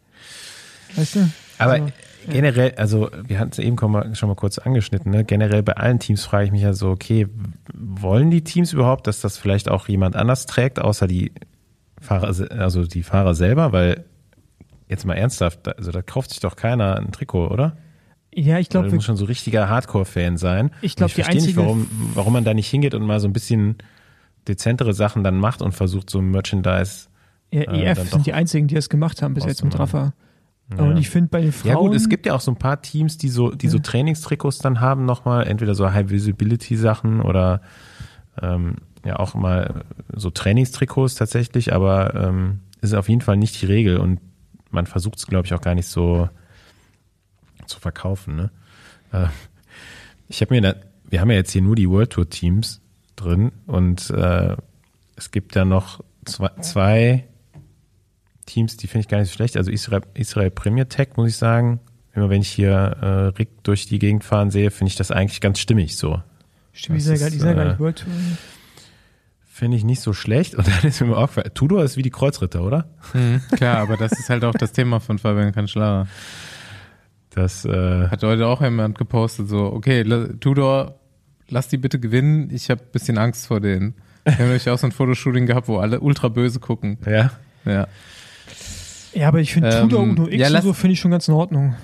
[0.96, 1.28] Weißt du?
[1.58, 1.86] Aber Also,
[2.28, 5.24] generell, also wir hatten es eben schon mal, schon mal kurz angeschnitten, ne?
[5.24, 7.26] generell bei allen Teams frage ich mich ja so, okay,
[7.74, 11.32] wollen die Teams überhaupt, dass das vielleicht auch jemand anders trägt, außer die
[12.00, 12.26] Fahrer,
[12.58, 14.04] also die Fahrer selber, weil
[14.88, 17.76] jetzt mal ernsthaft, da- also da kauft sich doch keiner ein Trikot, oder?
[18.34, 20.70] Ja, ich glaube, du musst schon so richtiger Hardcore-Fan sein.
[20.82, 23.28] Ich glaub, Und die verstehe nicht, warum, warum man da nicht hingeht und mal so
[23.28, 23.76] ein bisschen
[24.48, 27.08] dezentere Sachen dann macht und versucht so Merchandise.
[27.52, 29.78] ja, äh, EF dann doch sind die einzigen, die das gemacht haben bis jetzt mit.
[29.78, 30.12] Rafa.
[30.76, 31.70] Und ich finde bei den Frauen.
[31.70, 33.82] Ja gut, es gibt ja auch so ein paar Teams, die so, die so Ja.
[33.82, 37.60] Trainingstrikots dann haben nochmal, entweder so High-Visibility-Sachen oder
[38.40, 39.84] ähm, ja auch mal
[40.14, 44.20] so Trainingstrikots tatsächlich, aber ähm, ist auf jeden Fall nicht die Regel und
[44.70, 46.28] man versucht es, glaube ich, auch gar nicht so
[47.66, 48.36] zu verkaufen.
[48.36, 48.50] Ne?
[49.12, 49.26] Äh,
[50.28, 50.74] ich habe mir, da,
[51.08, 52.80] wir haben ja jetzt hier nur die World Tour Teams
[53.24, 54.56] drin und äh,
[55.16, 57.24] es gibt ja noch zwei, zwei
[58.46, 59.56] Teams, die finde ich gar nicht so schlecht.
[59.56, 61.80] Also Israel, Israel Premier Tech, muss ich sagen.
[62.14, 63.06] Immer wenn ich hier äh,
[63.38, 66.22] Rick durch die Gegend fahren sehe, finde ich das eigentlich ganz stimmig so.
[66.72, 68.12] Stimmt, gar- ist, die sind ja gar äh, nicht World Tour.
[69.46, 70.54] Finde ich nicht so schlecht.
[70.54, 72.88] Und dann ist mir aufgefallen, Tudor ist wie die Kreuzritter, oder?
[73.14, 76.06] Mhm, klar, aber das ist halt auch das Thema von Fabian Cancellara.
[77.30, 80.04] Das, äh, Hat heute auch jemand gepostet, so, okay,
[80.40, 81.00] Tudor,
[81.48, 82.50] lass die bitte gewinnen.
[82.52, 83.94] Ich habe bisschen Angst vor denen.
[84.24, 86.98] Wir haben nämlich auch so ein Fotoshooting gehabt, wo alle ultra böse gucken.
[87.06, 87.30] ja.
[87.64, 87.86] Ja.
[89.14, 91.10] Ja, aber ich finde Ähm, Tudor Uno X ja, und lass- so finde ich schon
[91.12, 91.76] ganz in Ordnung.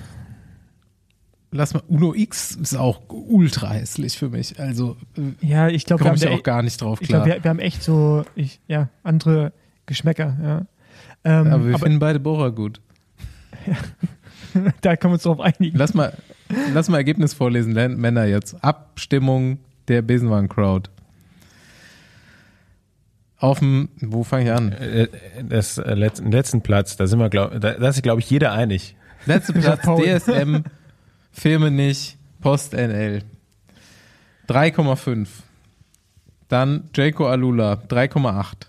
[1.53, 4.59] Lass mal, Uno X ist auch ultra hässlich für mich.
[4.59, 7.07] Also äh, Ja, ich glaube, wir, komme haben ich auch e- gar nicht drauf ich
[7.07, 7.23] klar.
[7.23, 9.53] glaub, wir, wir haben echt so ich, ja, andere
[9.85, 10.37] Geschmäcker.
[10.43, 10.65] Ja.
[11.23, 12.79] Ähm, aber wir aber finden beide Bora gut.
[14.81, 15.77] da können wir uns drauf einigen.
[15.77, 16.13] Lass mal,
[16.73, 18.63] lass mal Ergebnis vorlesen, Männer jetzt.
[18.63, 20.89] Abstimmung der Besenwagen-Crowd.
[23.37, 24.71] Auf dem, wo fange ich an?
[24.71, 25.07] Äh,
[25.49, 28.29] Das äh, letzten, letzten Platz, da sind wir, glaub, da, da ist sich, glaube ich,
[28.29, 28.95] jeder einig.
[29.25, 29.81] Letzter Platz.
[29.83, 30.57] DSM,
[31.31, 33.23] Filme nicht, Post NL.
[34.47, 35.27] 3,5.
[36.49, 38.67] Dann Jaco Alula, 3,8.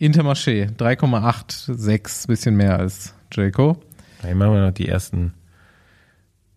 [0.00, 3.76] Intermarché, 3,86, bisschen mehr als Jaco.
[4.22, 5.34] Dann machen wir noch die ersten,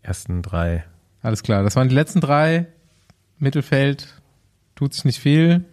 [0.07, 0.85] ersten drei.
[1.21, 2.67] Alles klar, das waren die letzten drei.
[3.39, 4.21] Mittelfeld,
[4.75, 5.65] tut sich nicht viel.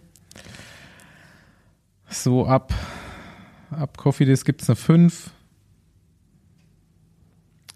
[2.09, 2.73] So ab,
[3.71, 5.31] ab Coffee Days gibt es eine 5.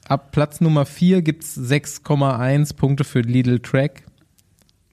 [0.07, 4.03] Ab Platz Nummer 4 gibt es 6,1 Punkte für Lidl Track.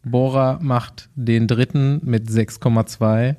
[0.05, 3.37] Bora macht den dritten mit 6,2.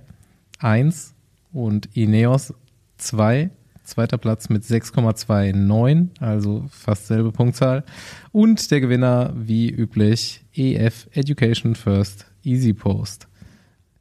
[0.59, 1.13] 1
[1.53, 2.53] und Ineos
[2.97, 3.51] 2.
[3.87, 7.85] Zweiter Platz mit 6,29, also fast selbe Punktzahl.
[8.33, 13.29] Und der Gewinner, wie üblich, EF Education First Easy Post.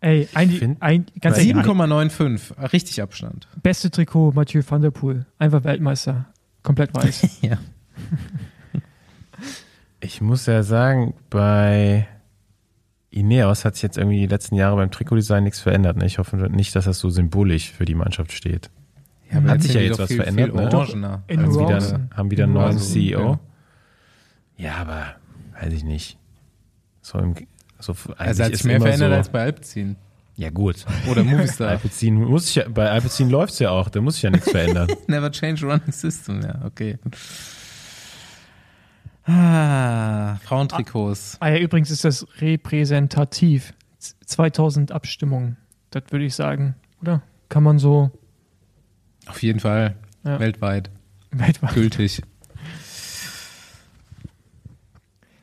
[0.00, 3.46] Ey, ein, ein, ganz ehrlich, 7,95, richtig Abstand.
[3.62, 5.24] beste Trikot Mathieu van der Poel.
[5.38, 6.26] Einfach Weltmeister.
[6.64, 7.38] Komplett weiß.
[7.42, 7.58] Ja.
[10.00, 12.08] Ich muss ja sagen, bei
[13.10, 15.96] Ineos hat sich jetzt irgendwie die letzten Jahre beim Trikotdesign nichts verändert.
[15.96, 16.06] Ne?
[16.06, 18.70] Ich hoffe nicht, dass das so symbolisch für die Mannschaft steht.
[19.30, 20.66] Ja, aber Hat sich ja jetzt was viel, verändert, viel ne?
[20.74, 21.22] orangener.
[21.26, 22.10] In Haben wieder, Rawson.
[22.14, 23.38] haben wieder einen In neuen Rawson, CEO.
[24.56, 24.74] Ja.
[24.76, 25.06] aber
[25.60, 26.18] weiß ich nicht.
[27.02, 27.34] So im,
[27.78, 29.96] so Also hat ist sich mehr verändert so, als bei Alpecin.
[30.36, 30.84] Ja gut.
[31.10, 31.70] Oder Movistar.
[31.70, 34.86] Alpecin muss ich ja, bei Alpecin läuft's ja auch, da muss ich ja nichts verändern.
[35.08, 36.98] Never change running system, ja, okay.
[39.24, 41.36] Ah, Frauentrikots.
[41.40, 43.74] ah ja, übrigens ist das repräsentativ.
[43.98, 45.56] Z- 2000 Abstimmungen.
[45.90, 46.76] Das würde ich sagen.
[47.02, 47.22] Oder?
[47.48, 48.10] Kann man so
[49.26, 49.94] Auf jeden Fall.
[50.24, 50.40] Ja.
[50.40, 50.90] Weltweit.
[51.30, 51.74] weltweit.
[51.74, 52.22] Gültig.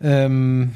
[0.02, 0.72] ähm,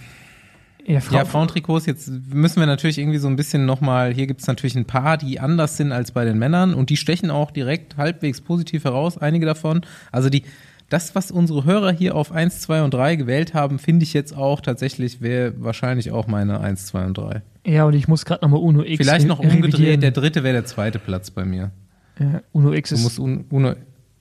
[0.85, 4.41] Ja, Frau, Ja, Frauentrikots, jetzt müssen wir natürlich irgendwie so ein bisschen nochmal, hier gibt
[4.41, 7.51] es natürlich ein paar, die anders sind als bei den Männern und die stechen auch
[7.51, 9.81] direkt halbwegs positiv heraus, einige davon.
[10.13, 10.43] Also die,
[10.89, 14.35] das, was unsere Hörer hier auf 1, 2 und 3 gewählt haben, finde ich jetzt
[14.35, 17.41] auch tatsächlich, wäre wahrscheinlich auch meine 1, 2 und 3.
[17.65, 20.65] ja, und ich muss gerade nochmal Uno X Vielleicht noch umgedreht, der dritte wäre der
[20.65, 21.71] zweite Platz bei mir.
[22.19, 23.73] Ja, Uno X Du ist, musst un, uno,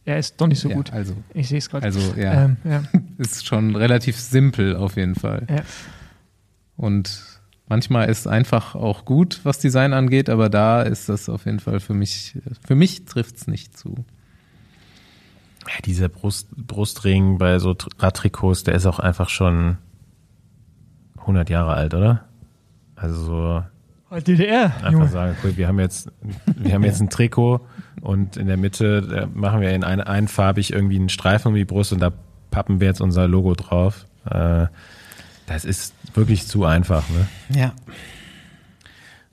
[0.04, 0.92] er ist doch nicht so ja, gut.
[0.92, 1.84] Also, Ich sehe es gerade.
[1.86, 2.82] also ja, ähm, ja.
[3.18, 5.46] ist schon relativ simpel auf jeden Fall.
[5.50, 5.62] Ja.
[6.76, 11.60] Und manchmal ist einfach auch gut, was Design angeht, aber da ist das auf jeden
[11.60, 14.04] Fall für mich, für mich trifft es nicht zu.
[15.66, 19.78] Ja, dieser Brust, Brustring bei so Tr- Radtrikots, der ist auch einfach schon
[21.18, 22.24] 100 Jahre alt, oder?
[22.94, 23.64] Also so
[24.20, 25.08] DDR, einfach Junge.
[25.08, 26.12] sagen, cool, wir haben jetzt,
[26.56, 27.66] wir haben jetzt ein Trikot
[28.00, 31.64] und in der Mitte da machen wir in ein, einfarbig irgendwie einen Streifen um die
[31.64, 32.12] Brust und da
[32.50, 34.06] pappen wir jetzt unser Logo drauf.
[34.24, 34.66] Äh,
[35.46, 37.28] das ist wirklich zu einfach, ne?
[37.56, 37.72] Ja.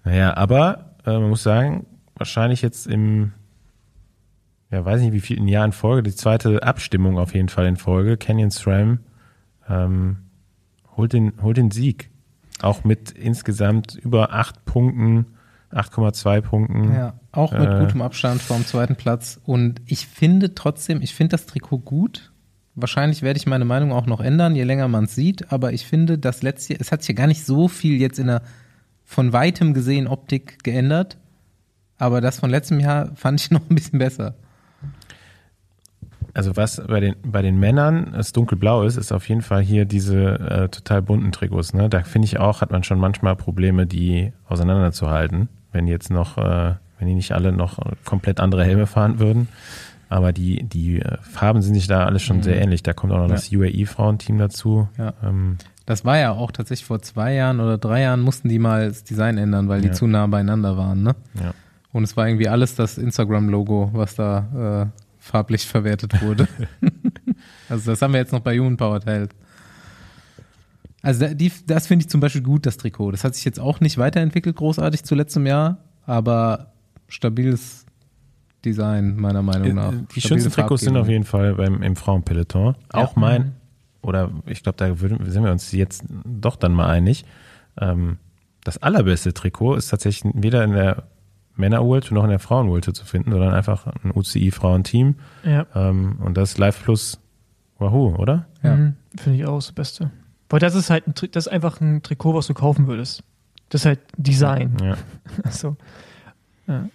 [0.04, 1.86] Naja, aber äh, man muss sagen,
[2.16, 3.32] wahrscheinlich jetzt im,
[4.70, 7.66] ja, weiß nicht wie viel, ein Jahr in Folge, die zweite Abstimmung auf jeden Fall
[7.66, 9.00] in Folge, Canyon SRAM
[9.70, 10.18] ähm,
[10.96, 12.10] holt, den, holt den Sieg.
[12.62, 15.26] Auch mit insgesamt über acht Punkten,
[15.72, 16.94] 8,2 Punkten.
[16.94, 17.80] Ja, auch mit Äh.
[17.80, 19.40] gutem Abstand vom zweiten Platz.
[19.44, 22.32] Und ich finde trotzdem, ich finde das Trikot gut.
[22.76, 25.52] Wahrscheinlich werde ich meine Meinung auch noch ändern, je länger man es sieht.
[25.52, 28.28] Aber ich finde, das letzte, es hat sich ja gar nicht so viel jetzt in
[28.28, 28.42] der
[29.04, 31.18] von weitem gesehen Optik geändert.
[31.98, 34.36] Aber das von letztem Jahr fand ich noch ein bisschen besser.
[36.36, 39.86] Also was bei den, bei den Männern es dunkelblau ist, ist auf jeden Fall hier
[39.86, 41.76] diese äh, total bunten Trikots.
[41.76, 41.90] Ne?
[41.90, 46.74] Da finde ich auch, hat man schon manchmal Probleme, die auseinanderzuhalten, wenn jetzt noch, äh,
[47.04, 49.50] wenn die nicht alle noch komplett andere Helme fahren würden.
[50.10, 52.82] Aber die, die äh, Farben sind sich da alle schon sehr ähnlich.
[52.84, 53.36] Da kommt auch noch Ja.
[53.36, 54.88] das UAE-Frauenteam dazu.
[54.98, 55.14] Ja.
[55.24, 58.88] Ähm, Das war ja auch tatsächlich vor zwei Jahren oder drei Jahren mussten die mal
[58.88, 59.94] das Design ändern, weil die Ja.
[59.94, 61.04] zu nah beieinander waren.
[61.04, 61.16] Ne?
[61.42, 61.54] ja.
[61.92, 66.48] Und es war irgendwie alles das Instagram-Logo, was da äh, farblich verwertet wurde.
[67.70, 69.32] also das haben wir jetzt noch bei Human Powered Health.
[71.02, 73.12] Also die, das finde ich zum Beispiel gut, das Trikot.
[73.12, 76.73] Das hat sich jetzt auch nicht weiterentwickelt großartig zu letztem Jahr, aber
[77.14, 77.86] stabiles
[78.66, 79.92] Design meiner Meinung nach.
[79.92, 82.76] Äh, Die Stabile schönsten Trikots sind auf jeden Fall beim, im Frauenpeloton.
[82.92, 83.54] Auch mein,
[84.02, 87.26] oder ich glaube, da würden, sind wir uns jetzt doch dann mal einig.
[87.80, 88.18] Ähm,
[88.64, 91.04] das allerbeste Trikot ist tatsächlich weder in der
[91.56, 95.16] Männer-Ulte noch in der Frauen-Ulte zu finden, sondern einfach ein UCI-Frauenteam.
[95.44, 97.20] Ja, Ähm, und das Live Plus
[97.78, 98.48] Wahoo, oder?
[98.64, 98.76] Ja.
[98.76, 98.96] mhm.
[99.16, 100.12] finde ich auch das Beste.
[100.50, 103.24] Weil das ist halt ein, das ist einfach ein Trikot, was du kaufen würdest.
[103.70, 104.78] Das ist halt Design.
[104.82, 104.98] Ja.
[105.44, 105.76] Also,
[106.68, 106.88] Ja,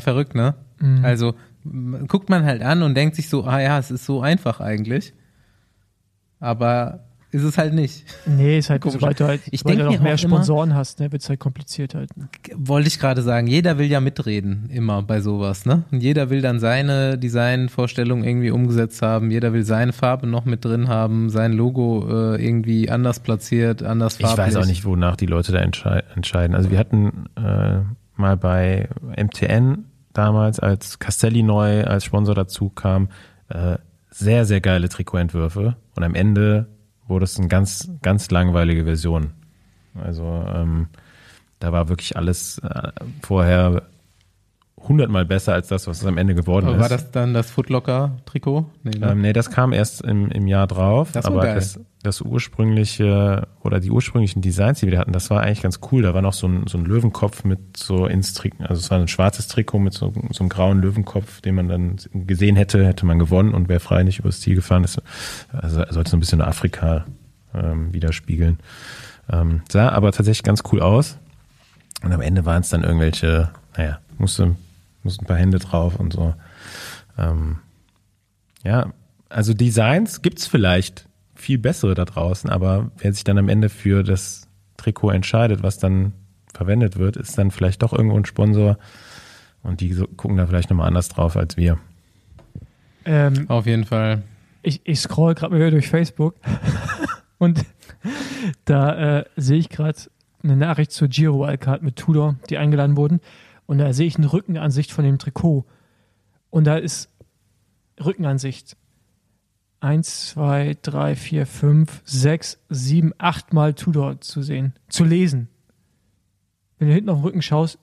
[0.00, 0.54] verrückt, ne?
[0.80, 1.04] Mhm.
[1.04, 1.34] Also
[2.06, 5.12] guckt man halt an und denkt sich so, ah ja, es ist so einfach eigentlich.
[6.40, 8.04] Aber ist es halt nicht.
[8.24, 8.94] nee, ist halt, Komisch.
[9.00, 11.20] sobald du halt, Ich sobald denk du noch mehr auch immer- Sponsoren hast, ne, wird
[11.20, 12.08] es halt kompliziert halt.
[12.56, 15.82] Wollte ich gerade sagen, jeder will ja mitreden, immer bei sowas, ne?
[15.90, 20.64] Und jeder will dann seine Designvorstellung irgendwie umgesetzt haben, jeder will seine Farbe noch mit
[20.64, 24.46] drin haben, sein Logo äh, irgendwie anders platziert, anders Ich farblich.
[24.46, 26.54] weiß auch nicht, wonach die Leute da entschei entscheiden.
[26.56, 27.80] Also wir hatten äh,
[28.18, 33.08] mal bei MTN damals, als Castelli neu als Sponsor dazu kam,
[33.48, 33.78] äh,
[34.10, 35.76] sehr, sehr geile Trikotentwürfe.
[35.94, 36.66] Und am Ende
[37.06, 39.32] wurde es eine ganz, ganz langweilige Version.
[39.94, 40.88] Also ähm,
[41.58, 42.90] da war wirklich alles äh,
[43.22, 43.82] vorher
[44.86, 46.82] hundertmal besser als das, was es am Ende geworden Aber ist.
[46.82, 48.66] war das dann das Footlocker-Trikot?
[48.84, 49.10] Nee, ne?
[49.10, 51.12] Ähm, nee, das kam erst im, im Jahr drauf.
[51.12, 55.42] Das aber das, das ursprüngliche oder die ursprünglichen Designs, die wir da hatten, das war
[55.42, 56.02] eigentlich ganz cool.
[56.02, 58.98] Da war noch so ein, so ein Löwenkopf mit so ins Trikot, also es war
[58.98, 63.06] ein schwarzes Trikot mit so, so einem grauen Löwenkopf, den man dann gesehen hätte, hätte
[63.06, 64.82] man gewonnen und wäre frei nicht übers Ziel gefahren.
[64.82, 65.00] Das,
[65.52, 67.06] also sollte so ein bisschen Afrika
[67.54, 68.58] ähm, widerspiegeln.
[69.30, 71.18] Ähm, sah aber tatsächlich ganz cool aus.
[72.02, 74.56] Und am Ende waren es dann irgendwelche, naja, musste,
[75.02, 76.34] musste ein paar Hände drauf und so.
[77.16, 77.58] Ähm,
[78.64, 78.92] ja,
[79.28, 84.02] also Designs gibt's vielleicht viel bessere da draußen, aber wer sich dann am Ende für
[84.02, 86.12] das Trikot entscheidet, was dann
[86.52, 88.78] verwendet wird, ist dann vielleicht doch irgendwo ein Sponsor
[89.62, 91.78] und die gucken da vielleicht nochmal anders drauf als wir.
[93.04, 94.22] Ähm, Auf jeden Fall.
[94.62, 96.34] ich, ich scroll gerade mal wieder durch Facebook
[97.38, 97.64] und
[98.64, 99.98] da äh, sehe ich gerade
[100.42, 103.20] eine Nachricht zur Giro Wildcard mit Tudor, die eingeladen wurden.
[103.68, 105.66] Und da sehe ich eine Rückenansicht von dem Trikot.
[106.48, 107.10] Und da ist
[108.02, 108.78] Rückenansicht.
[109.80, 115.48] Eins, zwei, drei, vier, fünf, sechs, sieben, acht Mal Tudor zu sehen, zu lesen.
[116.78, 117.78] Wenn du hinten auf den Rücken schaust,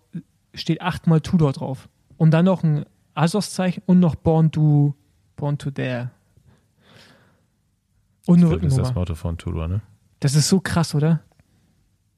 [0.55, 1.87] steht achtmal Tudor drauf.
[2.17, 4.95] Und dann noch ein Asos-Zeichen und noch Born to,
[5.35, 6.09] Born to Dare.
[8.25, 8.99] Und eine Das ist das Rückennummer.
[8.99, 9.81] Motto von Tudor, ne?
[10.19, 11.21] Das ist so krass, oder?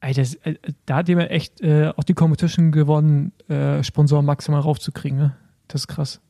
[0.00, 0.54] Ey, das, äh,
[0.86, 5.18] da hat jemand echt äh, auch die Competition gewonnen, äh, Sponsoren maximal raufzukriegen.
[5.18, 5.36] Ne?
[5.66, 6.20] Das ist krass.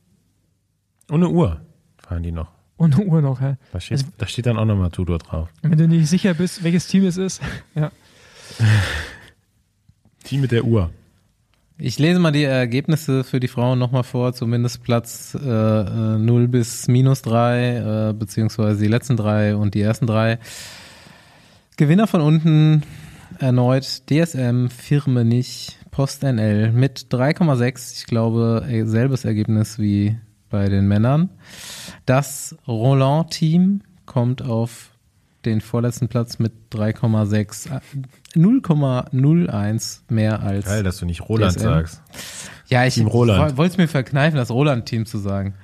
[1.09, 1.61] Und eine Uhr
[1.97, 2.51] fahren die noch.
[2.77, 3.57] Und eine Uhr noch, ja.
[3.71, 5.49] Da steht, da steht dann auch nochmal Tudor drauf.
[5.61, 7.41] Wenn du nicht sicher bist, welches Team es ist,
[7.75, 7.91] ja.
[10.23, 10.89] Team mit der Uhr.
[11.77, 16.47] Ich lese mal die Ergebnisse für die Frauen nochmal vor, zumindest Platz äh, äh, 0
[16.49, 20.39] bis minus 3, äh, beziehungsweise die letzten drei und die ersten drei.
[21.77, 22.83] Gewinner von unten
[23.39, 27.99] erneut DSM, Firmenich, Post NL mit 3,6.
[27.99, 30.17] Ich glaube, selbes Ergebnis wie
[30.49, 31.29] bei den Männern.
[32.05, 34.91] Das Roland-Team kommt auf
[35.45, 37.81] den vorletzten Platz mit 3,6.
[38.35, 40.65] 0,01 mehr als.
[40.65, 41.63] Geil, dass du nicht Roland DSM.
[41.63, 42.01] sagst.
[42.67, 45.55] Ja, ich wollte es mir verkneifen, das Roland-Team zu sagen.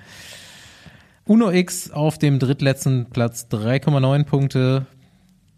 [1.26, 4.85] Uno X auf dem drittletzten Platz 3,9 Punkte.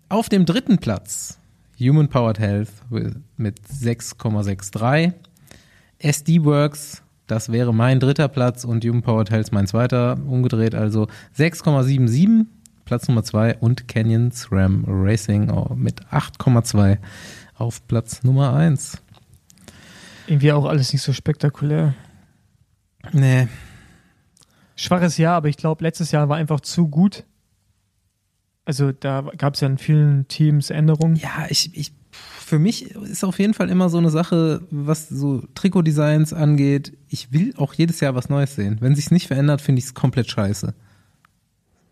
[0.10, 1.38] Auf dem dritten Platz
[1.80, 2.72] Human Powered Health
[3.38, 5.14] mit 6,63.
[6.00, 11.08] SD Works, das wäre mein dritter Platz und Human Powered Health mein zweiter, umgedreht also
[11.38, 12.46] 6,77.
[12.86, 17.00] Platz Nummer zwei und Canyon SRAM Racing mit 8,2
[17.56, 19.02] auf Platz Nummer eins.
[20.26, 21.96] Irgendwie auch alles nicht so spektakulär.
[23.12, 23.48] Nee,
[24.80, 27.26] Schwaches Jahr, aber ich glaube, letztes Jahr war einfach zu gut.
[28.68, 31.16] Also da gab es ja in vielen Teams Änderungen.
[31.16, 35.42] Ja, ich, ich, für mich ist auf jeden Fall immer so eine Sache, was so
[35.56, 36.92] Trikotdesigns angeht.
[37.08, 38.76] Ich will auch jedes Jahr was Neues sehen.
[38.82, 40.74] Wenn sich's nicht verändert, finde ich es komplett scheiße.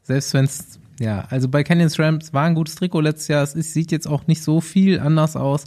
[0.03, 3.43] Selbst wenn es, ja, also bei Canyon Rams war ein gutes Trikot letztes Jahr.
[3.43, 5.63] Es ist, sieht jetzt auch nicht so viel anders aus.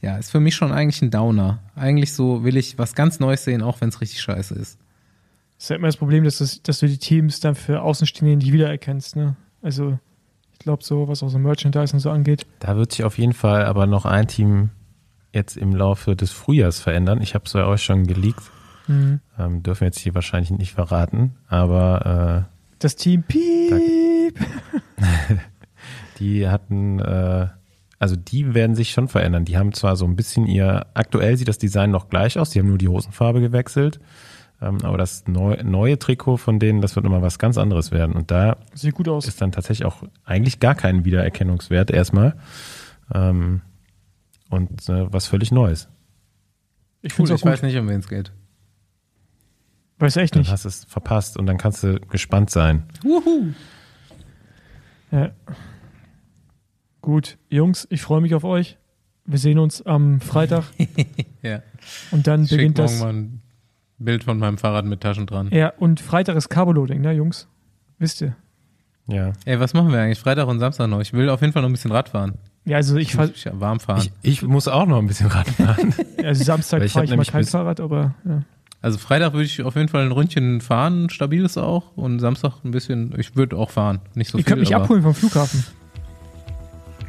[0.00, 1.60] Ja, ist für mich schon eigentlich ein Downer.
[1.76, 4.80] Eigentlich so will ich was ganz Neues sehen, auch wenn es richtig scheiße ist.
[5.54, 8.38] Das ist ja immer das Problem, dass, das, dass du die Teams dann für Außenstehende
[8.38, 9.14] nicht wiedererkennst.
[9.14, 9.36] Ne?
[9.62, 10.00] Also
[10.64, 12.46] glaube so, was auch so Merchandise und so angeht.
[12.60, 14.70] Da wird sich auf jeden Fall aber noch ein Team
[15.32, 17.22] jetzt im Laufe des Frühjahrs verändern.
[17.22, 18.42] Ich habe es bei euch schon geleakt.
[18.86, 19.20] Mhm.
[19.38, 22.48] Ähm, dürfen wir jetzt hier wahrscheinlich nicht verraten, aber
[22.78, 23.72] Das Team Piep.
[23.72, 24.32] äh,
[26.18, 27.46] die hatten, äh,
[27.98, 29.44] also die werden sich schon verändern.
[29.44, 32.58] Die haben zwar so ein bisschen ihr, aktuell sieht das Design noch gleich aus, die
[32.58, 34.00] haben nur die Hosenfarbe gewechselt,
[34.62, 38.14] aber das neu, neue Trikot von denen, das wird immer was ganz anderes werden.
[38.14, 39.26] Und da Sieht gut aus.
[39.26, 42.36] ist dann tatsächlich auch eigentlich gar kein Wiedererkennungswert erstmal.
[43.12, 43.62] Ähm,
[44.50, 45.88] und äh, was völlig Neues.
[47.00, 48.32] Ich Cool, ich weiß nicht, um wen es geht.
[49.98, 50.50] Weiß echt Dann nicht.
[50.52, 52.84] hast du es verpasst und dann kannst du gespannt sein.
[55.10, 55.30] Ja.
[57.00, 58.78] Gut, Jungs, ich freue mich auf euch.
[59.24, 60.64] Wir sehen uns am Freitag
[61.42, 61.62] Ja.
[62.10, 63.00] und dann schick beginnt das.
[63.00, 63.41] mal ein
[64.04, 65.48] Bild von meinem Fahrrad mit Taschen dran.
[65.52, 67.48] Ja, und Freitag ist Carboloading, ne, Jungs?
[67.98, 68.36] Wisst ihr?
[69.08, 69.32] Ja.
[69.44, 71.00] Ey, was machen wir eigentlich Freitag und Samstag noch?
[71.00, 72.34] Ich will auf jeden Fall noch ein bisschen Rad fahren.
[72.64, 74.08] Ja, also ich Ich fahr, muss ja warm fahren.
[74.22, 75.94] Ich, ich muss auch noch ein bisschen Rad fahren.
[76.22, 78.42] also Samstag ich fahre ich mal kein Fahrrad, aber ja.
[78.80, 81.96] also Freitag würde ich auf jeden Fall ein Ründchen fahren, stabiles auch.
[81.96, 84.00] Und Samstag ein bisschen, ich würde auch fahren.
[84.14, 85.64] Nicht so ich viel, könnte mich aber, abholen vom Flughafen.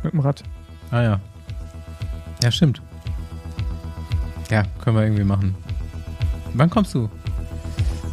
[0.01, 0.43] Mit dem Rad.
[0.89, 1.19] Ah ja.
[2.41, 2.81] Ja, stimmt.
[4.49, 5.55] Ja, können wir irgendwie machen.
[6.53, 7.09] Wann kommst du?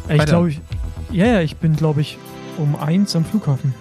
[0.09, 0.61] Ich glaube, ich,
[1.11, 2.17] ja, ja, ich bin, glaube ich,
[2.57, 3.73] um eins am Flughafen.